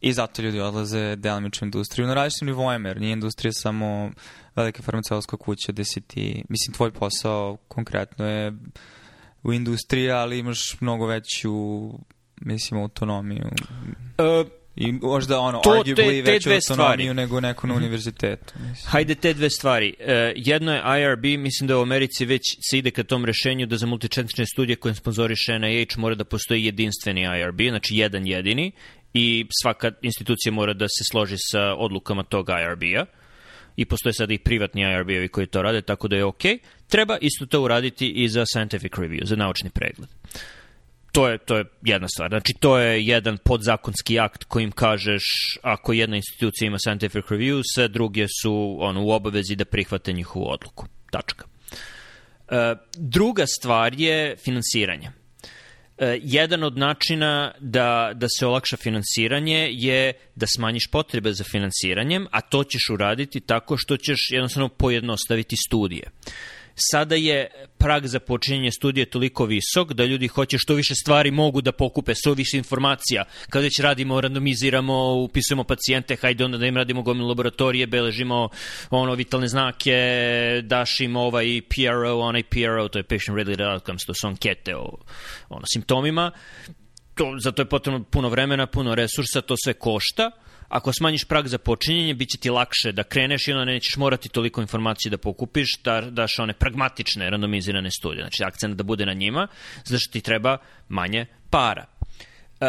i 0.00 0.12
zato 0.12 0.42
ljudi 0.42 0.60
odlaze 0.60 1.16
delimično 1.16 1.64
industriju 1.64 2.06
na 2.06 2.14
različitim 2.14 2.46
nivoima, 2.46 2.88
jer 2.88 3.00
nije 3.00 3.12
industrija 3.12 3.52
samo 3.52 4.10
velika 4.56 4.82
farmaceutska 4.82 5.36
kuća 5.36 5.72
gde 5.72 5.84
si 5.84 6.00
ti, 6.00 6.44
mislim, 6.48 6.74
tvoj 6.74 6.90
posao 6.90 7.56
konkretno 7.68 8.26
je 8.26 8.52
u 9.42 9.52
industriji, 9.52 10.10
ali 10.10 10.38
imaš 10.38 10.76
mnogo 10.80 11.06
veću 11.06 11.52
mislim, 12.40 12.80
autonomiju. 12.80 13.44
Uh, 14.18 14.46
I 14.76 14.92
možda 14.92 15.40
ono, 15.40 15.58
to, 15.58 15.70
arguably 15.70 16.24
te, 16.24 16.38
te 16.40 16.50
veću 16.50 16.50
autonomiju 16.72 17.14
nego 17.14 17.40
neko 17.40 17.66
na 17.66 17.74
mhm. 17.74 17.82
univerzitetu. 17.82 18.54
Mislim. 18.54 18.90
Hajde 18.90 19.14
te 19.14 19.34
dve 19.34 19.50
stvari. 19.50 19.94
Uh, 20.00 20.06
jedno 20.36 20.72
je 20.72 20.82
IRB, 21.02 21.24
mislim 21.24 21.68
da 21.68 21.78
u 21.78 21.82
Americi 21.82 22.24
već 22.24 22.42
se 22.70 22.78
ide 22.78 22.90
ka 22.90 23.02
tom 23.02 23.24
rešenju 23.24 23.66
da 23.66 23.76
za 23.76 23.86
multicentrične 23.86 24.46
studije 24.46 24.76
koje 24.76 24.94
sponzoriše 24.94 25.58
NIH 25.58 25.98
mora 25.98 26.14
da 26.14 26.24
postoji 26.24 26.64
jedinstveni 26.64 27.20
IRB, 27.20 27.60
znači 27.70 27.96
jedan 27.96 28.26
jedini 28.26 28.72
i 29.14 29.46
svaka 29.62 29.90
institucija 30.02 30.52
mora 30.52 30.72
da 30.72 30.88
se 30.88 31.04
složi 31.10 31.36
sa 31.38 31.74
odlukama 31.74 32.22
tog 32.22 32.48
IRB-a 32.48 33.04
i 33.76 33.84
postoje 33.84 34.12
sada 34.12 34.34
i 34.34 34.38
privatni 34.38 34.82
IRB-ovi 34.82 35.28
koji 35.28 35.46
to 35.46 35.62
rade, 35.62 35.82
tako 35.82 36.08
da 36.08 36.16
je 36.16 36.24
ok. 36.24 36.42
Treba 36.88 37.18
isto 37.20 37.46
to 37.46 37.62
uraditi 37.62 38.08
i 38.08 38.28
za 38.28 38.44
scientific 38.46 38.92
review, 38.92 39.24
za 39.24 39.36
naučni 39.36 39.70
pregled. 39.70 40.08
To 41.12 41.28
je, 41.28 41.38
to 41.38 41.56
je 41.56 41.64
jedna 41.82 42.08
stvar. 42.08 42.28
Znači, 42.28 42.52
to 42.60 42.78
je 42.78 43.06
jedan 43.06 43.38
podzakonski 43.44 44.20
akt 44.20 44.44
kojim 44.44 44.70
kažeš 44.72 45.22
ako 45.62 45.92
jedna 45.92 46.16
institucija 46.16 46.66
ima 46.66 46.78
scientific 46.78 47.24
review, 47.24 47.62
sve 47.74 47.88
druge 47.88 48.26
su 48.42 48.76
ono, 48.80 49.04
u 49.04 49.10
obavezi 49.10 49.56
da 49.56 49.64
prihvate 49.64 50.12
njihovu 50.12 50.46
odluku. 50.48 50.86
Tačka. 51.10 51.44
E, 52.48 52.74
druga 52.96 53.44
stvar 53.46 53.94
je 53.94 54.36
finansiranje. 54.36 55.10
E, 56.00 56.18
jedan 56.22 56.62
od 56.62 56.78
načina 56.78 57.52
da, 57.60 58.12
da 58.14 58.26
se 58.38 58.46
olakša 58.46 58.76
finansiranje 58.76 59.68
je 59.72 60.12
da 60.34 60.46
smanjiš 60.46 60.88
potrebe 60.92 61.32
za 61.32 61.44
finansiranjem, 61.44 62.26
a 62.30 62.40
to 62.40 62.64
ćeš 62.64 62.90
uraditi 62.92 63.40
tako 63.40 63.76
što 63.76 63.96
ćeš 63.96 64.18
jednostavno 64.30 64.68
pojednostaviti 64.68 65.56
studije. 65.56 66.02
Uh, 66.06 66.59
sada 66.90 67.14
je 67.14 67.50
prag 67.78 68.06
za 68.06 68.20
počinjenje 68.20 68.70
studije 68.70 69.06
toliko 69.06 69.44
visok 69.44 69.92
da 69.92 70.04
ljudi 70.04 70.28
hoće 70.28 70.58
što 70.58 70.74
više 70.74 70.94
stvari 70.94 71.30
mogu 71.30 71.60
da 71.60 71.72
pokupe, 71.72 72.14
što 72.14 72.32
više 72.34 72.58
informacija. 72.58 73.24
Kada 73.50 73.62
već 73.62 73.80
radimo, 73.80 74.20
randomiziramo, 74.20 75.14
upisujemo 75.14 75.64
pacijente, 75.64 76.16
hajde 76.16 76.44
onda 76.44 76.58
da 76.58 76.66
im 76.66 76.76
radimo 76.76 77.02
gomilu 77.02 77.28
laboratorije, 77.28 77.86
beležimo 77.86 78.48
ono 78.90 79.14
vitalne 79.14 79.48
znake, 79.48 79.96
daš 80.62 81.00
im 81.00 81.16
ovaj 81.16 81.60
PRO, 81.68 82.18
onaj 82.18 82.42
PRO, 82.42 82.88
to 82.88 82.98
je 82.98 83.02
patient 83.02 83.36
related 83.38 83.60
outcomes, 83.60 84.04
to 84.06 84.14
su 84.14 84.26
ankete 84.26 84.76
o 84.76 84.98
ono, 85.48 85.62
simptomima. 85.72 86.30
To, 87.14 87.36
zato 87.42 87.62
je 87.62 87.66
potrebno 87.66 88.04
puno 88.04 88.28
vremena, 88.28 88.66
puno 88.66 88.94
resursa, 88.94 89.40
to 89.40 89.54
sve 89.64 89.72
košta 89.72 90.30
ako 90.70 90.92
smanjiš 90.92 91.24
prag 91.24 91.46
za 91.46 91.58
počinjenje, 91.58 92.14
bit 92.14 92.28
će 92.28 92.38
ti 92.38 92.50
lakše 92.50 92.92
da 92.92 93.02
kreneš 93.02 93.48
i 93.48 93.52
onda 93.52 93.64
nećeš 93.64 93.96
morati 93.96 94.28
toliko 94.28 94.60
informacije 94.60 95.10
da 95.10 95.18
pokupiš, 95.18 95.78
da 95.84 96.00
daš 96.00 96.38
one 96.38 96.52
pragmatične, 96.52 97.30
randomizirane 97.30 97.90
studije. 97.90 98.22
Znači, 98.22 98.44
akcent 98.44 98.76
da 98.76 98.82
bude 98.82 99.06
na 99.06 99.12
njima, 99.12 99.48
zašto 99.84 100.12
ti 100.12 100.20
treba 100.20 100.58
manje 100.88 101.26
para. 101.50 101.86
E, 102.60 102.66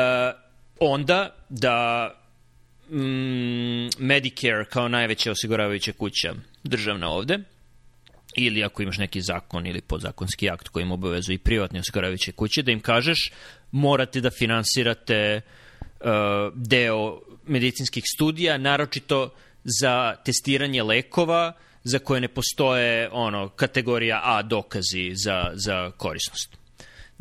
onda 0.80 1.36
da 1.50 2.10
mm, 2.90 3.90
Medicare 3.98 4.66
kao 4.70 4.88
najveća 4.88 5.32
osiguravajuća 5.32 5.92
kuća 5.94 6.34
državna 6.64 7.10
ovde, 7.10 7.40
ili 8.36 8.64
ako 8.64 8.84
imaš 8.84 8.98
neki 8.98 9.22
zakon 9.22 9.68
ili 9.68 9.82
podzakonski 9.82 10.50
akt 10.50 10.68
kojim 10.68 10.92
obavezu 10.92 11.34
i 11.34 11.38
privatne 11.38 11.80
osiguravajuće 11.80 12.32
kuće, 12.32 12.62
da 12.62 12.72
im 12.72 12.80
kažeš 12.80 13.32
morate 13.72 14.22
da 14.22 14.30
finansirate 14.32 15.42
uh, 16.00 16.08
deo 16.56 17.20
medicinskih 17.48 18.04
studija, 18.16 18.58
naročito 18.58 19.34
za 19.64 20.16
testiranje 20.26 20.84
lekova 20.84 21.54
za 21.84 22.00
koje 22.00 22.22
ne 22.22 22.28
postoje 22.28 23.10
ono 23.12 23.50
kategorija 23.50 24.22
A 24.24 24.42
dokazi 24.42 25.12
za, 25.16 25.52
za 25.54 25.92
korisnost. 25.92 26.61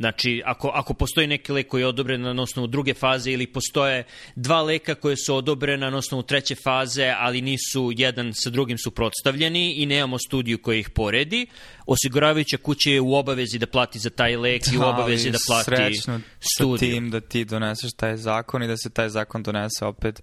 Znači, 0.00 0.42
ako, 0.44 0.68
ako 0.68 0.94
postoji 0.94 1.26
neki 1.26 1.52
lek 1.52 1.68
koji 1.68 1.82
je 1.82 1.86
odobren 1.86 2.20
na 2.20 2.42
osnovu 2.42 2.66
druge 2.66 2.94
faze 2.94 3.32
ili 3.32 3.46
postoje 3.46 4.04
dva 4.36 4.62
leka 4.62 4.94
koje 4.94 5.16
su 5.16 5.36
odobrena 5.36 5.90
na 5.90 5.96
osnovu 5.96 6.22
treće 6.22 6.54
faze, 6.54 7.14
ali 7.18 7.40
nisu 7.40 7.92
jedan 7.96 8.32
sa 8.34 8.50
drugim 8.50 8.78
suprotstavljeni 8.78 9.74
i 9.76 9.86
nemamo 9.86 10.18
studiju 10.18 10.58
koja 10.58 10.78
ih 10.78 10.90
poredi, 10.90 11.46
osiguravajuća 11.86 12.56
kuća 12.56 12.90
je 12.90 13.00
u 13.00 13.14
obavezi 13.14 13.58
da 13.58 13.66
plati 13.66 13.98
za 13.98 14.10
taj 14.10 14.36
lek 14.36 14.64
da, 14.64 14.74
i 14.74 14.78
u 14.78 14.82
obavezi 14.82 15.30
da 15.30 15.38
plati 15.46 15.64
srećno 15.64 16.20
studiju. 16.54 16.78
sa 16.78 16.96
tim 16.96 17.10
da 17.10 17.20
ti 17.20 17.44
doneseš 17.44 17.92
taj 17.92 18.16
zakon 18.16 18.62
i 18.62 18.68
da 18.68 18.76
se 18.76 18.90
taj 18.90 19.08
zakon 19.08 19.42
donese 19.42 19.84
opet 19.84 20.22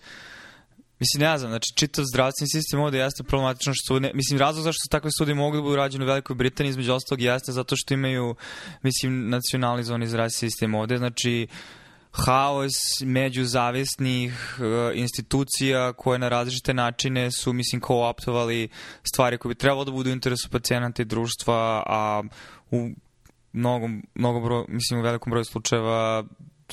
Mislim, 1.00 1.22
ne 1.22 1.38
znam, 1.38 1.52
znači 1.52 1.74
čitav 1.76 2.06
zdravstveni 2.06 2.50
sistem 2.50 2.80
ovde 2.80 2.98
jeste 2.98 3.24
problematično 3.24 3.74
što 3.76 3.94
su, 3.94 4.00
ne, 4.00 4.12
mislim, 4.14 4.40
razlog 4.40 4.64
zašto 4.64 4.80
su 4.84 4.90
takve 4.90 5.12
studije 5.12 5.36
mogli 5.36 5.58
da 5.58 5.62
budu 5.62 5.76
rađene 5.76 6.06
u 6.06 6.08
Velikoj 6.08 6.36
Britaniji, 6.36 6.70
između 6.70 6.94
ostalog 6.94 7.22
jeste 7.22 7.52
zato 7.52 7.76
što 7.76 7.94
imaju, 7.94 8.36
mislim, 8.82 9.30
nacionalizovani 9.30 10.08
zdravstveni 10.08 10.52
sistem 10.52 10.76
ovde, 10.76 10.98
znači, 10.98 11.48
haos 12.12 12.74
međuzavisnih 13.02 14.58
uh, 14.60 14.98
institucija 14.98 15.94
koje 15.94 16.20
na 16.20 16.30
različite 16.30 16.74
načine 16.74 17.32
su, 17.32 17.54
mislim, 17.54 17.82
kooptovali 17.82 18.70
stvari 19.04 19.38
koje 19.38 19.50
bi 19.50 19.56
trebalo 19.56 19.86
da 19.86 19.92
budu 19.92 20.10
u 20.10 20.14
interesu 20.14 20.50
pacijenata 20.50 21.02
i 21.02 21.06
društva, 21.06 21.84
a 21.86 22.24
u 22.72 22.90
mnogo, 23.54 23.88
mnogo 24.16 24.40
broj, 24.40 24.66
mislim, 24.68 25.00
u 25.00 25.04
velikom 25.04 25.32
broju 25.32 25.46
slučajeva 25.46 26.24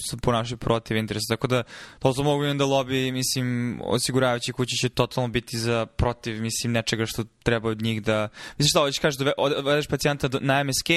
se 0.01 0.17
ponašaju 0.17 0.59
protiv 0.59 0.97
interesa. 0.97 1.35
Tako 1.35 1.47
da, 1.47 1.63
to 1.99 2.15
su 2.15 2.23
mogu 2.23 2.43
da 2.45 2.65
lobby, 2.65 3.13
mislim, 3.13 3.79
osiguravajući 3.85 4.53
kući 4.53 4.77
će 4.77 4.89
totalno 4.89 5.29
biti 5.29 5.59
za 5.59 5.87
protiv, 5.87 6.43
mislim, 6.43 6.73
nečega 6.73 7.07
što 7.07 7.25
treba 7.43 7.69
od 7.69 7.83
njih 7.83 8.03
da... 8.03 8.29
Mislim, 8.59 8.69
što 8.69 8.81
hoćeš 8.81 8.99
kažeš, 8.99 9.19
da 9.19 9.33
odvedeš 9.37 9.87
pacijenta 9.87 10.29
na 10.41 10.65
MSK 10.65 10.91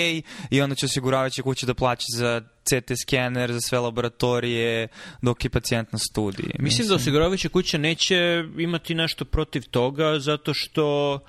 i 0.50 0.62
onda 0.62 0.76
će 0.76 0.86
osiguravajući 0.86 1.42
kući 1.42 1.66
da 1.66 1.74
plaća 1.74 2.06
za 2.18 2.42
CT 2.64 2.92
skener, 3.02 3.54
za 3.54 3.62
sve 3.62 3.80
laboratorije, 3.80 4.88
dok 5.22 5.44
je 5.44 5.50
pacijent 5.50 5.92
na 5.92 6.00
studiji. 6.00 6.48
Mislim, 6.48 6.64
mislim 6.64 6.88
da 6.88 6.96
osiguravajuća 6.96 7.50
kuća 7.50 7.78
neće 7.78 8.44
imati 8.58 8.96
nešto 8.96 9.26
protiv 9.26 9.64
toga, 9.72 10.20
zato 10.20 10.54
što... 10.54 11.20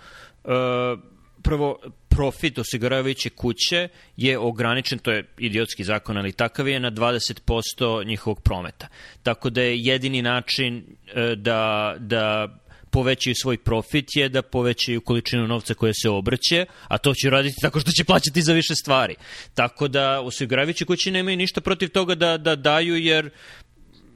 Uh, 0.45 1.18
prvo, 1.43 1.79
profit 2.09 2.59
osiguravajuće 2.59 3.31
kuće 3.31 3.89
je 4.17 4.39
ograničen, 4.39 4.99
to 4.99 5.11
je 5.11 5.25
idiotski 5.39 5.85
zakon, 5.85 6.17
ali 6.17 6.33
takav 6.33 6.69
je 6.69 6.81
na 6.81 6.91
20% 6.91 8.07
njihovog 8.07 8.41
prometa. 8.43 8.89
Tako 9.23 9.51
da 9.51 9.63
je 9.63 9.79
jedini 9.79 10.23
način 10.23 10.85
e, 11.15 11.35
da, 11.37 11.95
da 11.99 12.49
povećaju 12.91 13.35
svoj 13.35 13.57
profit 13.57 14.17
je 14.17 14.29
da 14.29 14.43
povećaju 14.43 15.01
količinu 15.01 15.47
novca 15.47 15.75
koje 15.75 15.95
se 15.95 16.09
obrće, 16.09 16.67
a 16.89 16.99
to 16.99 17.15
će 17.15 17.31
raditi 17.31 17.61
tako 17.63 17.81
što 17.81 17.91
će 17.91 18.05
plaćati 18.05 18.43
za 18.43 18.53
više 18.53 18.75
stvari. 18.75 19.15
Tako 19.55 19.89
da 19.89 20.21
osiguravajuće 20.21 20.85
kuće 20.85 21.11
nemaju 21.11 21.37
ništa 21.37 21.61
protiv 21.61 21.89
toga 21.89 22.15
da, 22.15 22.37
da 22.37 22.57
daju, 22.57 22.97
jer 22.97 23.31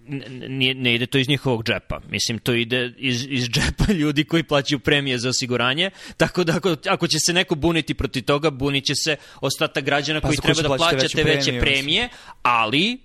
ne, 0.07 0.75
ne 0.75 0.95
ide 0.95 1.07
to 1.07 1.19
iz 1.19 1.29
njihovog 1.29 1.65
džepa. 1.65 2.01
Mislim, 2.09 2.39
to 2.39 2.55
ide 2.55 2.93
iz, 2.99 3.27
iz 3.31 3.49
džepa 3.49 3.93
ljudi 4.01 4.25
koji 4.25 4.43
plaćaju 4.43 4.79
premije 4.79 5.19
za 5.19 5.29
osiguranje, 5.29 5.91
tako 6.17 6.45
da 6.45 6.57
ako, 6.57 6.77
ako 6.89 7.07
će 7.07 7.19
se 7.27 7.33
neko 7.33 7.55
buniti 7.55 7.95
protiv 7.95 8.25
toga, 8.25 8.51
bunit 8.51 8.85
će 8.85 8.95
se 8.95 9.17
ostatak 9.41 9.85
građana 9.85 10.21
pa, 10.21 10.29
koji 10.29 10.37
treba 10.37 10.63
da 10.63 10.69
plaćate 10.69 11.23
veće, 11.23 11.23
veće 11.23 11.61
premije, 11.61 12.09
ali 12.43 12.99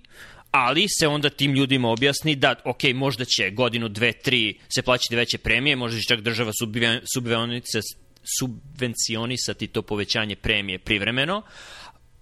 ali 0.50 0.86
se 0.88 1.08
onda 1.08 1.30
tim 1.30 1.54
ljudima 1.54 1.88
objasni 1.88 2.34
da, 2.34 2.54
ok, 2.64 2.82
možda 2.94 3.24
će 3.24 3.50
godinu, 3.50 3.88
dve, 3.88 4.12
tri 4.12 4.58
se 4.74 4.82
plaćati 4.82 5.16
veće 5.16 5.38
premije, 5.38 5.76
možda 5.76 6.00
će 6.00 6.06
čak 6.06 6.20
država 6.20 6.52
subvencionisati 8.38 9.66
to 9.66 9.82
povećanje 9.82 10.36
premije 10.36 10.78
privremeno, 10.78 11.42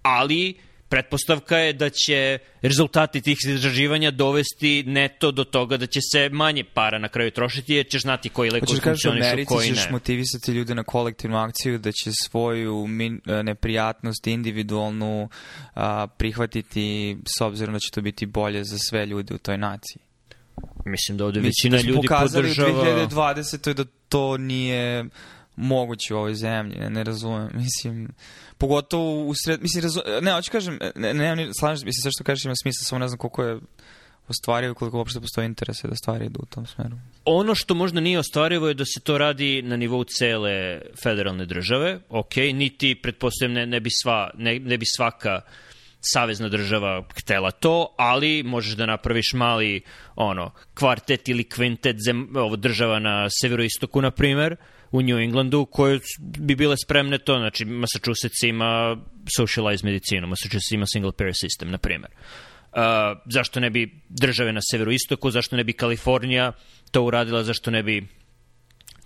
ali 0.03 0.55
pretpostavka 0.89 1.57
je 1.57 1.73
da 1.73 1.91
će 1.91 2.39
rezultati 2.63 3.21
tih 3.21 3.37
istraživanja 3.39 4.11
dovesti 4.11 4.83
neto 4.87 5.31
do 5.31 5.45
toga 5.45 5.77
da 5.77 5.87
će 5.87 6.01
se 6.13 6.29
manje 6.29 6.65
para 6.75 6.99
na 6.99 7.09
kraju 7.09 7.31
trošiti, 7.31 7.75
jer 7.75 7.87
ćeš 7.89 8.03
znati 8.03 8.29
koji 8.29 8.51
lek 8.51 8.63
Hoćeš 8.63 8.83
funkcionišu, 8.83 9.37
koji 9.47 9.71
ne. 9.71 9.77
ćeš 9.77 9.91
motivisati 9.91 10.53
ljude 10.53 10.75
na 10.75 10.83
kolektivnu 10.83 11.37
akciju 11.37 11.79
da 11.79 11.93
će 11.93 12.11
svoju 12.13 12.87
min, 12.87 13.21
e, 13.27 13.43
neprijatnost 13.43 14.27
individualnu 14.27 15.29
a, 15.75 16.07
prihvatiti 16.07 17.17
s 17.39 17.41
obzirom 17.41 17.75
da 17.75 17.79
će 17.79 17.91
to 17.91 18.01
biti 18.01 18.27
bolje 18.27 18.65
za 18.65 18.79
sve 18.79 19.07
ljude 19.07 19.35
u 19.35 19.39
toj 19.39 19.59
naciji. 19.59 20.03
Mislim 20.85 21.19
da 21.19 21.25
ovde 21.25 21.41
Mislim 21.41 21.73
većina 21.73 21.83
da 21.83 21.89
ljudi 21.89 22.09
podržava... 22.09 22.43
Mislim 22.43 22.75
da 22.75 23.09
pokazali 23.09 23.43
u 23.43 23.45
2020. 23.45 23.75
da 23.75 23.85
to 24.09 24.37
nije 24.37 25.05
moguće 25.57 26.15
u 26.15 26.19
ovoj 26.19 26.35
zemlji, 26.35 26.77
ne 26.91 27.05
razumem, 27.05 27.51
mislim, 27.63 28.09
pogotovo 28.59 29.25
u 29.25 29.35
sred, 29.35 29.63
mislim, 29.63 29.83
razum, 29.83 30.03
ne, 30.23 30.33
hoću 30.33 30.51
kažem, 30.53 30.79
ne, 30.95 31.15
ne, 31.15 31.37
ne 31.37 31.49
slažem, 31.59 31.87
mislim, 31.87 32.03
sve 32.03 32.11
što 32.11 32.25
kažeš 32.25 32.45
ima 32.45 32.55
smisla, 32.63 32.85
samo 32.85 32.99
ne 32.99 33.09
znam 33.09 33.19
koliko 33.19 33.43
je 33.43 33.59
ostvarivo 34.29 34.75
koliko 34.75 34.99
uopšte 34.99 35.21
postoji 35.21 35.47
interese 35.47 35.89
da 35.89 35.95
stvari 35.95 36.27
idu 36.27 36.41
u 36.43 36.47
tom 36.47 36.67
smeru. 36.67 36.97
Ono 37.25 37.55
što 37.55 37.75
možda 37.75 38.01
nije 38.01 38.19
ostvarivo 38.19 38.69
je 38.69 38.75
da 38.75 38.85
se 38.85 39.01
to 39.01 39.19
radi 39.19 39.63
na 39.63 39.77
nivou 39.77 40.05
cele 40.05 40.81
federalne 41.03 41.47
države, 41.47 41.99
ok, 42.09 42.37
niti, 42.37 42.95
pretpostavljam, 42.95 43.55
ne, 43.55 43.67
ne, 43.67 43.81
bi, 43.81 43.91
sva, 44.03 44.31
ne, 44.35 44.59
ne 44.59 44.79
bi 44.79 44.87
svaka 44.97 45.41
savezna 46.01 46.49
država 46.49 47.05
htela 47.21 47.51
to, 47.51 47.95
ali 47.99 48.43
možeš 48.43 48.75
da 48.77 48.87
napraviš 48.87 49.33
mali 49.35 49.83
ono, 50.17 50.51
kvartet 50.75 51.29
ili 51.29 51.45
kvintet 51.45 51.97
zem, 52.07 52.37
ovo, 52.37 52.57
država 52.57 52.99
na 52.99 53.27
severoistoku, 53.31 54.03
na 54.03 54.11
primer, 54.11 54.57
u 54.91 55.03
New 55.03 55.19
Englandu 55.19 55.67
koje 55.67 56.01
bi 56.19 56.55
bile 56.55 56.77
spremne 56.77 57.19
to, 57.19 57.39
znači 57.39 57.65
Massachusetts 57.65 58.43
ima 58.43 58.97
socialized 59.37 59.85
medicinu, 59.85 60.27
Massachusetts 60.27 60.73
ima 60.73 60.87
single 60.87 61.13
payer 61.13 61.33
system, 61.45 61.71
na 61.71 61.79
primer. 61.79 62.11
Uh, 62.11 62.83
zašto 63.27 63.61
ne 63.61 63.71
bi 63.71 64.01
države 64.09 64.53
na 64.53 64.61
severoistoku, 64.71 65.31
zašto 65.31 65.57
ne 65.57 65.65
bi 65.65 65.73
Kalifornija 65.73 66.53
to 66.91 67.03
uradila, 67.03 67.43
zašto 67.43 67.71
ne 67.71 67.83
bi 67.83 68.07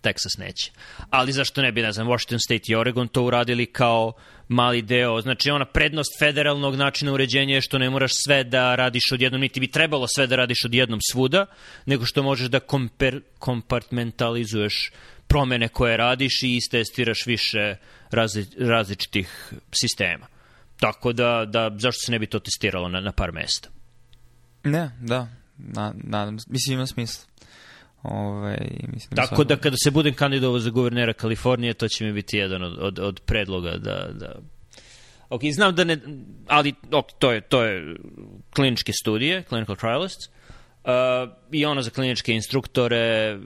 Texas 0.02 0.38
neće. 0.38 0.70
Ali 1.10 1.32
zašto 1.32 1.62
ne 1.62 1.72
bi, 1.72 1.82
ne 1.82 1.92
znam, 1.92 2.06
Washington 2.08 2.38
State 2.38 2.72
i 2.72 2.74
Oregon 2.74 3.08
to 3.08 3.22
uradili 3.22 3.66
kao 3.66 4.12
mali 4.48 4.82
deo. 4.82 5.20
Znači, 5.20 5.50
ona 5.50 5.64
prednost 5.64 6.18
federalnog 6.18 6.76
načina 6.76 7.12
uređenja 7.12 7.54
je 7.54 7.60
što 7.60 7.78
ne 7.78 7.90
moraš 7.90 8.10
sve 8.24 8.44
da 8.44 8.74
radiš 8.74 9.12
odjednom, 9.12 9.40
niti 9.40 9.60
bi 9.60 9.70
trebalo 9.70 10.06
sve 10.14 10.26
da 10.26 10.36
radiš 10.36 10.64
odjednom 10.64 11.00
svuda, 11.10 11.46
nego 11.86 12.06
što 12.06 12.22
možeš 12.22 12.48
da 12.48 12.60
komper, 12.60 13.20
kompartmentalizuješ 13.38 14.90
promene 15.30 15.68
koje 15.68 15.96
radiš 15.96 16.42
i 16.42 16.56
istestiraš 16.56 17.26
više 17.26 17.76
razli, 18.10 18.46
različitih 18.58 19.52
sistema. 19.72 20.26
Tako 20.80 21.12
da, 21.12 21.44
da, 21.48 21.70
zašto 21.78 22.00
se 22.06 22.12
ne 22.12 22.18
bi 22.18 22.26
to 22.26 22.38
testiralo 22.38 22.88
na, 22.88 23.00
na 23.00 23.12
par 23.12 23.32
mesta? 23.32 23.68
Ne, 24.64 24.90
da, 25.00 25.28
na, 25.58 25.94
nadam 25.96 26.38
se. 26.38 26.46
Mislim, 26.50 26.74
ima 26.74 26.86
smisla. 26.86 27.24
Ove, 28.02 28.18
ovaj, 28.18 28.58
mislim, 28.92 29.10
da 29.10 29.26
Tako 29.26 29.44
da 29.44 29.56
kada 29.56 29.76
se 29.84 29.90
budem 29.90 30.14
kandidovao 30.14 30.58
za 30.58 30.70
guvernera 30.70 31.12
Kalifornije, 31.12 31.74
to 31.74 31.88
će 31.88 32.04
mi 32.04 32.12
biti 32.12 32.36
jedan 32.36 32.62
od, 32.62 32.78
od, 32.78 32.98
od 32.98 33.20
predloga 33.26 33.70
da, 33.70 34.08
da 34.12 34.34
Ok, 35.30 35.40
znam 35.52 35.74
da 35.74 35.84
ne, 35.84 35.98
ali 36.46 36.74
ok, 36.92 37.06
to 37.18 37.32
je, 37.32 37.40
to 37.40 37.64
je 37.64 37.96
kliničke 38.54 38.92
studije, 38.92 39.42
clinical 39.48 39.76
trialists, 39.76 40.26
uh, 40.26 40.90
i 41.52 41.64
ono 41.66 41.82
za 41.82 41.90
kliničke 41.90 42.32
instruktore, 42.32 43.38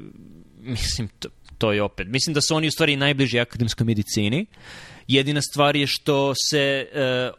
mislim, 0.60 1.08
to, 1.18 1.28
to 1.64 1.72
je 1.72 1.82
opet. 1.82 2.08
Mislim 2.08 2.34
da 2.34 2.40
su 2.40 2.56
oni 2.56 2.66
u 2.66 2.70
stvari 2.70 2.96
najbliži 2.96 3.40
akademskoj 3.40 3.84
medicini. 3.84 4.46
Jedina 5.08 5.42
stvar 5.42 5.76
je 5.76 5.86
što 5.86 6.34
se 6.50 6.88
uh, 6.92 7.34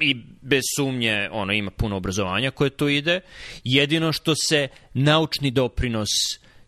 i 0.00 0.16
bez 0.42 0.62
sumnje 0.76 1.28
ono 1.32 1.52
ima 1.52 1.70
puno 1.70 1.96
obrazovanja 1.96 2.50
koje 2.50 2.70
tu 2.70 2.88
ide. 2.88 3.20
Jedino 3.64 4.12
što 4.12 4.34
se 4.34 4.68
naučni 4.94 5.50
doprinos 5.50 6.08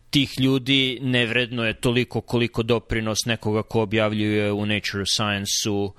tih 0.09 0.39
ljudi 0.39 0.99
ne 1.01 1.25
vredno 1.25 1.65
je 1.65 1.73
toliko 1.73 2.21
koliko 2.21 2.63
doprinos 2.63 3.25
nekoga 3.25 3.63
ko 3.63 3.81
objavljuje 3.81 4.51
u 4.51 4.65
Nature 4.65 5.03
Science-u 5.05 5.83
uh, 5.83 5.93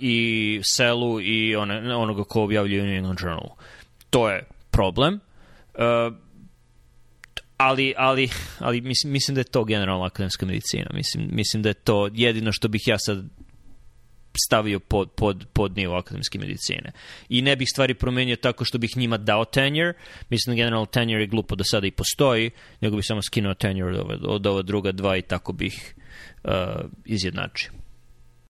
i 0.00 0.60
Selu 0.64 1.20
i 1.20 1.56
one, 1.56 1.96
onoga 1.96 2.24
ko 2.24 2.42
objavljuje 2.42 2.82
u 2.82 2.86
New 2.86 2.96
England 2.96 3.18
Journal. 3.20 3.48
To 4.10 4.30
je 4.30 4.44
problem. 4.70 5.20
Uh, 5.74 6.14
ali, 7.58 7.94
ali, 7.96 8.28
ali 8.58 8.80
mislim, 8.80 9.12
mislim 9.12 9.34
da 9.34 9.40
je 9.40 9.44
to 9.44 9.64
generalno 9.64 10.04
akademska 10.04 10.46
medicina. 10.46 10.90
Mislim, 10.94 11.28
mislim 11.32 11.62
da 11.62 11.68
je 11.68 11.74
to 11.74 12.08
jedino 12.12 12.52
što 12.52 12.68
bih 12.68 12.82
ja 12.86 12.98
sad 12.98 13.24
stavio 14.46 14.80
pod, 14.80 15.10
pod, 15.10 15.46
pod 15.52 15.76
nivo 15.76 15.96
akademske 15.96 16.38
medicine. 16.38 16.92
I 17.28 17.42
ne 17.42 17.56
bih 17.56 17.68
stvari 17.72 17.94
promenio 17.94 18.36
tako 18.36 18.64
što 18.64 18.78
bih 18.78 18.96
njima 18.96 19.16
dao 19.16 19.44
tenure. 19.44 19.92
Mislim 20.30 20.56
da 20.56 20.56
generalno 20.56 20.86
tenure 20.86 21.22
je 21.22 21.26
glupo 21.26 21.56
da 21.56 21.64
sada 21.64 21.86
i 21.86 21.90
postoji, 21.90 22.50
nego 22.80 22.96
bih 22.96 23.04
samo 23.06 23.22
skinuo 23.22 23.54
tenure 23.54 24.00
od 24.00 24.00
ova, 24.00 24.18
od 24.22 24.46
ova 24.46 24.62
druga 24.62 24.92
dva 24.92 25.16
i 25.16 25.22
tako 25.22 25.52
bih 25.52 25.94
uh, 26.44 26.50
izjednačio. 27.04 27.70